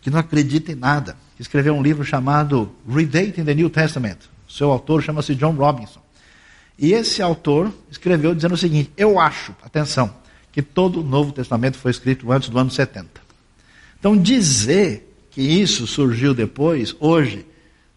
que 0.00 0.08
não 0.08 0.18
acredita 0.18 0.72
em 0.72 0.74
nada, 0.74 1.16
que 1.36 1.42
escreveu 1.42 1.74
um 1.74 1.82
livro 1.82 2.02
chamado 2.02 2.72
Redating 2.88 3.44
the 3.44 3.54
New 3.54 3.68
Testament. 3.68 4.18
Seu 4.48 4.70
autor 4.70 5.02
chama-se 5.02 5.34
John 5.34 5.52
Robinson. 5.52 6.00
E 6.78 6.92
esse 6.92 7.20
autor 7.20 7.72
escreveu 7.90 8.34
dizendo 8.34 8.54
o 8.54 8.58
seguinte: 8.58 8.90
Eu 8.96 9.20
acho, 9.20 9.54
atenção, 9.62 10.10
que 10.50 10.62
todo 10.62 11.00
o 11.00 11.04
Novo 11.04 11.32
Testamento 11.32 11.76
foi 11.76 11.90
escrito 11.90 12.32
antes 12.32 12.48
do 12.48 12.58
ano 12.58 12.70
70. 12.70 13.25
Então, 13.98 14.16
dizer 14.16 15.12
que 15.30 15.42
isso 15.42 15.86
surgiu 15.86 16.32
depois, 16.32 16.94
hoje, 16.98 17.46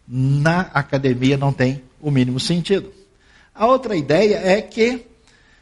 na 0.08 0.62
academia 0.62 1.38
não 1.38 1.54
tem 1.54 1.82
o 2.02 2.10
mínimo 2.10 2.40
sentido. 2.40 2.92
A 3.54 3.66
outra 3.66 3.96
ideia 3.96 4.38
é 4.38 4.62
que, 4.62 5.06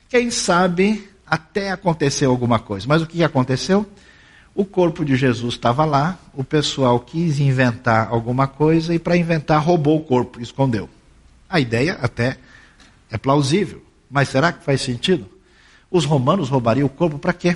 quem 0.09 0.31
sabe, 0.31 1.07
até 1.25 1.71
aconteceu 1.71 2.31
alguma 2.31 2.59
coisa. 2.59 2.85
Mas 2.87 3.01
o 3.01 3.07
que 3.07 3.23
aconteceu? 3.23 3.85
O 4.55 4.65
corpo 4.65 5.05
de 5.05 5.15
Jesus 5.15 5.53
estava 5.53 5.85
lá, 5.85 6.17
o 6.33 6.43
pessoal 6.43 6.99
quis 6.99 7.39
inventar 7.39 8.07
alguma 8.09 8.47
coisa 8.47 8.93
e, 8.95 8.99
para 8.99 9.17
inventar, 9.17 9.61
roubou 9.61 9.97
o 9.97 10.03
corpo, 10.03 10.41
escondeu. 10.41 10.89
A 11.49 11.59
ideia 11.59 11.93
até 12.01 12.37
é 13.11 13.17
plausível, 13.17 13.83
mas 14.09 14.29
será 14.29 14.51
que 14.51 14.63
faz 14.63 14.81
sentido? 14.81 15.29
Os 15.91 16.05
romanos 16.05 16.49
roubariam 16.49 16.87
o 16.87 16.89
corpo 16.89 17.19
para 17.19 17.33
quê? 17.33 17.55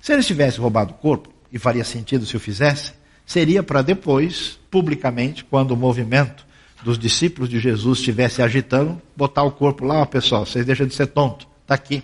Se 0.00 0.12
eles 0.12 0.26
tivessem 0.26 0.60
roubado 0.60 0.92
o 0.92 0.96
corpo, 0.96 1.30
e 1.52 1.58
faria 1.58 1.84
sentido 1.84 2.26
se 2.26 2.36
o 2.36 2.40
fizesse, 2.40 2.92
seria 3.24 3.62
para 3.62 3.82
depois, 3.82 4.58
publicamente, 4.70 5.44
quando 5.44 5.72
o 5.72 5.76
movimento 5.76 6.46
dos 6.82 6.98
discípulos 6.98 7.48
de 7.48 7.58
Jesus 7.58 7.98
estivesse 7.98 8.42
agitando, 8.42 9.00
botar 9.16 9.42
o 9.42 9.50
corpo 9.50 9.84
lá, 9.84 10.04
pessoal, 10.06 10.46
vocês 10.46 10.64
deixam 10.64 10.86
de 10.86 10.94
ser 10.94 11.08
tonto, 11.08 11.48
está 11.62 11.74
aqui. 11.74 12.02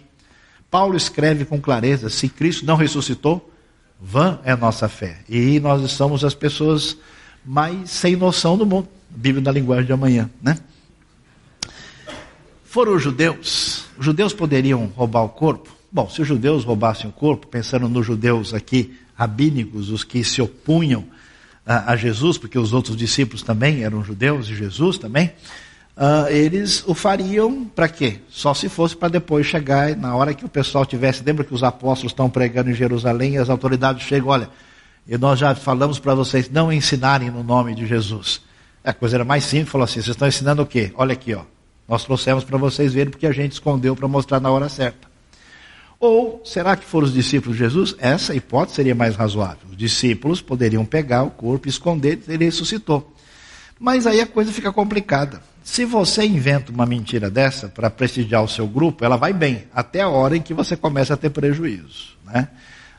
Paulo 0.71 0.97
escreve 0.97 1.45
com 1.45 1.61
clareza: 1.61 2.09
se 2.09 2.29
Cristo 2.29 2.65
não 2.65 2.77
ressuscitou, 2.77 3.53
vã 4.01 4.41
é 4.43 4.57
nossa 4.57 4.89
fé. 4.89 5.19
E 5.29 5.61
nós 5.61 5.89
somos 5.93 6.25
as 6.25 6.35
pessoas 6.35 6.97
mais 7.45 7.91
sem 7.91 8.17
noção 8.17 8.57
do 8.57 8.65
mundo. 8.65 8.89
Bíblia 9.11 9.45
na 9.45 9.53
linguagem 9.53 9.85
de 9.85 9.93
amanhã, 9.93 10.31
né? 10.43 10.59
Foram 12.65 12.95
os 12.95 13.03
judeus. 13.03 13.85
Os 13.99 14.05
judeus 14.05 14.33
poderiam 14.33 14.87
roubar 14.97 15.23
o 15.25 15.29
corpo? 15.29 15.71
Bom, 15.93 16.09
se 16.09 16.23
os 16.23 16.27
judeus 16.27 16.65
roubassem 16.65 17.11
o 17.11 17.13
corpo, 17.13 17.47
pensando 17.47 17.87
nos 17.87 18.07
judeus 18.07 18.55
aqui 18.55 18.99
rabínicos, 19.15 19.91
os 19.91 20.05
que 20.05 20.23
se 20.25 20.41
opunham 20.41 21.05
a, 21.67 21.93
a 21.93 21.97
Jesus, 21.97 22.39
porque 22.39 22.59
os 22.59 22.73
outros 22.73 22.97
discípulos 22.97 23.43
também 23.43 23.85
eram 23.85 24.03
judeus 24.05 24.49
e 24.49 24.55
Jesus 24.55 24.99
também, 24.99 25.33
uh, 25.97 26.29
eles 26.29 26.83
o 26.87 26.95
fariam 26.95 27.65
para 27.65 27.89
quê? 27.89 28.19
Só 28.29 28.55
se 28.55 28.69
fosse 28.69 28.97
para 28.97 29.09
depois 29.09 29.47
chegar, 29.47 29.97
na 29.97 30.15
hora 30.15 30.35
que 30.35 30.45
o 30.45 30.49
pessoal 30.49 30.85
tivesse. 30.85 31.23
Lembra 31.25 31.45
que 31.45 31.55
os 31.55 31.63
apóstolos 31.63 32.13
estão 32.13 32.29
pregando 32.29 32.71
em 32.71 32.75
Jerusalém 32.75 33.35
e 33.35 33.39
as 33.39 33.49
autoridades 33.49 34.03
chegam, 34.03 34.29
olha, 34.29 34.49
e 35.07 35.19
nós 35.19 35.39
já 35.39 35.55
falamos 35.55 35.99
para 35.99 36.15
vocês 36.15 36.49
não 36.49 36.73
ensinarem 36.73 37.31
no 37.31 37.43
nome 37.43 37.75
de 37.75 37.87
Jesus. 37.87 38.41
A 38.85 38.93
coisa 38.93 39.17
era 39.17 39.25
mais 39.25 39.45
simples, 39.45 39.71
falou 39.71 39.85
assim: 39.85 39.95
vocês 39.95 40.09
estão 40.09 40.29
ensinando 40.29 40.63
o 40.63 40.67
quê? 40.67 40.93
Olha 40.95 41.13
aqui, 41.13 41.35
ó. 41.35 41.43
Nós 41.89 42.05
trouxemos 42.05 42.45
para 42.45 42.57
vocês 42.57 42.93
verem 42.93 43.11
porque 43.11 43.27
a 43.27 43.33
gente 43.33 43.53
escondeu 43.53 43.95
para 43.95 44.09
mostrar 44.09 44.41
na 44.41 44.51
hora 44.51 44.69
certa. 44.69 45.12
Ou 46.03 46.43
será 46.45 46.75
que 46.75 46.85
foram 46.85 47.07
os 47.07 47.15
discípulos 47.15 47.57
de 47.57 47.63
Jesus? 47.63 47.95
Essa 47.97 48.35
hipótese 48.35 48.75
seria 48.75 48.93
mais 48.93 49.15
razoável. 49.15 49.69
Os 49.71 49.77
discípulos 49.77 50.43
poderiam 50.43 50.85
pegar 50.85 51.23
o 51.23 51.31
corpo, 51.31 51.69
esconder, 51.69 52.21
ele 52.27 52.45
ressuscitou. 52.45 53.15
Mas 53.79 54.05
aí 54.05 54.21
a 54.21 54.27
coisa 54.27 54.51
fica 54.51 54.73
complicada. 54.73 55.41
Se 55.63 55.85
você 55.85 56.25
inventa 56.25 56.73
uma 56.73 56.85
mentira 56.85 57.31
dessa 57.31 57.69
para 57.69 57.89
prestigiar 57.89 58.43
o 58.43 58.49
seu 58.49 58.67
grupo, 58.67 59.05
ela 59.05 59.17
vai 59.17 59.33
bem, 59.33 59.67
até 59.73 60.01
a 60.01 60.09
hora 60.09 60.37
em 60.37 60.43
que 60.43 60.53
você 60.53 60.77
começa 60.77 61.15
a 61.15 61.17
ter 61.17 61.31
prejuízo. 61.31 62.17
Né? 62.27 62.49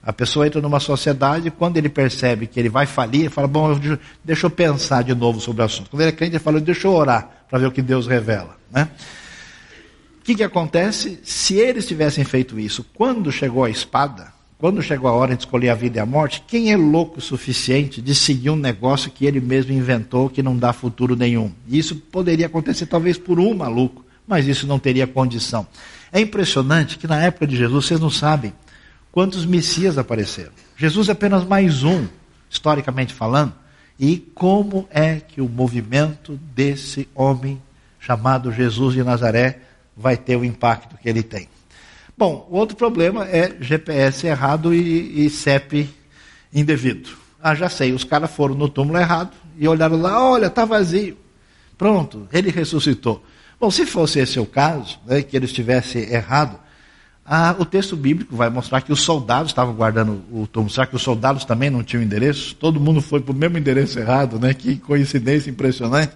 A 0.02 0.14
pessoa 0.14 0.48
entra 0.48 0.62
numa 0.62 0.80
sociedade, 0.80 1.52
quando 1.52 1.76
ele 1.76 1.90
percebe 1.90 2.48
que 2.48 2.58
ele 2.58 2.70
vai 2.70 2.86
falir, 2.86 3.24
ele 3.24 3.30
fala: 3.30 3.50
Bom, 3.50 3.78
deixa 4.24 4.46
eu 4.46 4.50
pensar 4.50 5.04
de 5.04 5.14
novo 5.14 5.42
sobre 5.42 5.62
o 5.62 5.66
assunto. 5.66 5.90
Quando 5.90 6.04
ele 6.04 6.12
é 6.12 6.14
crente, 6.14 6.38
ele 6.38 6.44
fala: 6.44 6.62
Deixa 6.62 6.88
eu 6.88 6.94
orar 6.94 7.30
para 7.50 7.60
ver 7.60 7.66
o 7.66 7.72
que 7.72 7.82
Deus 7.82 8.08
revela. 8.08 8.56
Né? 8.72 8.88
O 10.24 10.26
que, 10.26 10.36
que 10.36 10.44
acontece? 10.44 11.20
Se 11.22 11.56
eles 11.56 11.86
tivessem 11.86 12.24
feito 12.24 12.58
isso 12.58 12.86
quando 12.94 13.30
chegou 13.30 13.66
a 13.66 13.70
espada, 13.70 14.32
quando 14.58 14.82
chegou 14.82 15.10
a 15.10 15.14
hora 15.14 15.36
de 15.36 15.42
escolher 15.42 15.68
a 15.68 15.76
vida 15.76 15.98
e 15.98 16.00
a 16.00 16.06
morte, 16.06 16.42
quem 16.48 16.72
é 16.72 16.78
louco 16.78 17.20
o 17.20 17.22
suficiente 17.22 18.02
de 18.02 18.16
seguir 18.16 18.50
um 18.50 18.56
negócio 18.56 19.12
que 19.12 19.26
ele 19.26 19.42
mesmo 19.42 19.74
inventou 19.74 20.30
que 20.30 20.42
não 20.42 20.56
dá 20.56 20.72
futuro 20.72 21.18
nenhum? 21.18 21.52
Isso 21.68 21.98
poderia 21.98 22.46
acontecer 22.46 22.86
talvez 22.86 23.18
por 23.18 23.38
um 23.38 23.54
maluco, 23.54 24.06
mas 24.26 24.48
isso 24.48 24.66
não 24.66 24.80
teria 24.80 25.06
condição. 25.06 25.68
É 26.10 26.22
impressionante 26.22 26.98
que 26.98 27.06
na 27.06 27.22
época 27.22 27.46
de 27.46 27.58
Jesus, 27.58 27.84
vocês 27.84 28.00
não 28.00 28.10
sabem 28.10 28.54
quantos 29.12 29.46
messias 29.46 29.98
apareceram. 29.98 30.54
Jesus 30.78 31.10
é 31.10 31.12
apenas 31.12 31.44
mais 31.44 31.84
um, 31.84 32.08
historicamente 32.50 33.14
falando. 33.14 33.54
E 34.00 34.20
como 34.34 34.88
é 34.90 35.16
que 35.18 35.42
o 35.42 35.50
movimento 35.50 36.40
desse 36.56 37.10
homem 37.14 37.62
chamado 38.00 38.54
Jesus 38.54 38.94
de 38.94 39.04
Nazaré 39.04 39.60
vai 39.96 40.18
ter 40.18 40.36
o 40.36 40.46
impacto 40.46 40.98
que 40.98 41.08
ele 41.08 41.24
tem. 41.24 41.48
Bom, 42.18 42.48
o 42.50 42.58
outro 42.58 42.76
problema 42.76 43.28
é 43.28 43.56
GPS 43.60 44.28
errado 44.28 44.74
e, 44.74 45.26
e 45.26 45.30
CEP 45.30 45.90
indevido. 46.54 47.10
Ah, 47.42 47.56
já 47.56 47.68
sei, 47.68 47.92
os 47.92 48.04
caras 48.04 48.32
foram 48.32 48.56
no 48.56 48.70
túmulo 48.70 48.98
errado 49.00 49.32
e 49.58 49.68
olharam 49.68 50.00
lá, 50.00 50.24
olha, 50.24 50.48
está 50.48 50.66
vazio. 50.66 51.18
Pronto, 51.78 52.28
ele 52.32 52.50
ressuscitou. 52.52 53.24
Bom, 53.60 53.72
se 53.72 53.86
fosse 53.86 54.20
esse 54.20 54.40
o 54.40 54.46
caso, 54.46 55.00
né, 55.06 55.22
que 55.22 55.36
ele 55.36 55.46
estivesse 55.46 55.98
errado, 55.98 56.60
ah, 57.26 57.56
o 57.58 57.66
texto 57.66 57.96
bíblico 57.96 58.36
vai 58.36 58.50
mostrar 58.50 58.82
que 58.82 58.92
os 58.92 59.02
soldados 59.02 59.52
estavam 59.52 59.74
guardando 59.74 60.22
o 60.32 60.46
túmulo. 60.46 60.72
Será 60.72 60.86
que 60.86 60.96
os 60.96 61.02
soldados 61.02 61.46
também 61.46 61.70
não 61.70 61.82
tinham 61.82 62.04
endereço? 62.04 62.54
Todo 62.56 62.80
mundo 62.80 63.02
foi 63.02 63.22
para 63.22 63.32
o 63.32 63.36
mesmo 63.36 63.58
endereço 63.58 63.98
errado, 63.98 64.38
né? 64.38 64.54
Que 64.54 64.76
coincidência 64.76 65.50
impressionante. 65.50 66.14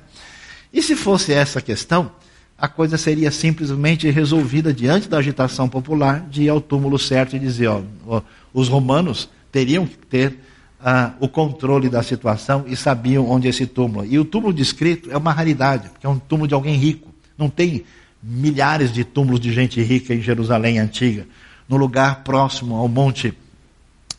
E 0.73 0.81
se 0.81 0.95
fosse 0.95 1.31
essa 1.31 1.61
questão, 1.61 2.11
a 2.57 2.67
coisa 2.67 2.97
seria 2.97 3.29
simplesmente 3.29 4.09
resolvida 4.09 4.73
diante 4.73 5.07
da 5.07 5.17
agitação 5.19 5.69
popular 5.69 6.21
de 6.29 6.43
ir 6.43 6.49
ao 6.49 6.59
túmulo 6.59 6.97
certo 6.97 7.35
e 7.35 7.39
dizer: 7.39 7.67
ó, 7.67 7.81
ó 8.07 8.21
os 8.53 8.67
romanos 8.67 9.29
teriam 9.51 9.85
que 9.85 9.97
ter 9.97 10.39
ah, 10.81 11.13
o 11.19 11.27
controle 11.27 11.89
da 11.89 12.01
situação 12.01 12.65
e 12.67 12.75
sabiam 12.75 13.29
onde 13.29 13.47
é 13.47 13.49
esse 13.51 13.67
túmulo. 13.67 14.05
E 14.05 14.17
o 14.17 14.25
túmulo 14.25 14.53
descrito 14.53 15.11
é 15.11 15.17
uma 15.17 15.31
raridade, 15.31 15.89
porque 15.89 16.07
é 16.07 16.09
um 16.09 16.17
túmulo 16.17 16.47
de 16.47 16.53
alguém 16.53 16.75
rico. 16.75 17.13
Não 17.37 17.49
tem 17.49 17.85
milhares 18.21 18.91
de 18.91 19.03
túmulos 19.03 19.39
de 19.39 19.53
gente 19.53 19.81
rica 19.81 20.13
em 20.13 20.21
Jerusalém 20.21 20.79
antiga. 20.79 21.27
no 21.69 21.75
lugar 21.75 22.23
próximo 22.23 22.75
ao 22.75 22.87
monte 22.87 23.33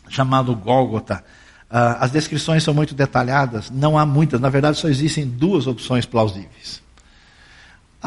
chamado 0.09 0.55
Gólgota. 0.55 1.25
Uh, 1.71 1.97
as 1.99 2.11
descrições 2.11 2.63
são 2.63 2.75
muito 2.75 2.95
detalhadas, 2.95 3.71
não 3.71 3.99
há 3.99 4.05
muitas, 4.05 4.41
na 4.41 4.49
verdade 4.49 4.79
só 4.79 4.89
existem 4.89 5.27
duas 5.27 5.67
opções 5.67 6.05
plausíveis. 6.05 6.83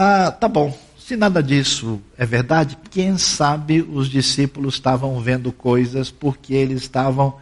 Ah, 0.03 0.31
tá 0.31 0.47
bom, 0.47 0.75
se 0.97 1.15
nada 1.15 1.43
disso 1.43 2.01
é 2.17 2.25
verdade, 2.25 2.75
quem 2.89 3.19
sabe 3.19 3.83
os 3.83 4.09
discípulos 4.09 4.73
estavam 4.73 5.19
vendo 5.19 5.51
coisas 5.51 6.09
porque 6.09 6.55
eles 6.55 6.81
estavam 6.81 7.35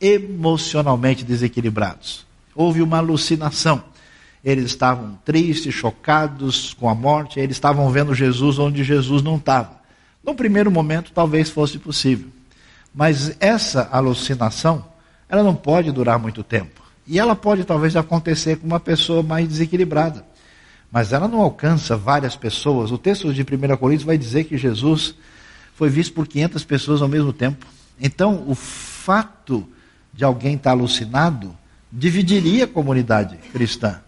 emocionalmente 0.00 1.24
desequilibrados. 1.24 2.26
Houve 2.52 2.82
uma 2.82 2.98
alucinação. 2.98 3.84
Eles 4.44 4.64
estavam 4.64 5.20
tristes, 5.24 5.72
chocados 5.72 6.74
com 6.74 6.88
a 6.88 6.96
morte, 6.96 7.38
eles 7.38 7.54
estavam 7.54 7.88
vendo 7.90 8.12
Jesus 8.12 8.58
onde 8.58 8.82
Jesus 8.82 9.22
não 9.22 9.36
estava. 9.36 9.80
No 10.24 10.34
primeiro 10.34 10.68
momento, 10.68 11.12
talvez 11.14 11.48
fosse 11.48 11.78
possível. 11.78 12.26
Mas 12.92 13.36
essa 13.38 13.88
alucinação, 13.92 14.84
ela 15.28 15.44
não 15.44 15.54
pode 15.54 15.92
durar 15.92 16.18
muito 16.18 16.42
tempo. 16.42 16.82
E 17.06 17.20
ela 17.20 17.36
pode 17.36 17.62
talvez 17.62 17.94
acontecer 17.94 18.56
com 18.56 18.66
uma 18.66 18.80
pessoa 18.80 19.22
mais 19.22 19.46
desequilibrada. 19.46 20.28
Mas 20.90 21.12
ela 21.12 21.28
não 21.28 21.40
alcança 21.40 21.96
várias 21.96 22.34
pessoas. 22.34 22.90
O 22.90 22.98
texto 22.98 23.32
de 23.32 23.42
1 23.42 23.76
Coríntios 23.76 24.06
vai 24.06 24.18
dizer 24.18 24.44
que 24.44 24.58
Jesus 24.58 25.14
foi 25.74 25.88
visto 25.88 26.12
por 26.12 26.26
500 26.26 26.64
pessoas 26.64 27.02
ao 27.02 27.08
mesmo 27.08 27.32
tempo. 27.32 27.66
Então, 28.00 28.44
o 28.46 28.54
fato 28.54 29.66
de 30.12 30.24
alguém 30.24 30.56
estar 30.56 30.72
alucinado 30.72 31.56
dividiria 31.92 32.64
a 32.64 32.68
comunidade 32.68 33.36
cristã. 33.52 34.00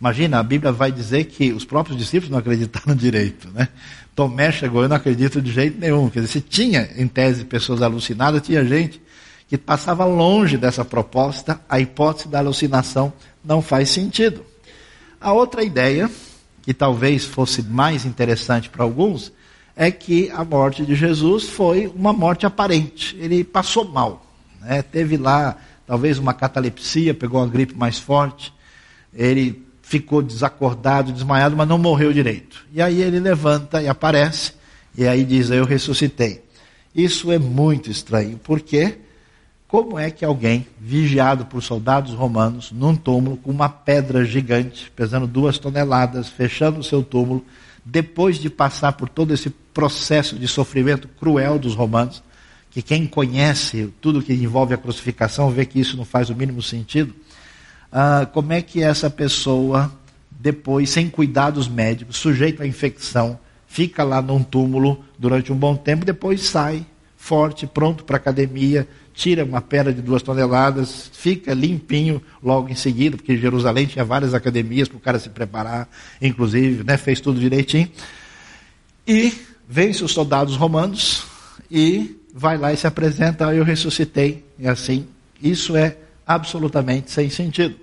Imagina, 0.00 0.38
a 0.38 0.42
Bíblia 0.42 0.72
vai 0.72 0.92
dizer 0.92 1.24
que 1.24 1.52
os 1.52 1.64
próprios 1.64 1.98
discípulos 1.98 2.30
não 2.30 2.38
acreditaram 2.38 2.94
direito, 2.96 3.48
né? 3.50 3.68
Tomé 4.14 4.52
chegou 4.52 4.84
e 4.84 4.88
não 4.88 4.96
acredito 4.96 5.40
de 5.40 5.50
jeito 5.50 5.78
nenhum. 5.78 6.08
Quer 6.10 6.20
dizer, 6.20 6.32
se 6.32 6.40
tinha, 6.40 6.88
em 6.96 7.08
tese, 7.08 7.44
pessoas 7.44 7.82
alucinadas, 7.82 8.42
tinha 8.42 8.64
gente 8.64 9.00
que 9.48 9.56
passava 9.56 10.04
longe 10.04 10.56
dessa 10.56 10.84
proposta, 10.84 11.60
a 11.68 11.78
hipótese 11.78 12.28
da 12.28 12.38
alucinação 12.38 13.12
não 13.44 13.62
faz 13.62 13.90
sentido. 13.90 14.44
A 15.20 15.32
outra 15.32 15.62
ideia, 15.62 16.10
que 16.62 16.74
talvez 16.74 17.24
fosse 17.24 17.62
mais 17.62 18.04
interessante 18.04 18.68
para 18.68 18.84
alguns, 18.84 19.32
é 19.74 19.90
que 19.90 20.30
a 20.30 20.44
morte 20.44 20.84
de 20.84 20.94
Jesus 20.94 21.44
foi 21.44 21.86
uma 21.94 22.12
morte 22.12 22.46
aparente. 22.46 23.16
Ele 23.18 23.44
passou 23.44 23.84
mal. 23.84 24.26
Né? 24.60 24.82
Teve 24.82 25.16
lá, 25.16 25.56
talvez, 25.86 26.18
uma 26.18 26.32
catalepsia, 26.32 27.14
pegou 27.14 27.40
uma 27.40 27.48
gripe 27.48 27.74
mais 27.74 27.98
forte. 27.98 28.52
Ele 29.14 29.64
ficou 29.82 30.20
desacordado, 30.20 31.12
desmaiado, 31.12 31.56
mas 31.56 31.68
não 31.68 31.78
morreu 31.78 32.12
direito. 32.12 32.66
E 32.72 32.82
aí 32.82 33.02
ele 33.02 33.20
levanta 33.20 33.80
e 33.80 33.88
aparece, 33.88 34.52
e 34.96 35.06
aí 35.06 35.24
diz: 35.24 35.50
Eu 35.50 35.64
ressuscitei. 35.64 36.42
Isso 36.94 37.30
é 37.30 37.38
muito 37.38 37.90
estranho, 37.90 38.40
porque 38.42 38.98
como 39.68 39.98
é 39.98 40.10
que 40.10 40.24
alguém, 40.24 40.66
vigiado 40.80 41.46
por 41.46 41.62
soldados 41.62 42.14
romanos, 42.14 42.70
num 42.70 42.94
túmulo 42.94 43.36
com 43.36 43.50
uma 43.50 43.68
pedra 43.68 44.24
gigante, 44.24 44.92
pesando 44.94 45.26
duas 45.26 45.58
toneladas, 45.58 46.28
fechando 46.28 46.80
o 46.80 46.84
seu 46.84 47.02
túmulo, 47.02 47.44
depois 47.84 48.38
de 48.38 48.48
passar 48.48 48.92
por 48.92 49.08
todo 49.08 49.34
esse 49.34 49.50
processo 49.50 50.36
de 50.36 50.46
sofrimento 50.46 51.08
cruel 51.08 51.58
dos 51.58 51.74
romanos, 51.74 52.22
que 52.70 52.80
quem 52.80 53.06
conhece 53.06 53.92
tudo 54.00 54.22
que 54.22 54.32
envolve 54.32 54.74
a 54.74 54.78
crucificação 54.78 55.50
vê 55.50 55.64
que 55.64 55.80
isso 55.80 55.96
não 55.96 56.04
faz 56.04 56.30
o 56.30 56.34
mínimo 56.34 56.62
sentido, 56.62 57.14
ah, 57.90 58.26
como 58.32 58.52
é 58.52 58.62
que 58.62 58.82
essa 58.82 59.10
pessoa, 59.10 59.90
depois, 60.30 60.90
sem 60.90 61.08
cuidados 61.08 61.68
médicos, 61.68 62.16
sujeito 62.16 62.62
à 62.62 62.66
infecção, 62.66 63.38
fica 63.66 64.04
lá 64.04 64.22
num 64.22 64.42
túmulo 64.42 65.04
durante 65.18 65.52
um 65.52 65.56
bom 65.56 65.76
tempo, 65.76 66.04
depois 66.04 66.42
sai 66.42 66.86
forte, 67.16 67.66
pronto 67.66 68.04
para 68.04 68.16
a 68.16 68.18
academia, 68.18 68.86
tira 69.16 69.46
uma 69.46 69.62
pedra 69.62 69.94
de 69.94 70.02
duas 70.02 70.22
toneladas, 70.22 71.10
fica 71.14 71.54
limpinho 71.54 72.22
logo 72.42 72.68
em 72.68 72.74
seguida, 72.74 73.16
porque 73.16 73.38
Jerusalém 73.38 73.86
tinha 73.86 74.04
várias 74.04 74.34
academias 74.34 74.88
para 74.88 74.98
o 74.98 75.00
cara 75.00 75.18
se 75.18 75.30
preparar, 75.30 75.88
inclusive, 76.20 76.84
né, 76.84 76.98
fez 76.98 77.18
tudo 77.18 77.40
direitinho. 77.40 77.90
E 79.08 79.32
vence 79.66 80.04
os 80.04 80.12
soldados 80.12 80.54
romanos 80.54 81.24
e 81.70 82.20
vai 82.34 82.58
lá 82.58 82.74
e 82.74 82.76
se 82.76 82.86
apresenta, 82.86 83.54
eu 83.54 83.64
ressuscitei, 83.64 84.44
e 84.58 84.68
assim, 84.68 85.06
isso 85.42 85.74
é 85.74 85.96
absolutamente 86.26 87.10
sem 87.10 87.30
sentido. 87.30 87.74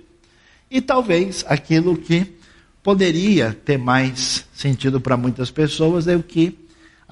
E 0.70 0.80
talvez 0.80 1.44
aquilo 1.48 1.96
que 1.96 2.32
poderia 2.80 3.52
ter 3.64 3.76
mais 3.76 4.44
sentido 4.54 5.00
para 5.00 5.16
muitas 5.16 5.50
pessoas 5.50 6.06
é 6.06 6.14
o 6.14 6.22
que 6.22 6.56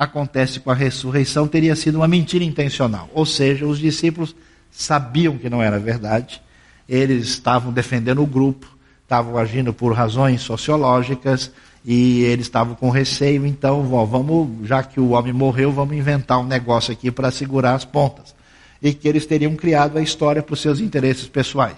acontece 0.03 0.61
com 0.61 0.71
a 0.71 0.75
ressurreição 0.75 1.47
teria 1.47 1.77
sido 1.77 1.97
uma 1.97 2.09
mentira 2.09 2.45
intencional. 2.45 3.09
Ou 3.13 3.25
seja, 3.25 3.67
os 3.67 3.79
discípulos 3.79 4.35
sabiam 4.71 5.37
que 5.37 5.51
não 5.51 5.63
era 5.63 5.79
verdade, 5.79 6.43
eles 6.89 7.29
estavam 7.29 7.73
defendendo 7.73 8.23
o 8.23 8.27
grupo, 8.27 8.67
estavam 9.03 9.37
agindo 9.37 9.73
por 9.73 9.93
razões 9.93 10.41
sociológicas 10.41 11.53
e 11.85 12.23
eles 12.23 12.47
estavam 12.47 12.75
com 12.75 12.91
receio, 12.91 13.45
então, 13.45 13.83
vamos, 13.85 14.67
já 14.67 14.83
que 14.83 15.01
o 15.01 15.11
homem 15.11 15.33
morreu, 15.33 15.73
vamos 15.73 15.97
inventar 15.97 16.39
um 16.39 16.47
negócio 16.47 16.93
aqui 16.93 17.11
para 17.11 17.31
segurar 17.31 17.75
as 17.75 17.85
pontas. 17.85 18.35
E 18.81 18.93
que 18.93 19.07
eles 19.07 19.27
teriam 19.27 19.55
criado 19.55 19.99
a 19.99 20.03
história 20.03 20.43
para 20.43 20.55
os 20.55 20.61
seus 20.61 20.81
interesses 20.81 21.29
pessoais. 21.29 21.77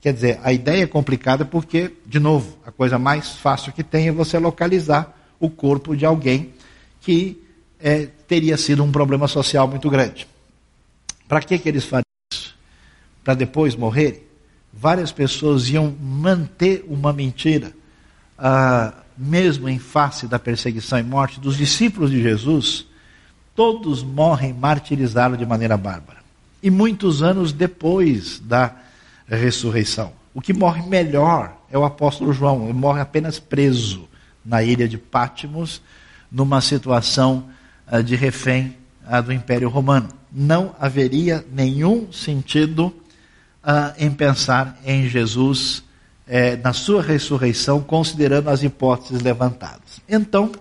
Quer 0.00 0.12
dizer, 0.12 0.40
a 0.42 0.52
ideia 0.52 0.82
é 0.82 0.86
complicada 0.86 1.44
porque, 1.44 1.92
de 2.04 2.18
novo, 2.18 2.58
a 2.66 2.72
coisa 2.72 2.98
mais 2.98 3.36
fácil 3.36 3.72
que 3.72 3.84
tem 3.84 4.08
é 4.08 4.12
você 4.12 4.38
localizar 4.38 5.16
o 5.38 5.48
corpo 5.48 5.96
de 5.96 6.04
alguém 6.04 6.52
que 7.00 7.41
é, 7.82 8.06
teria 8.28 8.56
sido 8.56 8.84
um 8.84 8.92
problema 8.92 9.26
social 9.26 9.66
muito 9.66 9.90
grande. 9.90 10.26
Para 11.26 11.40
que, 11.40 11.58
que 11.58 11.68
eles 11.68 11.84
fariam 11.84 12.04
isso? 12.32 12.54
Para 13.24 13.34
depois 13.34 13.74
morrerem? 13.74 14.22
Várias 14.72 15.10
pessoas 15.10 15.68
iam 15.68 15.94
manter 16.00 16.84
uma 16.88 17.12
mentira, 17.12 17.72
ah, 18.38 18.94
mesmo 19.18 19.68
em 19.68 19.78
face 19.78 20.26
da 20.26 20.38
perseguição 20.38 20.98
e 20.98 21.02
morte 21.02 21.40
dos 21.40 21.56
discípulos 21.56 22.10
de 22.10 22.22
Jesus, 22.22 22.86
todos 23.54 24.02
morrem 24.02 24.52
martirizados 24.54 25.36
de 25.36 25.44
maneira 25.44 25.76
bárbara. 25.76 26.20
E 26.62 26.70
muitos 26.70 27.22
anos 27.22 27.52
depois 27.52 28.38
da 28.38 28.74
ressurreição. 29.26 30.12
O 30.32 30.40
que 30.40 30.52
morre 30.52 30.82
melhor 30.88 31.54
é 31.70 31.76
o 31.76 31.84
apóstolo 31.84 32.32
João. 32.32 32.64
Ele 32.64 32.72
morre 32.72 33.00
apenas 33.00 33.38
preso 33.38 34.08
na 34.44 34.62
ilha 34.62 34.88
de 34.88 34.96
Pátimos, 34.96 35.82
numa 36.30 36.60
situação 36.60 37.50
de 38.04 38.16
refém 38.16 38.76
uh, 39.06 39.22
do 39.22 39.32
Império 39.32 39.68
Romano. 39.68 40.08
Não 40.30 40.74
haveria 40.78 41.44
nenhum 41.52 42.12
sentido 42.12 42.86
uh, 43.64 43.94
em 43.98 44.10
pensar 44.10 44.78
em 44.84 45.08
Jesus 45.08 45.82
eh, 46.26 46.56
na 46.56 46.72
sua 46.72 47.02
ressurreição, 47.02 47.80
considerando 47.80 48.48
as 48.48 48.62
hipóteses 48.62 49.20
levantadas. 49.22 50.00
Então, 50.08 50.52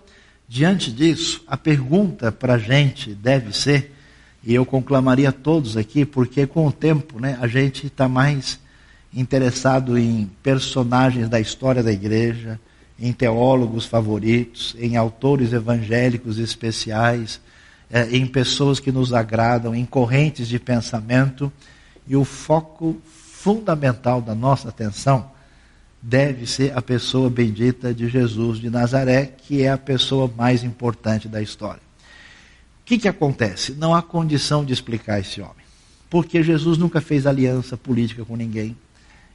diante 0.47 0.91
disso, 0.91 1.43
a 1.47 1.55
pergunta 1.55 2.31
para 2.31 2.55
a 2.55 2.57
gente 2.57 3.13
deve 3.13 3.55
ser 3.55 3.93
e 4.43 4.55
eu 4.55 4.65
conclamaria 4.65 5.31
todos 5.31 5.77
aqui, 5.77 6.03
porque 6.03 6.47
com 6.47 6.65
o 6.67 6.71
tempo 6.71 7.19
né, 7.19 7.37
a 7.39 7.47
gente 7.47 7.87
está 7.87 8.07
mais 8.09 8.59
interessado 9.13 9.97
em 9.97 10.31
personagens 10.41 11.29
da 11.29 11.39
história 11.39 11.83
da 11.83 11.91
igreja, 11.91 12.59
em 13.01 13.11
teólogos 13.11 13.85
favoritos, 13.85 14.75
em 14.79 14.95
autores 14.95 15.51
evangélicos 15.51 16.37
especiais, 16.37 17.41
é, 17.89 18.15
em 18.15 18.25
pessoas 18.25 18.79
que 18.79 18.91
nos 18.91 19.11
agradam, 19.13 19.75
em 19.75 19.85
correntes 19.85 20.47
de 20.47 20.59
pensamento, 20.59 21.51
e 22.07 22.15
o 22.15 22.23
foco 22.23 23.01
fundamental 23.03 24.21
da 24.21 24.35
nossa 24.35 24.69
atenção 24.69 25.31
deve 26.01 26.45
ser 26.45 26.77
a 26.77 26.81
pessoa 26.81 27.29
bendita 27.29 27.93
de 27.93 28.07
Jesus 28.07 28.59
de 28.59 28.69
Nazaré, 28.69 29.25
que 29.25 29.63
é 29.63 29.71
a 29.71 29.77
pessoa 29.77 30.31
mais 30.37 30.63
importante 30.63 31.27
da 31.27 31.41
história 31.41 31.91
que, 32.91 32.97
que 32.97 33.07
acontece? 33.07 33.71
Não 33.71 33.95
há 33.95 34.01
condição 34.01 34.65
de 34.65 34.73
explicar 34.73 35.17
esse 35.17 35.39
homem. 35.39 35.63
Porque 36.09 36.43
Jesus 36.43 36.77
nunca 36.77 36.99
fez 36.99 37.25
aliança 37.25 37.77
política 37.77 38.25
com 38.25 38.35
ninguém. 38.35 38.75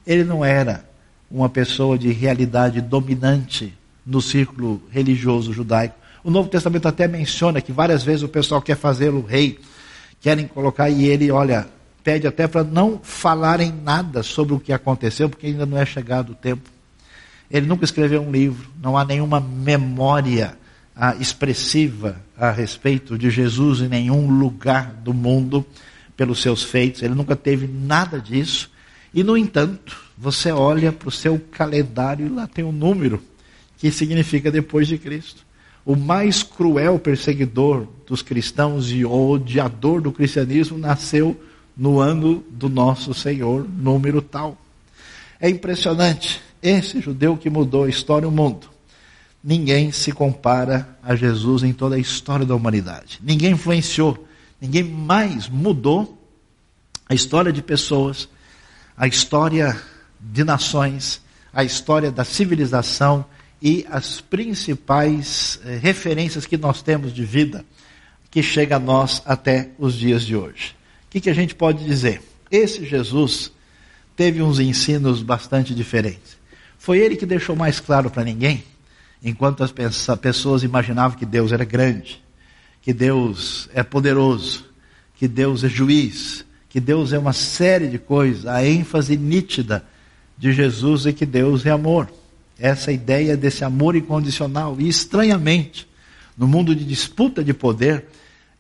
Ele 0.06 0.24
não 0.24 0.44
era 0.44 0.86
uma 1.30 1.48
pessoa 1.48 1.98
de 1.98 2.12
realidade 2.12 2.80
dominante 2.80 3.74
no 4.06 4.22
círculo 4.22 4.82
religioso 4.90 5.52
judaico. 5.52 5.96
O 6.22 6.30
Novo 6.30 6.48
Testamento 6.48 6.86
até 6.88 7.06
menciona 7.06 7.60
que 7.60 7.72
várias 7.72 8.02
vezes 8.02 8.22
o 8.22 8.28
pessoal 8.28 8.62
quer 8.62 8.76
fazê-lo 8.76 9.24
rei, 9.24 9.58
querem 10.20 10.46
colocar, 10.46 10.90
e 10.90 11.04
ele, 11.04 11.30
olha, 11.30 11.68
pede 12.02 12.26
até 12.26 12.46
para 12.46 12.64
não 12.64 13.00
falarem 13.02 13.72
nada 13.72 14.22
sobre 14.22 14.54
o 14.54 14.60
que 14.60 14.72
aconteceu, 14.72 15.28
porque 15.28 15.46
ainda 15.46 15.66
não 15.66 15.76
é 15.76 15.84
chegado 15.84 16.30
o 16.30 16.34
tempo. 16.34 16.70
Ele 17.50 17.66
nunca 17.66 17.84
escreveu 17.84 18.22
um 18.22 18.30
livro, 18.30 18.68
não 18.82 18.96
há 18.96 19.04
nenhuma 19.04 19.40
memória 19.40 20.56
ah, 20.94 21.14
expressiva 21.20 22.16
a 22.36 22.50
respeito 22.50 23.18
de 23.18 23.30
Jesus 23.30 23.80
em 23.80 23.88
nenhum 23.88 24.30
lugar 24.38 24.92
do 24.94 25.12
mundo 25.12 25.64
pelos 26.16 26.40
seus 26.40 26.62
feitos, 26.62 27.02
ele 27.02 27.14
nunca 27.14 27.36
teve 27.36 27.66
nada 27.66 28.20
disso. 28.20 28.70
E, 29.12 29.22
no 29.22 29.36
entanto, 29.36 30.05
você 30.16 30.50
olha 30.50 30.90
para 30.92 31.08
o 31.08 31.12
seu 31.12 31.38
calendário 31.50 32.26
e 32.26 32.30
lá 32.30 32.46
tem 32.46 32.64
um 32.64 32.72
número 32.72 33.22
que 33.76 33.90
significa 33.90 34.50
depois 34.50 34.88
de 34.88 34.96
Cristo. 34.96 35.44
o 35.84 35.94
mais 35.94 36.42
cruel 36.42 36.98
perseguidor 36.98 37.86
dos 38.06 38.20
cristãos 38.20 38.90
e 38.90 39.04
odiador 39.04 40.00
do 40.00 40.10
cristianismo, 40.10 40.76
nasceu 40.76 41.40
no 41.76 42.00
ano 42.00 42.42
do 42.50 42.68
nosso 42.68 43.14
Senhor, 43.14 43.68
número 43.68 44.20
tal. 44.20 44.58
É 45.38 45.48
impressionante. 45.48 46.40
Esse 46.60 47.00
judeu 47.00 47.36
que 47.36 47.48
mudou 47.48 47.84
a 47.84 47.88
história 47.88 48.24
e 48.24 48.28
o 48.28 48.32
mundo. 48.32 48.68
Ninguém 49.44 49.92
se 49.92 50.10
compara 50.10 50.98
a 51.02 51.14
Jesus 51.14 51.62
em 51.62 51.72
toda 51.72 51.94
a 51.94 52.00
história 52.00 52.44
da 52.44 52.56
humanidade. 52.56 53.20
Ninguém 53.22 53.52
influenciou, 53.52 54.26
ninguém 54.60 54.82
mais 54.82 55.48
mudou 55.48 56.18
a 57.08 57.14
história 57.14 57.52
de 57.52 57.62
pessoas, 57.62 58.28
a 58.96 59.06
história 59.06 59.80
de 60.20 60.44
nações, 60.44 61.20
a 61.52 61.64
história 61.64 62.10
da 62.10 62.24
civilização 62.24 63.24
e 63.60 63.86
as 63.90 64.20
principais 64.20 65.60
eh, 65.64 65.78
referências 65.80 66.46
que 66.46 66.56
nós 66.56 66.82
temos 66.82 67.12
de 67.12 67.24
vida 67.24 67.64
que 68.30 68.42
chega 68.42 68.76
a 68.76 68.78
nós 68.78 69.22
até 69.24 69.70
os 69.78 69.94
dias 69.94 70.22
de 70.22 70.36
hoje. 70.36 70.76
O 71.06 71.10
que, 71.10 71.20
que 71.20 71.30
a 71.30 71.34
gente 71.34 71.54
pode 71.54 71.84
dizer? 71.84 72.20
Esse 72.50 72.84
Jesus 72.84 73.50
teve 74.14 74.42
uns 74.42 74.58
ensinos 74.58 75.22
bastante 75.22 75.74
diferentes. 75.74 76.36
Foi 76.78 76.98
ele 76.98 77.16
que 77.16 77.26
deixou 77.26 77.56
mais 77.56 77.80
claro 77.80 78.10
para 78.10 78.24
ninguém, 78.24 78.62
enquanto 79.22 79.64
as 79.64 79.72
pessoas 80.20 80.62
imaginavam 80.62 81.18
que 81.18 81.26
Deus 81.26 81.50
era 81.50 81.64
grande, 81.64 82.22
que 82.82 82.92
Deus 82.92 83.68
é 83.72 83.82
poderoso, 83.82 84.66
que 85.16 85.26
Deus 85.26 85.64
é 85.64 85.68
juiz, 85.68 86.44
que 86.68 86.78
Deus 86.78 87.12
é 87.12 87.18
uma 87.18 87.32
série 87.32 87.88
de 87.88 87.98
coisas, 87.98 88.46
a 88.46 88.64
ênfase 88.64 89.16
nítida 89.16 89.84
de 90.38 90.52
Jesus 90.52 91.06
é 91.06 91.12
que 91.12 91.24
Deus 91.24 91.64
é 91.64 91.70
amor. 91.70 92.10
Essa 92.58 92.92
ideia 92.92 93.36
desse 93.36 93.64
amor 93.64 93.96
incondicional. 93.96 94.76
E 94.78 94.88
estranhamente, 94.88 95.88
no 96.36 96.46
mundo 96.46 96.74
de 96.74 96.84
disputa 96.84 97.42
de 97.42 97.54
poder, 97.54 98.06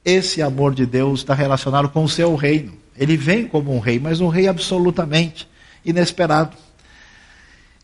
esse 0.04 0.40
amor 0.40 0.74
de 0.74 0.86
Deus 0.86 1.20
está 1.20 1.34
relacionado 1.34 1.88
com 1.88 2.04
o 2.04 2.08
seu 2.08 2.34
reino. 2.34 2.72
Ele 2.96 3.16
vem 3.16 3.46
como 3.46 3.74
um 3.74 3.78
rei, 3.78 3.98
mas 3.98 4.20
um 4.20 4.28
rei 4.28 4.48
absolutamente 4.48 5.48
inesperado. 5.84 6.56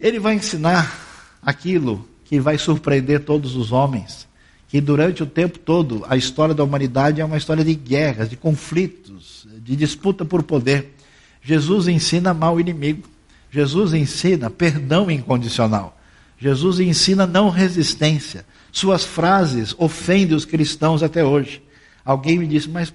Ele 0.00 0.18
vai 0.18 0.34
ensinar 0.34 1.38
aquilo 1.42 2.08
que 2.24 2.40
vai 2.40 2.56
surpreender 2.56 3.20
todos 3.20 3.56
os 3.56 3.72
homens, 3.72 4.26
que 4.68 4.80
durante 4.80 5.22
o 5.22 5.26
tempo 5.26 5.58
todo 5.58 6.04
a 6.08 6.16
história 6.16 6.54
da 6.54 6.64
humanidade 6.64 7.20
é 7.20 7.24
uma 7.24 7.36
história 7.36 7.64
de 7.64 7.74
guerras, 7.74 8.30
de 8.30 8.36
conflitos, 8.36 9.46
de 9.58 9.76
disputa 9.76 10.24
por 10.24 10.42
poder. 10.42 10.94
Jesus 11.42 11.88
ensina 11.88 12.30
amar 12.30 12.54
o 12.54 12.60
inimigo. 12.60 13.11
Jesus 13.52 13.92
ensina 13.92 14.48
perdão 14.48 15.10
incondicional. 15.10 16.00
Jesus 16.38 16.80
ensina 16.80 17.26
não 17.26 17.50
resistência. 17.50 18.46
Suas 18.72 19.04
frases 19.04 19.74
ofendem 19.76 20.34
os 20.34 20.46
cristãos 20.46 21.02
até 21.02 21.22
hoje. 21.22 21.62
Alguém 22.02 22.38
me 22.38 22.46
disse, 22.46 22.68
mas 22.68 22.92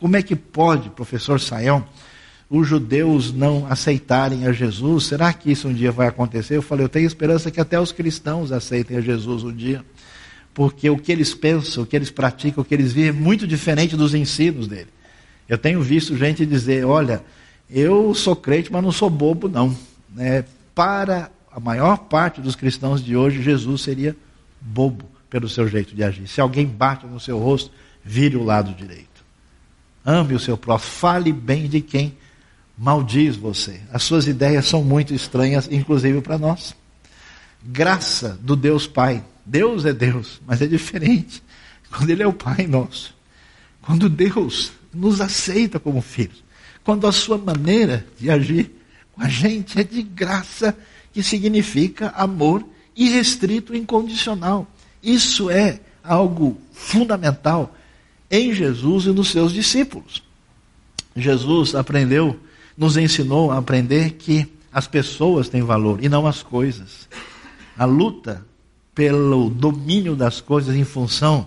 como 0.00 0.16
é 0.16 0.22
que 0.22 0.34
pode, 0.34 0.88
professor 0.88 1.38
Saião, 1.38 1.84
os 2.48 2.66
judeus 2.66 3.34
não 3.34 3.66
aceitarem 3.68 4.46
a 4.46 4.52
Jesus? 4.52 5.04
Será 5.04 5.30
que 5.30 5.52
isso 5.52 5.68
um 5.68 5.74
dia 5.74 5.92
vai 5.92 6.08
acontecer? 6.08 6.56
Eu 6.56 6.62
falei, 6.62 6.86
eu 6.86 6.88
tenho 6.88 7.06
esperança 7.06 7.50
que 7.50 7.60
até 7.60 7.78
os 7.78 7.92
cristãos 7.92 8.50
aceitem 8.50 8.96
a 8.96 9.02
Jesus 9.02 9.44
um 9.44 9.54
dia. 9.54 9.84
Porque 10.54 10.88
o 10.88 10.96
que 10.96 11.12
eles 11.12 11.34
pensam, 11.34 11.82
o 11.82 11.86
que 11.86 11.94
eles 11.94 12.10
praticam, 12.10 12.62
o 12.62 12.64
que 12.64 12.74
eles 12.74 12.94
vivem 12.94 13.10
é 13.10 13.12
muito 13.12 13.46
diferente 13.46 13.94
dos 13.94 14.14
ensinos 14.14 14.66
dele. 14.66 14.88
Eu 15.46 15.58
tenho 15.58 15.82
visto 15.82 16.16
gente 16.16 16.46
dizer, 16.46 16.86
olha, 16.86 17.22
eu 17.70 18.14
sou 18.14 18.34
crente, 18.34 18.72
mas 18.72 18.82
não 18.82 18.90
sou 18.90 19.10
bobo, 19.10 19.48
não. 19.48 19.76
É, 20.18 20.44
para 20.74 21.30
a 21.50 21.60
maior 21.60 21.96
parte 21.98 22.40
dos 22.40 22.54
cristãos 22.54 23.02
de 23.02 23.16
hoje, 23.16 23.42
Jesus 23.42 23.82
seria 23.82 24.16
bobo 24.60 25.04
pelo 25.30 25.48
seu 25.48 25.68
jeito 25.68 25.94
de 25.94 26.02
agir. 26.02 26.26
Se 26.26 26.40
alguém 26.40 26.66
bate 26.66 27.06
no 27.06 27.20
seu 27.20 27.38
rosto, 27.38 27.70
vire 28.04 28.36
o 28.36 28.44
lado 28.44 28.72
direito. 28.74 29.08
Ame 30.04 30.34
o 30.34 30.40
seu 30.40 30.56
próximo, 30.56 30.92
fale 30.92 31.32
bem 31.32 31.68
de 31.68 31.80
quem 31.80 32.16
maldiz 32.76 33.36
você. 33.36 33.80
As 33.92 34.02
suas 34.02 34.26
ideias 34.26 34.66
são 34.66 34.82
muito 34.82 35.12
estranhas, 35.12 35.68
inclusive 35.70 36.20
para 36.20 36.38
nós. 36.38 36.74
Graça 37.62 38.38
do 38.40 38.54
Deus 38.54 38.86
Pai. 38.86 39.24
Deus 39.44 39.84
é 39.84 39.92
Deus, 39.92 40.40
mas 40.46 40.62
é 40.62 40.66
diferente 40.66 41.42
quando 41.90 42.10
Ele 42.10 42.22
é 42.22 42.26
o 42.26 42.32
Pai 42.32 42.66
nosso. 42.66 43.14
Quando 43.82 44.08
Deus 44.08 44.72
nos 44.92 45.20
aceita 45.20 45.80
como 45.80 46.00
filhos. 46.00 46.44
Quando 46.84 47.06
a 47.06 47.12
sua 47.12 47.36
maneira 47.36 48.06
de 48.18 48.30
agir 48.30 48.77
a 49.18 49.28
gente 49.28 49.80
é 49.80 49.84
de 49.84 50.02
graça, 50.02 50.76
que 51.12 51.22
significa 51.22 52.08
amor 52.10 52.64
irrestrito, 52.96 53.74
incondicional. 53.74 54.66
Isso 55.02 55.50
é 55.50 55.80
algo 56.02 56.58
fundamental 56.72 57.74
em 58.30 58.54
Jesus 58.54 59.06
e 59.06 59.10
nos 59.10 59.30
seus 59.30 59.52
discípulos. 59.52 60.22
Jesus 61.16 61.74
aprendeu, 61.74 62.38
nos 62.76 62.96
ensinou 62.96 63.50
a 63.50 63.58
aprender 63.58 64.12
que 64.12 64.46
as 64.72 64.86
pessoas 64.86 65.48
têm 65.48 65.62
valor 65.62 66.02
e 66.02 66.08
não 66.08 66.26
as 66.26 66.42
coisas. 66.42 67.08
A 67.76 67.84
luta 67.84 68.44
pelo 68.94 69.48
domínio 69.48 70.16
das 70.16 70.40
coisas 70.40 70.74
em 70.74 70.84
função 70.84 71.46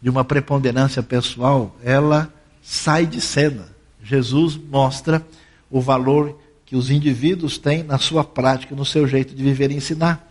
de 0.00 0.10
uma 0.10 0.24
preponderância 0.24 1.02
pessoal, 1.02 1.76
ela 1.82 2.32
sai 2.62 3.06
de 3.06 3.20
cena. 3.20 3.66
Jesus 4.02 4.56
mostra 4.56 5.24
o 5.70 5.80
valor 5.80 6.38
que 6.72 6.76
os 6.76 6.88
indivíduos 6.88 7.58
têm 7.58 7.82
na 7.82 7.98
sua 7.98 8.24
prática, 8.24 8.74
no 8.74 8.82
seu 8.82 9.06
jeito 9.06 9.34
de 9.34 9.44
viver 9.44 9.70
e 9.70 9.74
ensinar. 9.74 10.26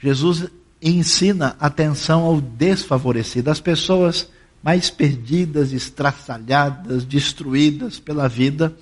Jesus 0.00 0.46
ensina 0.80 1.56
atenção 1.58 2.22
ao 2.22 2.40
desfavorecido, 2.40 3.50
às 3.50 3.58
pessoas 3.58 4.28
mais 4.62 4.88
perdidas, 4.88 5.72
estraçalhadas, 5.72 7.04
destruídas 7.04 7.98
pela 7.98 8.28
vida 8.28 8.72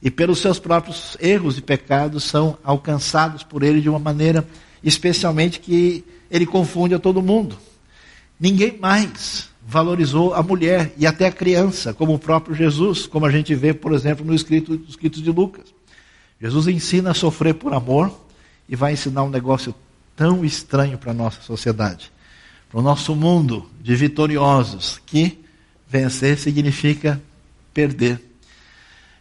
e 0.00 0.08
pelos 0.08 0.38
seus 0.38 0.60
próprios 0.60 1.16
erros 1.18 1.58
e 1.58 1.60
pecados 1.60 2.22
são 2.22 2.56
alcançados 2.62 3.42
por 3.42 3.64
ele 3.64 3.80
de 3.80 3.88
uma 3.88 3.98
maneira 3.98 4.46
especialmente 4.84 5.58
que 5.58 6.04
ele 6.30 6.46
confunde 6.46 6.94
a 6.94 7.00
todo 7.00 7.20
mundo. 7.20 7.58
Ninguém 8.38 8.78
mais 8.78 9.48
valorizou 9.66 10.32
a 10.32 10.44
mulher 10.44 10.94
e 10.96 11.08
até 11.08 11.26
a 11.26 11.32
criança, 11.32 11.92
como 11.92 12.14
o 12.14 12.20
próprio 12.20 12.54
Jesus, 12.54 13.04
como 13.04 13.26
a 13.26 13.32
gente 13.32 13.52
vê, 13.52 13.74
por 13.74 13.92
exemplo, 13.92 14.24
no 14.24 14.32
escrito, 14.32 14.80
escrito 14.88 15.20
de 15.20 15.32
Lucas. 15.32 15.74
Jesus 16.40 16.66
ensina 16.66 17.10
a 17.10 17.14
sofrer 17.14 17.54
por 17.54 17.72
amor 17.72 18.12
e 18.68 18.76
vai 18.76 18.92
ensinar 18.92 19.22
um 19.22 19.30
negócio 19.30 19.74
tão 20.14 20.44
estranho 20.44 20.98
para 20.98 21.10
a 21.10 21.14
nossa 21.14 21.40
sociedade, 21.42 22.10
para 22.70 22.80
o 22.80 22.82
nosso 22.82 23.14
mundo 23.14 23.68
de 23.80 23.94
vitoriosos, 23.94 25.00
que 25.04 25.38
vencer 25.88 26.38
significa 26.38 27.20
perder, 27.72 28.20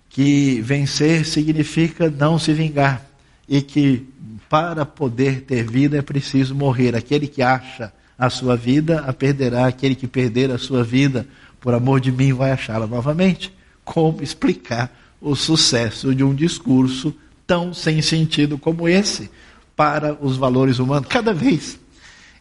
que 0.10 0.62
vencer 0.62 1.26
significa 1.26 2.10
não 2.10 2.40
se 2.40 2.54
vingar 2.54 3.06
e 3.48 3.62
que 3.62 4.08
para 4.50 4.86
poder 4.86 5.42
ter 5.42 5.70
vida 5.70 5.98
é 5.98 6.02
preciso 6.02 6.56
morrer. 6.56 6.96
Aquele 6.96 7.28
que 7.28 7.42
acha 7.42 7.94
a 8.18 8.30
sua 8.30 8.56
vida 8.56 9.02
a 9.02 9.14
perderá, 9.14 9.68
aquele 9.68 9.96
que 9.96 10.08
perder 10.08 10.52
a 10.52 10.58
sua 10.58 10.84
vida 10.84 11.28
por 11.60 11.74
amor 11.74 12.00
de 12.00 12.12
mim 12.12 12.34
vai 12.34 12.52
achá-la 12.52 12.88
novamente. 12.88 13.54
Como 13.84 14.24
explicar 14.24 14.92
o 15.26 15.36
sucesso 15.36 16.14
de 16.14 16.24
um 16.24 16.36
discurso 16.36 17.12
tão 17.48 17.74
sem 17.74 18.00
sentido 18.00 18.60
como 18.60 18.88
esse 18.88 19.32
para 19.76 20.14
os 20.24 20.38
valores 20.38 20.78
humanos. 20.78 21.10
Cada 21.10 21.34
vez 21.34 21.80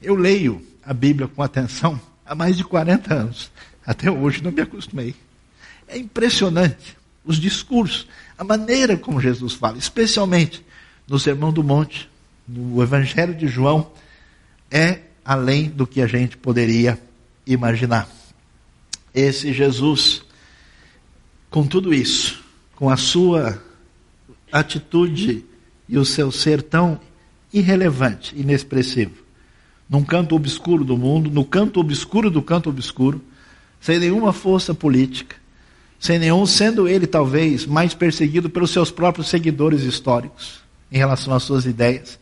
eu 0.03 0.15
leio 0.15 0.61
a 0.85 0.93
Bíblia 0.93 1.27
com 1.27 1.43
atenção 1.43 1.99
há 2.27 2.35
mais 2.35 2.59
de 2.59 2.63
40 2.63 3.15
anos. 3.15 3.51
Até 3.87 4.11
hoje 4.11 4.45
não 4.45 4.53
me 4.53 4.61
acostumei. 4.61 5.15
É 5.89 5.97
impressionante 5.97 6.95
os 7.25 7.39
discursos, 7.39 8.07
a 8.37 8.45
maneira 8.45 8.99
como 8.99 9.19
Jesus 9.19 9.55
fala, 9.55 9.79
especialmente 9.79 10.63
no 11.09 11.19
Sermão 11.19 11.55
do 11.55 11.65
Monte, 11.65 12.07
no 12.47 12.83
Evangelho 12.83 13.35
de 13.35 13.49
João, 13.49 13.91
é 14.71 15.01
além 15.25 15.71
do 15.71 15.87
que 15.87 16.03
a 16.03 16.07
gente 16.07 16.37
poderia 16.37 17.01
imaginar. 17.47 18.07
Esse 19.15 19.55
Jesus, 19.55 20.23
com 21.49 21.67
tudo 21.67 21.95
isso, 21.95 22.44
com 22.85 22.91
a 22.91 22.99
sua 22.99 23.59
atitude 24.53 25.43
e 25.89 25.97
o 25.97 26.05
seu 26.05 26.31
ser 26.31 26.61
tão 26.61 27.01
irrelevante, 27.51 28.39
inexpressivo, 28.39 29.23
num 29.89 30.05
canto 30.05 30.37
obscuro 30.37 30.85
do 30.85 30.95
mundo, 30.95 31.31
no 31.31 31.47
canto 31.47 31.81
obscuro 31.81 32.31
do 32.31 32.43
canto 32.43 32.69
obscuro, 32.69 33.25
sem 33.81 33.99
nenhuma 33.99 34.35
força 34.35 34.75
política, 34.75 35.35
sem 35.99 36.19
nenhum, 36.19 36.45
sendo 36.45 36.87
ele 36.87 37.07
talvez 37.07 37.65
mais 37.65 37.95
perseguido 37.95 38.51
pelos 38.51 38.71
seus 38.71 38.91
próprios 38.91 39.29
seguidores 39.29 39.81
históricos 39.81 40.61
em 40.93 40.99
relação 40.99 41.33
às 41.33 41.43
suas 41.43 41.65
ideias. 41.65 42.19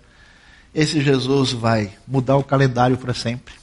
Esse 0.72 1.00
Jesus 1.00 1.50
vai 1.50 1.92
mudar 2.06 2.36
o 2.36 2.44
calendário 2.44 2.96
para 2.96 3.14
sempre. 3.14 3.54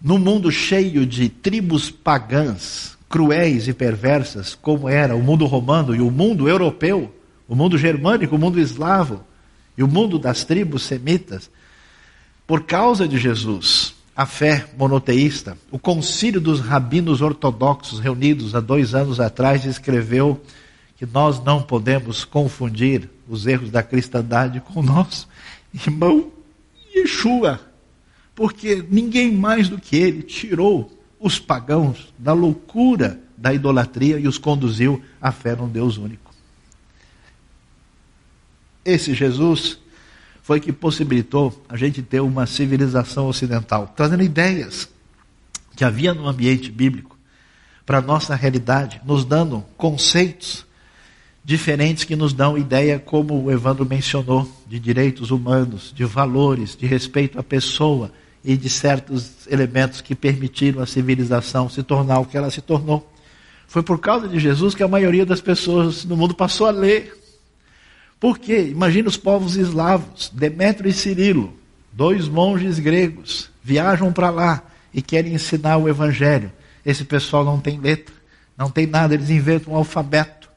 Num 0.00 0.18
mundo 0.18 0.52
cheio 0.52 1.04
de 1.04 1.28
tribos 1.28 1.90
pagãs, 1.90 2.95
cruéis 3.16 3.66
e 3.66 3.72
perversas, 3.72 4.54
como 4.54 4.90
era 4.90 5.16
o 5.16 5.22
mundo 5.22 5.46
romano 5.46 5.96
e 5.96 6.02
o 6.02 6.10
mundo 6.10 6.50
europeu, 6.50 7.10
o 7.48 7.54
mundo 7.54 7.78
germânico, 7.78 8.36
o 8.36 8.38
mundo 8.38 8.60
eslavo 8.60 9.24
e 9.74 9.82
o 9.82 9.88
mundo 9.88 10.18
das 10.18 10.44
tribos 10.44 10.82
semitas, 10.82 11.50
por 12.46 12.64
causa 12.64 13.08
de 13.08 13.16
Jesus, 13.16 13.94
a 14.14 14.26
fé 14.26 14.66
monoteísta, 14.76 15.56
o 15.70 15.78
concílio 15.78 16.42
dos 16.42 16.60
rabinos 16.60 17.22
ortodoxos 17.22 18.00
reunidos 18.00 18.54
há 18.54 18.60
dois 18.60 18.94
anos 18.94 19.18
atrás 19.18 19.64
escreveu 19.64 20.38
que 20.98 21.06
nós 21.06 21.42
não 21.42 21.62
podemos 21.62 22.22
confundir 22.22 23.08
os 23.26 23.46
erros 23.46 23.70
da 23.70 23.82
cristandade 23.82 24.60
com 24.60 24.80
o 24.80 24.82
nosso 24.82 25.26
irmão 25.72 26.30
Yeshua, 26.94 27.62
porque 28.34 28.84
ninguém 28.90 29.32
mais 29.32 29.70
do 29.70 29.80
que 29.80 29.96
ele 29.96 30.22
tirou 30.22 30.94
os 31.18 31.38
pagãos 31.38 32.12
da 32.18 32.32
loucura 32.32 33.20
da 33.36 33.52
idolatria 33.52 34.18
e 34.18 34.26
os 34.26 34.38
conduziu 34.38 35.02
à 35.20 35.30
fé 35.30 35.54
num 35.54 35.68
Deus 35.68 35.98
único. 35.98 36.34
Esse 38.84 39.14
Jesus 39.14 39.78
foi 40.42 40.60
que 40.60 40.72
possibilitou 40.72 41.64
a 41.68 41.76
gente 41.76 42.02
ter 42.02 42.20
uma 42.20 42.46
civilização 42.46 43.26
ocidental, 43.26 43.92
trazendo 43.96 44.22
ideias 44.22 44.88
que 45.74 45.84
havia 45.84 46.14
no 46.14 46.28
ambiente 46.28 46.70
bíblico 46.70 47.18
para 47.84 47.98
a 47.98 48.02
nossa 48.02 48.34
realidade, 48.34 49.00
nos 49.04 49.24
dando 49.24 49.64
conceitos 49.76 50.64
diferentes 51.44 52.02
que 52.02 52.16
nos 52.16 52.32
dão 52.32 52.58
ideia, 52.58 52.98
como 52.98 53.44
o 53.44 53.52
Evandro 53.52 53.86
mencionou, 53.86 54.50
de 54.66 54.80
direitos 54.80 55.30
humanos, 55.30 55.92
de 55.94 56.04
valores, 56.04 56.74
de 56.76 56.86
respeito 56.86 57.38
à 57.38 57.42
pessoa 57.42 58.10
e 58.44 58.56
de 58.56 58.70
certos 58.70 59.46
elementos 59.48 60.00
que 60.00 60.14
permitiram 60.14 60.82
a 60.82 60.86
civilização 60.86 61.68
se 61.68 61.82
tornar 61.82 62.20
o 62.20 62.26
que 62.26 62.36
ela 62.36 62.50
se 62.50 62.60
tornou. 62.60 63.10
Foi 63.66 63.82
por 63.82 63.98
causa 63.98 64.28
de 64.28 64.38
Jesus 64.38 64.74
que 64.74 64.82
a 64.82 64.88
maioria 64.88 65.26
das 65.26 65.40
pessoas 65.40 66.04
no 66.04 66.16
mundo 66.16 66.34
passou 66.34 66.66
a 66.66 66.70
ler 66.70 67.12
por 68.18 68.38
quê? 68.38 68.68
Imagina 68.70 69.08
os 69.08 69.16
povos 69.16 69.56
eslavos, 69.56 70.30
Demétrio 70.32 70.88
e 70.88 70.92
Cirilo, 70.92 71.54
dois 71.92 72.26
monges 72.28 72.78
gregos, 72.78 73.50
viajam 73.62 74.10
para 74.12 74.30
lá 74.30 74.62
e 74.92 75.02
querem 75.02 75.34
ensinar 75.34 75.76
o 75.76 75.88
evangelho. 75.88 76.50
Esse 76.84 77.04
pessoal 77.04 77.44
não 77.44 77.60
tem 77.60 77.78
letra, 77.78 78.14
não 78.56 78.70
tem 78.70 78.86
nada, 78.86 79.12
eles 79.12 79.28
inventam 79.28 79.74
um 79.74 79.76
alfabeto. 79.76 80.48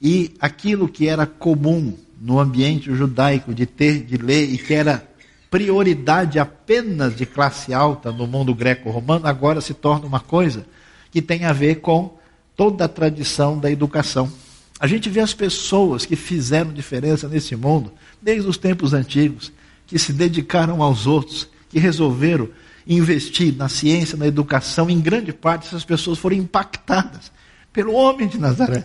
E 0.00 0.34
aquilo 0.40 0.88
que 0.88 1.08
era 1.08 1.26
comum 1.26 1.96
no 2.20 2.38
ambiente 2.38 2.94
judaico 2.94 3.54
de 3.54 3.64
ter, 3.64 4.04
de 4.04 4.18
ler 4.18 4.52
e 4.52 4.58
que 4.58 4.74
era 4.74 5.02
prioridade 5.50 6.38
apenas 6.38 7.16
de 7.16 7.26
classe 7.26 7.74
alta 7.74 8.12
no 8.12 8.26
mundo 8.26 8.54
greco-romano, 8.54 9.26
agora 9.26 9.60
se 9.60 9.74
torna 9.74 10.06
uma 10.06 10.20
coisa 10.20 10.64
que 11.10 11.20
tem 11.20 11.44
a 11.44 11.52
ver 11.52 11.80
com 11.80 12.16
toda 12.56 12.84
a 12.84 12.88
tradição 12.88 13.58
da 13.58 13.70
educação. 13.70 14.30
A 14.78 14.86
gente 14.86 15.10
vê 15.10 15.20
as 15.20 15.34
pessoas 15.34 16.06
que 16.06 16.14
fizeram 16.14 16.72
diferença 16.72 17.28
nesse 17.28 17.56
mundo, 17.56 17.92
desde 18.22 18.48
os 18.48 18.56
tempos 18.56 18.94
antigos, 18.94 19.52
que 19.86 19.98
se 19.98 20.12
dedicaram 20.12 20.82
aos 20.82 21.06
outros, 21.06 21.48
que 21.68 21.78
resolveram 21.78 22.48
investir 22.86 23.54
na 23.54 23.68
ciência, 23.68 24.16
na 24.16 24.26
educação. 24.26 24.88
Em 24.88 25.00
grande 25.00 25.32
parte, 25.32 25.66
essas 25.66 25.84
pessoas 25.84 26.18
foram 26.18 26.36
impactadas 26.36 27.32
pelo 27.72 27.92
homem 27.92 28.28
de 28.28 28.38
Nazaré. 28.38 28.84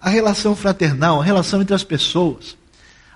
A 0.00 0.08
relação 0.10 0.54
fraternal, 0.54 1.20
a 1.20 1.24
relação 1.24 1.62
entre 1.62 1.74
as 1.74 1.84
pessoas, 1.84 2.56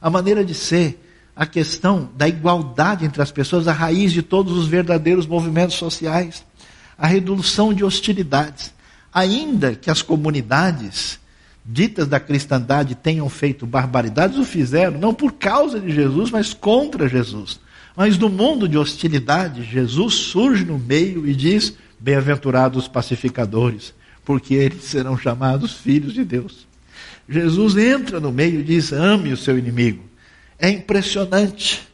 a 0.01 0.11
maneira 0.11 0.45
de 0.45 0.55
ser, 0.55 1.04
a 1.37 1.45
questão 1.47 2.11
da 2.17 2.29
igualdade 2.29 3.05
entre 3.05 3.21
as 3.21 3.33
pessoas, 3.33 3.67
a 3.67 3.73
raiz 3.73 4.13
de 4.13 4.23
todos 4.23 4.57
os 4.57 4.67
verdadeiros 4.67 5.27
movimentos 5.27 5.77
sociais, 5.77 6.45
a 6.97 7.07
redução 7.07 7.75
de 7.75 7.85
hostilidades. 7.85 8.73
Ainda 9.13 9.75
que 9.75 9.91
as 9.91 10.03
comunidades 10.03 11.19
ditas 11.65 12.07
da 12.07 12.21
cristandade 12.21 12.95
tenham 12.95 13.29
feito 13.29 13.67
barbaridades, 13.67 14.39
o 14.39 14.45
fizeram, 14.45 14.99
não 14.99 15.15
por 15.15 15.33
causa 15.33 15.81
de 15.81 15.91
Jesus, 15.91 16.31
mas 16.31 16.53
contra 16.53 17.09
Jesus. 17.09 17.59
Mas 17.97 18.19
no 18.19 18.29
mundo 18.29 18.69
de 18.69 18.77
hostilidade, 18.77 19.63
Jesus 19.63 20.15
surge 20.15 20.65
no 20.65 20.79
meio 20.79 21.27
e 21.27 21.35
diz: 21.35 21.75
Bem-aventurados 21.99 22.85
os 22.85 22.89
pacificadores, 22.89 23.95
porque 24.25 24.55
eles 24.55 24.85
serão 24.85 25.17
chamados 25.17 25.73
filhos 25.73 26.13
de 26.13 26.25
Deus. 26.25 26.67
Jesus 27.29 27.77
entra 27.77 28.21
no 28.21 28.33
meio 28.33 28.61
e 28.61 28.65
diz: 28.65 28.93
Ame 28.93 29.33
o 29.33 29.37
seu 29.37 29.57
inimigo. 29.57 30.03
É 30.59 30.69
impressionante 30.69 31.87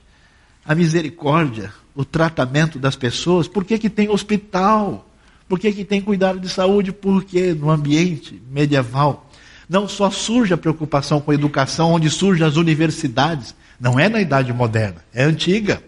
a 0.65 0.75
misericórdia, 0.75 1.73
o 1.95 2.05
tratamento 2.05 2.79
das 2.79 2.97
pessoas. 2.97 3.49
Por 3.49 3.65
que, 3.65 3.79
que 3.79 3.91
tem 3.91 4.09
hospital? 4.09 5.07
Por 5.49 5.59
que, 5.59 5.73
que 5.73 5.85
tem 5.85 6.01
cuidado 6.01 6.39
de 6.39 6.49
saúde? 6.49 6.93
Porque 6.93 7.53
no 7.55 7.71
ambiente 7.71 8.41
medieval 8.51 9.29
não 9.69 9.87
só 9.87 10.11
surge 10.11 10.53
a 10.53 10.59
preocupação 10.59 11.21
com 11.21 11.31
a 11.31 11.35
educação, 11.35 11.93
onde 11.93 12.11
surgem 12.11 12.45
as 12.45 12.57
universidades, 12.57 13.55
não 13.79 14.01
é 14.01 14.09
na 14.09 14.21
idade 14.21 14.53
moderna, 14.53 15.05
é 15.15 15.23
antiga. 15.23 15.81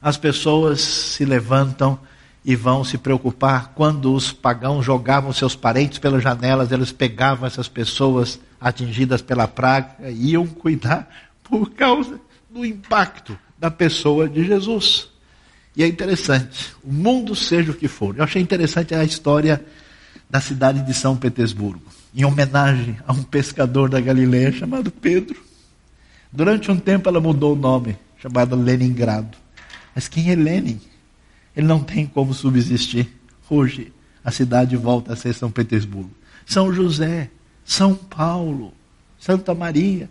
As 0.00 0.16
pessoas 0.16 0.80
se 0.80 1.26
levantam 1.26 1.98
e 2.42 2.56
vão 2.56 2.84
se 2.84 2.96
preocupar 2.96 3.72
quando 3.74 4.14
os 4.14 4.32
pagãos 4.32 4.82
jogavam 4.82 5.30
seus 5.32 5.54
parentes 5.54 5.98
pelas 5.98 6.22
janelas, 6.22 6.72
eles 6.72 6.90
pegavam 6.90 7.46
essas 7.46 7.68
pessoas 7.68 8.40
atingidas 8.58 9.20
pela 9.20 9.46
praga 9.46 10.10
e 10.10 10.30
iam 10.30 10.46
cuidar 10.46 11.27
por 11.48 11.70
causa 11.70 12.20
do 12.50 12.64
impacto 12.64 13.38
da 13.58 13.70
pessoa 13.70 14.28
de 14.28 14.44
Jesus. 14.44 15.08
E 15.76 15.82
é 15.82 15.86
interessante, 15.86 16.74
o 16.82 16.92
mundo 16.92 17.34
seja 17.36 17.70
o 17.70 17.74
que 17.74 17.88
for. 17.88 18.16
Eu 18.16 18.24
achei 18.24 18.42
interessante 18.42 18.94
a 18.94 19.04
história 19.04 19.64
da 20.28 20.40
cidade 20.40 20.82
de 20.82 20.92
São 20.92 21.16
Petersburgo 21.16 21.82
em 22.14 22.24
homenagem 22.24 22.98
a 23.06 23.12
um 23.12 23.22
pescador 23.22 23.88
da 23.88 24.00
Galileia 24.00 24.50
chamado 24.52 24.90
Pedro. 24.90 25.40
Durante 26.32 26.70
um 26.70 26.78
tempo 26.78 27.08
ela 27.08 27.20
mudou 27.20 27.54
o 27.54 27.56
nome, 27.56 27.96
chamada 28.18 28.56
Leningrado. 28.56 29.36
Mas 29.94 30.08
quem 30.08 30.30
é 30.30 30.34
Lenin? 30.34 30.80
Ele 31.56 31.66
não 31.66 31.80
tem 31.80 32.06
como 32.06 32.34
subsistir. 32.34 33.08
Hoje 33.48 33.92
a 34.24 34.30
cidade 34.30 34.76
volta 34.76 35.12
a 35.12 35.16
ser 35.16 35.32
São 35.32 35.50
Petersburgo. 35.50 36.10
São 36.44 36.72
José, 36.72 37.30
São 37.64 37.94
Paulo, 37.94 38.72
Santa 39.18 39.54
Maria, 39.54 40.10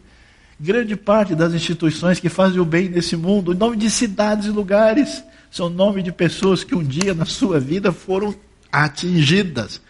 grande 0.60 0.96
parte 0.96 1.36
das 1.36 1.54
instituições 1.54 2.20
que 2.20 2.30
fazem 2.30 2.60
o 2.60 2.66
bem 2.66 2.90
nesse 2.90 3.16
mundo, 3.16 3.54
em 3.54 3.58
nome 3.58 3.78
de 3.78 3.90
cidades 3.90 4.48
e 4.48 4.50
lugares, 4.50 5.24
são 5.52 5.70
nome 5.70 6.02
de 6.02 6.12
pessoas 6.12 6.64
que 6.64 6.76
um 6.76 6.84
dia 6.84 7.14
na 7.14 7.26
sua 7.26 7.60
vida 7.60 7.92
foram 7.92 8.36
atingidas 8.72 9.82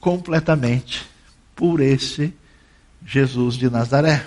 completamente 0.00 1.06
por 1.54 1.80
esse 1.80 2.34
Jesus 3.06 3.54
de 3.54 3.70
Nazaré. 3.70 4.24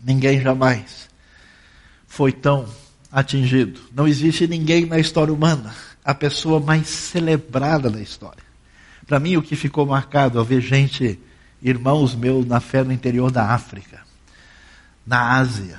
Ninguém 0.00 0.40
jamais 0.40 1.08
foi 2.06 2.32
tão 2.32 2.66
atingido. 3.10 3.80
Não 3.94 4.06
existe 4.06 4.46
ninguém 4.46 4.86
na 4.86 4.98
história 4.98 5.32
humana, 5.32 5.74
a 6.04 6.14
pessoa 6.14 6.60
mais 6.60 6.88
celebrada 6.88 7.88
da 7.88 8.00
história. 8.00 8.42
Para 9.06 9.18
mim, 9.18 9.36
o 9.36 9.42
que 9.42 9.56
ficou 9.56 9.84
marcado 9.86 10.38
ao 10.38 10.44
ver 10.44 10.60
gente, 10.60 11.18
irmãos 11.62 12.14
meus, 12.14 12.46
na 12.46 12.60
fé 12.60 12.82
no 12.82 12.92
interior 12.92 13.30
da 13.30 13.50
África, 13.50 14.00
na 15.06 15.38
Ásia, 15.38 15.78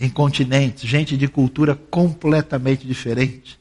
em 0.00 0.08
continentes, 0.08 0.88
gente 0.88 1.16
de 1.16 1.28
cultura 1.28 1.74
completamente 1.74 2.86
diferente, 2.86 3.58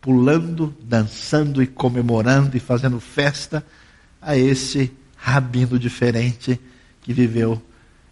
pulando, 0.00 0.74
dançando 0.82 1.62
e 1.62 1.66
comemorando 1.66 2.56
e 2.56 2.60
fazendo 2.60 3.00
festa 3.00 3.64
a 4.20 4.36
esse 4.36 4.92
rabino 5.16 5.78
diferente 5.78 6.60
que 7.02 7.12
viveu 7.12 7.60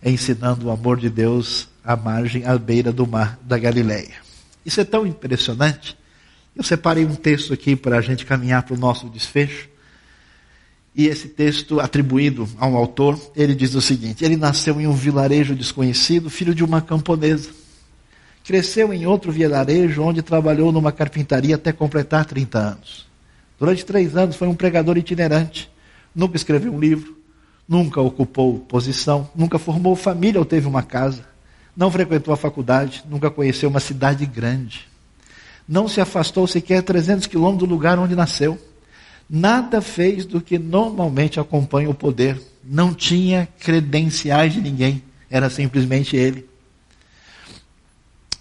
ensinando 0.05 0.67
o 0.67 0.71
amor 0.71 0.99
de 0.99 1.09
Deus 1.09 1.69
à 1.85 1.97
margem, 1.97 2.45
à 2.45 2.57
beira 2.59 2.93
do 2.93 3.07
mar 3.07 3.39
da 3.43 3.59
Galileia. 3.59 4.15
Isso 4.65 4.81
é 4.81 4.85
tão 4.85 5.07
impressionante. 5.07 5.97
Eu 6.55 6.63
separei 6.63 7.05
um 7.05 7.15
texto 7.15 7.53
aqui 7.53 7.77
para 7.77 7.99
a 7.99 8.01
gente 8.01 8.27
caminhar 8.27 8.63
para 8.63 8.75
o 8.75 8.79
nosso 8.79 9.09
desfecho. 9.09 9.69
E 10.95 11.07
esse 11.07 11.29
texto, 11.29 11.81
atribuído 11.81 12.49
a 12.59 12.67
um 12.67 12.77
autor, 12.77 13.19
ele 13.35 13.55
diz 13.55 13.75
o 13.75 13.81
seguinte: 13.81 14.25
Ele 14.25 14.37
nasceu 14.37 14.81
em 14.81 14.87
um 14.87 14.93
vilarejo 14.93 15.55
desconhecido, 15.55 16.29
filho 16.29 16.55
de 16.55 16.63
uma 16.63 16.81
camponesa. 16.81 17.51
Cresceu 18.45 18.93
em 18.93 19.07
outro 19.07 19.33
vilarejo, 19.33 20.03
onde 20.03 20.21
trabalhou 20.21 20.73
numa 20.73 20.93
carpintaria 20.93 21.55
até 21.55 21.73
completar 21.73 22.25
30 22.25 22.59
anos. 22.59 23.07
Durante 23.59 23.87
três 23.87 24.17
anos 24.17 24.37
foi 24.37 24.49
um 24.49 24.55
pregador 24.55 24.99
itinerante 24.99 25.73
nunca 26.15 26.37
escreveu 26.37 26.73
um 26.73 26.79
livro, 26.79 27.17
nunca 27.69 28.01
ocupou 28.01 28.61
posição, 28.61 29.29
nunca 29.35 29.59
formou 29.59 29.97
família 29.97 30.39
ou 30.39 30.45
teve 30.45 30.67
uma 30.67 30.83
casa, 30.83 31.25
não 31.77 31.91
frequentou 31.91 32.33
a 32.35 32.37
faculdade, 32.37 33.03
nunca 33.09 33.31
conheceu 33.31 33.69
uma 33.69 33.81
cidade 33.81 34.27
grande, 34.27 34.89
não 35.67 35.89
se 35.89 36.01
afastou 36.01 36.47
sequer 36.47 36.83
300 36.83 37.27
quilômetros 37.27 37.67
do 37.69 37.73
lugar 37.73 37.99
onde 37.99 38.15
nasceu, 38.15 38.59
nada 39.35 39.81
fez 39.81 40.27
do 40.27 40.43
que 40.43 40.59
normalmente 40.59 41.41
acompanha 41.41 41.89
o 41.89 41.95
poder, 41.95 42.39
não 42.63 42.93
tinha 42.93 43.49
credenciais 43.59 44.53
de 44.53 44.61
ninguém, 44.61 45.03
era 45.31 45.49
simplesmente 45.49 46.15
ele. 46.15 46.47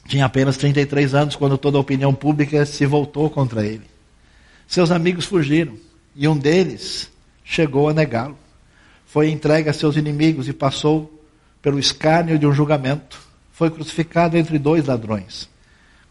Tinha 0.05 0.25
apenas 0.25 0.57
33 0.57 1.15
anos 1.15 1.37
quando 1.37 1.57
toda 1.57 1.77
a 1.77 1.81
opinião 1.81 2.13
pública 2.13 2.65
se 2.65 2.85
voltou 2.85 3.29
contra 3.29 3.65
ele. 3.65 3.85
Seus 4.67 4.91
amigos 4.91 5.23
fugiram 5.23 5.77
e 6.13 6.27
um 6.27 6.37
deles 6.37 7.09
chegou 7.45 7.87
a 7.87 7.93
negá-lo. 7.93 8.37
Foi 9.05 9.29
entregue 9.29 9.69
a 9.69 9.73
seus 9.73 9.95
inimigos 9.95 10.49
e 10.49 10.53
passou 10.53 11.23
pelo 11.61 11.79
escárnio 11.79 12.37
de 12.37 12.45
um 12.45 12.51
julgamento. 12.51 13.17
Foi 13.53 13.69
crucificado 13.69 14.35
entre 14.37 14.59
dois 14.59 14.87
ladrões. 14.87 15.50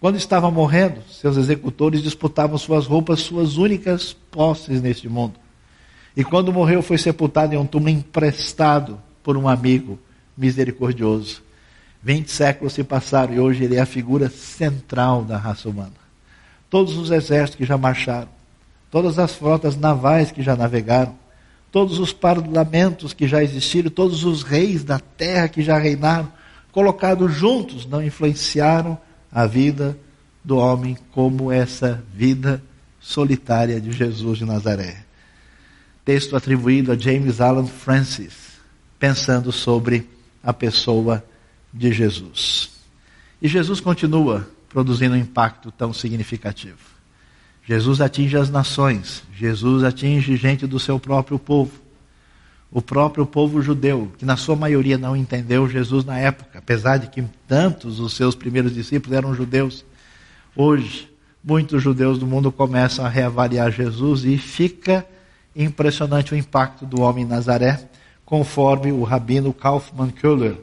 Quando 0.01 0.17
estava 0.17 0.51
morrendo, 0.51 1.03
seus 1.11 1.37
executores 1.37 2.03
disputavam 2.03 2.57
suas 2.57 2.87
roupas, 2.87 3.21
suas 3.21 3.59
únicas 3.59 4.15
posses 4.31 4.81
neste 4.81 5.07
mundo. 5.11 5.35
E 6.17 6.25
quando 6.25 6.51
morreu, 6.51 6.81
foi 6.81 6.97
sepultado 6.97 7.55
em 7.55 7.59
um 7.59 7.67
túmulo 7.67 7.91
emprestado 7.91 8.99
por 9.23 9.37
um 9.37 9.47
amigo 9.47 9.99
misericordioso. 10.35 11.43
Vinte 12.03 12.31
séculos 12.31 12.73
se 12.73 12.83
passaram 12.83 13.35
e 13.35 13.41
hoje 13.41 13.65
ele 13.65 13.77
é 13.77 13.81
a 13.81 13.87
figura 13.87 14.31
central 14.31 15.23
da 15.23 15.37
raça 15.37 15.69
humana. 15.69 15.93
Todos 16.71 16.97
os 16.97 17.11
exércitos 17.11 17.57
que 17.57 17.67
já 17.67 17.77
marcharam, 17.77 18.29
todas 18.91 19.19
as 19.19 19.35
frotas 19.35 19.77
navais 19.77 20.33
que 20.33 20.43
já 20.43 20.57
navegaram, 20.57 21.15
todos 21.71 21.99
os 21.99 22.11
parlamentos 22.11 23.13
que 23.13 23.29
já 23.29 23.43
existiram, 23.43 23.91
todos 23.91 24.25
os 24.25 24.43
reis 24.43 24.83
da 24.83 24.99
terra 24.99 25.47
que 25.47 25.63
já 25.63 25.79
reinaram, 25.79 26.33
colocados 26.73 27.35
juntos, 27.35 27.85
não 27.85 28.03
influenciaram 28.03 28.97
a 29.33 29.47
vida 29.47 29.97
do 30.45 30.57
homem 30.57 30.97
como 31.13 31.53
essa 31.53 32.03
vida 32.15 32.63
solitária 32.99 33.81
de 33.81 33.93
Jesus 33.93 34.39
de 34.39 34.45
Nazaré. 34.45 35.05
Texto 36.05 36.37
atribuído 36.37 36.93
a 36.93 36.97
James 36.97 37.41
Alan 37.41 37.67
Francis, 37.67 38.59
pensando 38.99 39.53
sobre 39.53 40.09
a 40.43 40.53
pessoa 40.53 41.25
de 41.73 41.93
Jesus. 41.93 42.71
E 43.41 43.49
Jesus 43.49 43.81
continua 43.81 44.49
produzindo 44.69 45.15
um 45.15 45.19
impacto 45.19 45.71
tão 45.71 45.93
significativo. 45.93 46.79
Jesus 47.65 48.01
atinge 48.01 48.37
as 48.37 48.51
nações, 48.51 49.23
Jesus 49.37 49.85
atinge 49.85 50.37
gente 50.37 50.67
do 50.67 50.79
seu 50.79 50.99
próprio 50.99 51.39
povo. 51.39 51.73
O 52.73 52.81
próprio 52.81 53.27
povo 53.27 53.61
judeu, 53.61 54.13
que 54.17 54.25
na 54.25 54.37
sua 54.37 54.55
maioria 54.55 54.97
não 54.97 55.17
entendeu 55.17 55.69
Jesus 55.69 56.05
na 56.05 56.19
época, 56.19 56.59
apesar 56.59 56.99
de 56.99 57.09
que 57.09 57.25
tantos 57.49 57.99
os 57.99 58.15
seus 58.15 58.37
primeiros 58.37 58.73
discípulos 58.73 59.17
eram 59.17 59.35
judeus. 59.35 59.85
Hoje, 60.55 61.11
muitos 61.43 61.83
judeus 61.83 62.19
do 62.19 62.27
mundo 62.27 62.53
começam 62.53 63.05
a 63.05 63.09
reavaliar 63.09 63.73
Jesus 63.73 64.25
e 64.25 64.39
fica 64.39 65.05
impressionante 65.55 66.33
o 66.33 66.37
impacto 66.37 66.87
do 66.87 67.01
homem 67.01 67.25
em 67.25 67.29
Nazaré, 67.29 67.89
conforme 68.25 68.93
o 68.93 69.03
rabino 69.03 69.53
Kaufman 69.53 70.11
Köhler 70.11 70.57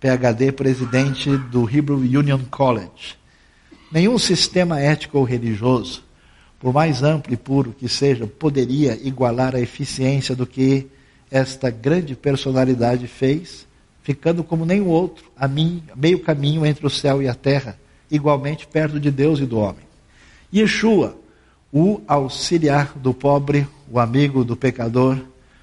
PhD, 0.00 0.50
presidente 0.52 1.36
do 1.36 1.68
Hebrew 1.68 1.98
Union 1.98 2.40
College. 2.50 3.18
Nenhum 3.92 4.16
sistema 4.18 4.80
ético 4.80 5.18
ou 5.18 5.24
religioso, 5.24 6.02
por 6.58 6.72
mais 6.72 7.02
amplo 7.02 7.34
e 7.34 7.36
puro 7.36 7.74
que 7.78 7.86
seja, 7.86 8.26
poderia 8.26 8.98
igualar 9.06 9.54
a 9.54 9.60
eficiência 9.60 10.34
do 10.34 10.46
que 10.46 10.88
esta 11.30 11.70
grande 11.70 12.14
personalidade 12.14 13.06
fez, 13.06 13.66
ficando 14.02 14.42
como 14.42 14.66
nenhum 14.66 14.88
outro, 14.88 15.24
a 15.36 15.46
mim, 15.46 15.82
meio 15.94 16.20
caminho 16.20 16.66
entre 16.66 16.86
o 16.86 16.90
céu 16.90 17.22
e 17.22 17.28
a 17.28 17.34
terra, 17.34 17.78
igualmente 18.10 18.66
perto 18.66 18.98
de 18.98 19.10
Deus 19.10 19.38
e 19.38 19.46
do 19.46 19.58
homem. 19.58 19.84
Yeshua, 20.52 21.16
o 21.72 22.00
auxiliar 22.08 22.94
do 22.96 23.14
pobre, 23.14 23.66
o 23.88 24.00
amigo 24.00 24.44
do 24.44 24.56
pecador, 24.56 25.18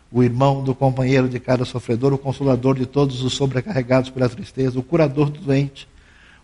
o 0.09 0.23
irmão 0.23 0.63
do 0.63 0.73
companheiro 0.73 1.27
de 1.27 1.39
cada 1.39 1.65
sofredor, 1.65 2.13
o 2.13 2.17
consolador 2.17 2.75
de 2.75 2.85
todos 2.85 3.21
os 3.21 3.33
sobrecarregados 3.33 4.09
pela 4.09 4.29
tristeza, 4.29 4.79
o 4.79 4.83
curador 4.83 5.29
do 5.29 5.41
doente, 5.41 5.87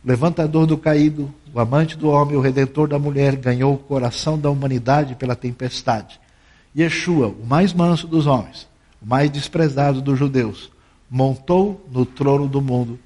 o 0.04 0.08
levantador 0.08 0.66
do 0.66 0.78
caído, 0.78 1.34
o 1.54 1.60
amante 1.62 1.98
do 1.98 2.10
homem, 2.10 2.36
o 2.36 2.42
redentor 2.42 2.90
da 2.90 3.00
mulher, 3.00 3.38
ganhou 3.38 3.74
o 3.74 3.78
coração 3.78 4.38
da 4.38 4.50
humanidade 4.50 5.16
pela 5.16 5.36
tempestade. 5.36 6.20
Yeshua, 6.78 7.28
o 7.28 7.46
mais 7.46 7.72
manso 7.72 8.06
dos 8.06 8.28
homens, 8.28 8.68
o 9.04 9.08
mais 9.08 9.30
desprezado 9.30 10.02
dos 10.02 10.18
judeus, 10.18 10.72
montou 11.10 11.86
no 11.92 12.06
trono 12.06 12.48
do 12.48 12.62
mundo 12.62 12.98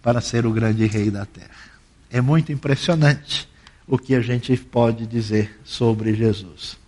para 0.00 0.20
ser 0.20 0.46
o 0.46 0.52
grande 0.52 0.86
rei 0.86 1.10
da 1.10 1.26
terra. 1.26 1.72
É 2.10 2.20
muito 2.20 2.52
impressionante 2.52 3.48
o 3.86 3.98
que 3.98 4.14
a 4.14 4.20
gente 4.20 4.56
pode 4.56 5.06
dizer 5.06 5.60
sobre 5.64 6.14
Jesus. 6.14 6.78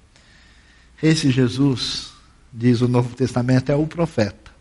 Esse 1.03 1.31
Jesus 1.31 2.13
diz 2.53 2.81
o 2.81 2.89
Novo 2.89 3.15
Testamento, 3.17 3.73
é 3.73 3.75
o 3.75 3.87
profeta, 3.87 4.53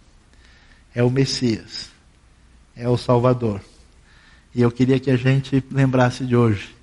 é 0.96 1.04
o 1.04 1.12
Messias, 1.12 1.90
é 2.76 2.90
o 2.90 2.98
Salvador. 2.98 3.62
E 4.56 4.62
eu 4.62 4.72
queria 4.72 5.00
que 5.00 5.12
a 5.12 5.16
gente 5.16 5.64
lembrasse 5.72 6.26
de 6.26 6.36
hoje. 6.36 6.76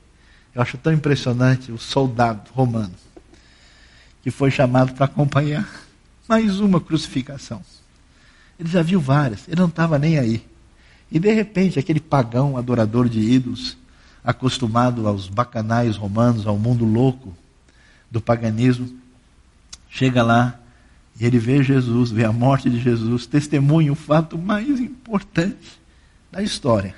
Eu 0.54 0.62
acho 0.62 0.78
tão 0.78 0.92
impressionante 0.92 1.72
o 1.72 1.78
soldado 1.78 2.50
romano 2.52 2.94
que 4.22 4.30
foi 4.30 4.50
chamado 4.50 4.92
para 4.94 5.06
acompanhar 5.06 5.89
mais 6.30 6.60
uma 6.60 6.80
crucificação. 6.80 7.60
Ele 8.56 8.68
já 8.68 8.82
viu 8.82 9.00
várias, 9.00 9.48
ele 9.48 9.60
não 9.60 9.66
estava 9.66 9.98
nem 9.98 10.16
aí. 10.16 10.46
E 11.10 11.18
de 11.18 11.32
repente, 11.32 11.76
aquele 11.76 11.98
pagão 11.98 12.56
adorador 12.56 13.08
de 13.08 13.18
ídolos, 13.18 13.76
acostumado 14.22 15.08
aos 15.08 15.28
bacanais 15.28 15.96
romanos, 15.96 16.46
ao 16.46 16.56
mundo 16.56 16.84
louco 16.84 17.36
do 18.08 18.20
paganismo, 18.20 18.88
chega 19.88 20.22
lá 20.22 20.56
e 21.18 21.26
ele 21.26 21.36
vê 21.36 21.64
Jesus, 21.64 22.12
vê 22.12 22.24
a 22.24 22.32
morte 22.32 22.70
de 22.70 22.78
Jesus, 22.78 23.26
testemunha 23.26 23.90
o 23.90 23.96
fato 23.96 24.38
mais 24.38 24.78
importante 24.78 25.80
da 26.30 26.40
história. 26.40 26.94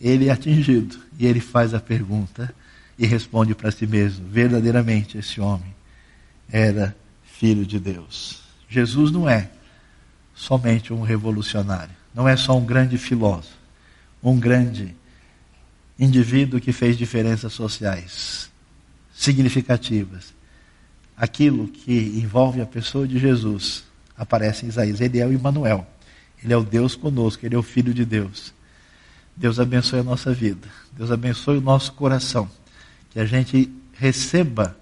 Ele 0.00 0.28
é 0.28 0.30
atingido 0.30 0.96
e 1.18 1.26
ele 1.26 1.40
faz 1.40 1.74
a 1.74 1.80
pergunta 1.80 2.54
e 2.96 3.04
responde 3.04 3.52
para 3.52 3.72
si 3.72 3.84
mesmo: 3.84 4.24
verdadeiramente 4.28 5.18
esse 5.18 5.40
homem 5.40 5.74
era 6.48 6.94
filho 7.24 7.66
de 7.66 7.80
Deus. 7.80 8.43
Jesus 8.74 9.10
não 9.10 9.28
é 9.28 9.50
somente 10.34 10.92
um 10.92 11.02
revolucionário, 11.02 11.94
não 12.14 12.28
é 12.28 12.36
só 12.36 12.56
um 12.56 12.64
grande 12.64 12.98
filósofo, 12.98 13.56
um 14.22 14.38
grande 14.38 14.94
indivíduo 15.98 16.60
que 16.60 16.72
fez 16.72 16.98
diferenças 16.98 17.52
sociais 17.52 18.50
significativas 19.14 20.34
aquilo 21.16 21.68
que 21.68 21.92
envolve 22.16 22.60
a 22.60 22.66
pessoa 22.66 23.06
de 23.06 23.18
Jesus 23.18 23.84
aparece 24.16 24.66
em 24.66 24.68
Isaías. 24.68 25.00
Ele 25.00 25.18
é 25.18 25.26
o 25.26 25.32
Emmanuel. 25.32 25.86
Ele 26.42 26.52
é 26.52 26.56
o 26.56 26.64
Deus 26.64 26.94
conosco, 26.94 27.46
ele 27.46 27.54
é 27.54 27.58
o 27.58 27.62
Filho 27.62 27.94
de 27.94 28.04
Deus. 28.04 28.52
Deus 29.36 29.58
abençoe 29.58 30.00
a 30.00 30.04
nossa 30.04 30.32
vida. 30.32 30.68
Deus 30.92 31.10
abençoe 31.10 31.58
o 31.58 31.60
nosso 31.60 31.92
coração. 31.92 32.50
Que 33.10 33.20
a 33.20 33.24
gente 33.24 33.72
receba 33.94 34.76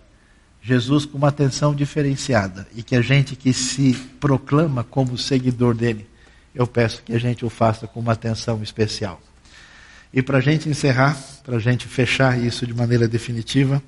Jesus 0.63 1.05
com 1.05 1.19
uma 1.19 1.29
atenção 1.29 1.75
diferenciada. 1.75 2.67
E 2.75 2.83
que 2.83 2.95
a 2.95 3.03
gente 3.03 3.35
que 3.35 3.53
se 3.53 3.95
proclama 4.21 4.85
como 4.85 5.19
seguidor 5.19 5.75
dele, 5.75 6.07
eu 6.55 6.67
peço 6.67 7.03
que 7.03 7.13
a 7.13 7.19
gente 7.19 7.45
o 7.45 7.51
faça 7.51 7.87
com 7.87 7.99
uma 7.99 8.13
atenção 8.13 8.63
especial. 8.63 9.21
E 10.13 10.23
para 10.23 10.39
a 10.39 10.41
gente 10.41 10.69
encerrar, 10.69 11.19
para 11.43 11.57
a 11.57 11.59
gente 11.59 11.89
fechar 11.89 12.39
isso 12.39 12.67
de 12.67 12.75
maneira 12.75 13.09
definitiva, 13.09 13.83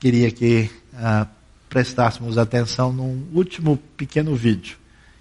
queria 0.00 0.30
que 0.30 0.70
ah, 0.94 1.26
prestássemos 1.68 2.38
atenção 2.38 2.92
num 2.92 3.28
último 3.32 3.76
pequeno 3.96 4.34
vídeo 4.34 4.76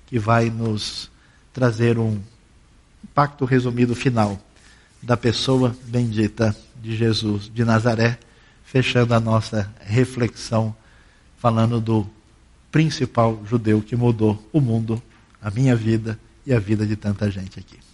que 0.08 0.18
vai 0.18 0.50
nos 0.50 1.12
trazer 1.54 2.00
um 2.00 2.18
impacto 3.04 3.44
resumido 3.44 3.94
final 3.94 4.40
da 5.04 5.18
pessoa 5.18 5.76
bendita 5.84 6.56
de 6.82 6.96
Jesus 6.96 7.52
de 7.54 7.66
Nazaré, 7.66 8.18
fechando 8.64 9.14
a 9.14 9.20
nossa 9.20 9.70
reflexão 9.82 10.74
falando 11.38 11.80
do 11.80 12.08
principal 12.72 13.40
judeu 13.46 13.82
que 13.82 13.96
mudou 13.96 14.44
o 14.52 14.60
mundo, 14.60 15.02
a 15.42 15.50
minha 15.50 15.76
vida 15.76 16.20
e 16.46 16.54
a 16.54 16.60
vida 16.60 16.86
de 16.86 16.96
tanta 16.96 17.30
gente 17.32 17.60
aqui. 17.60 17.87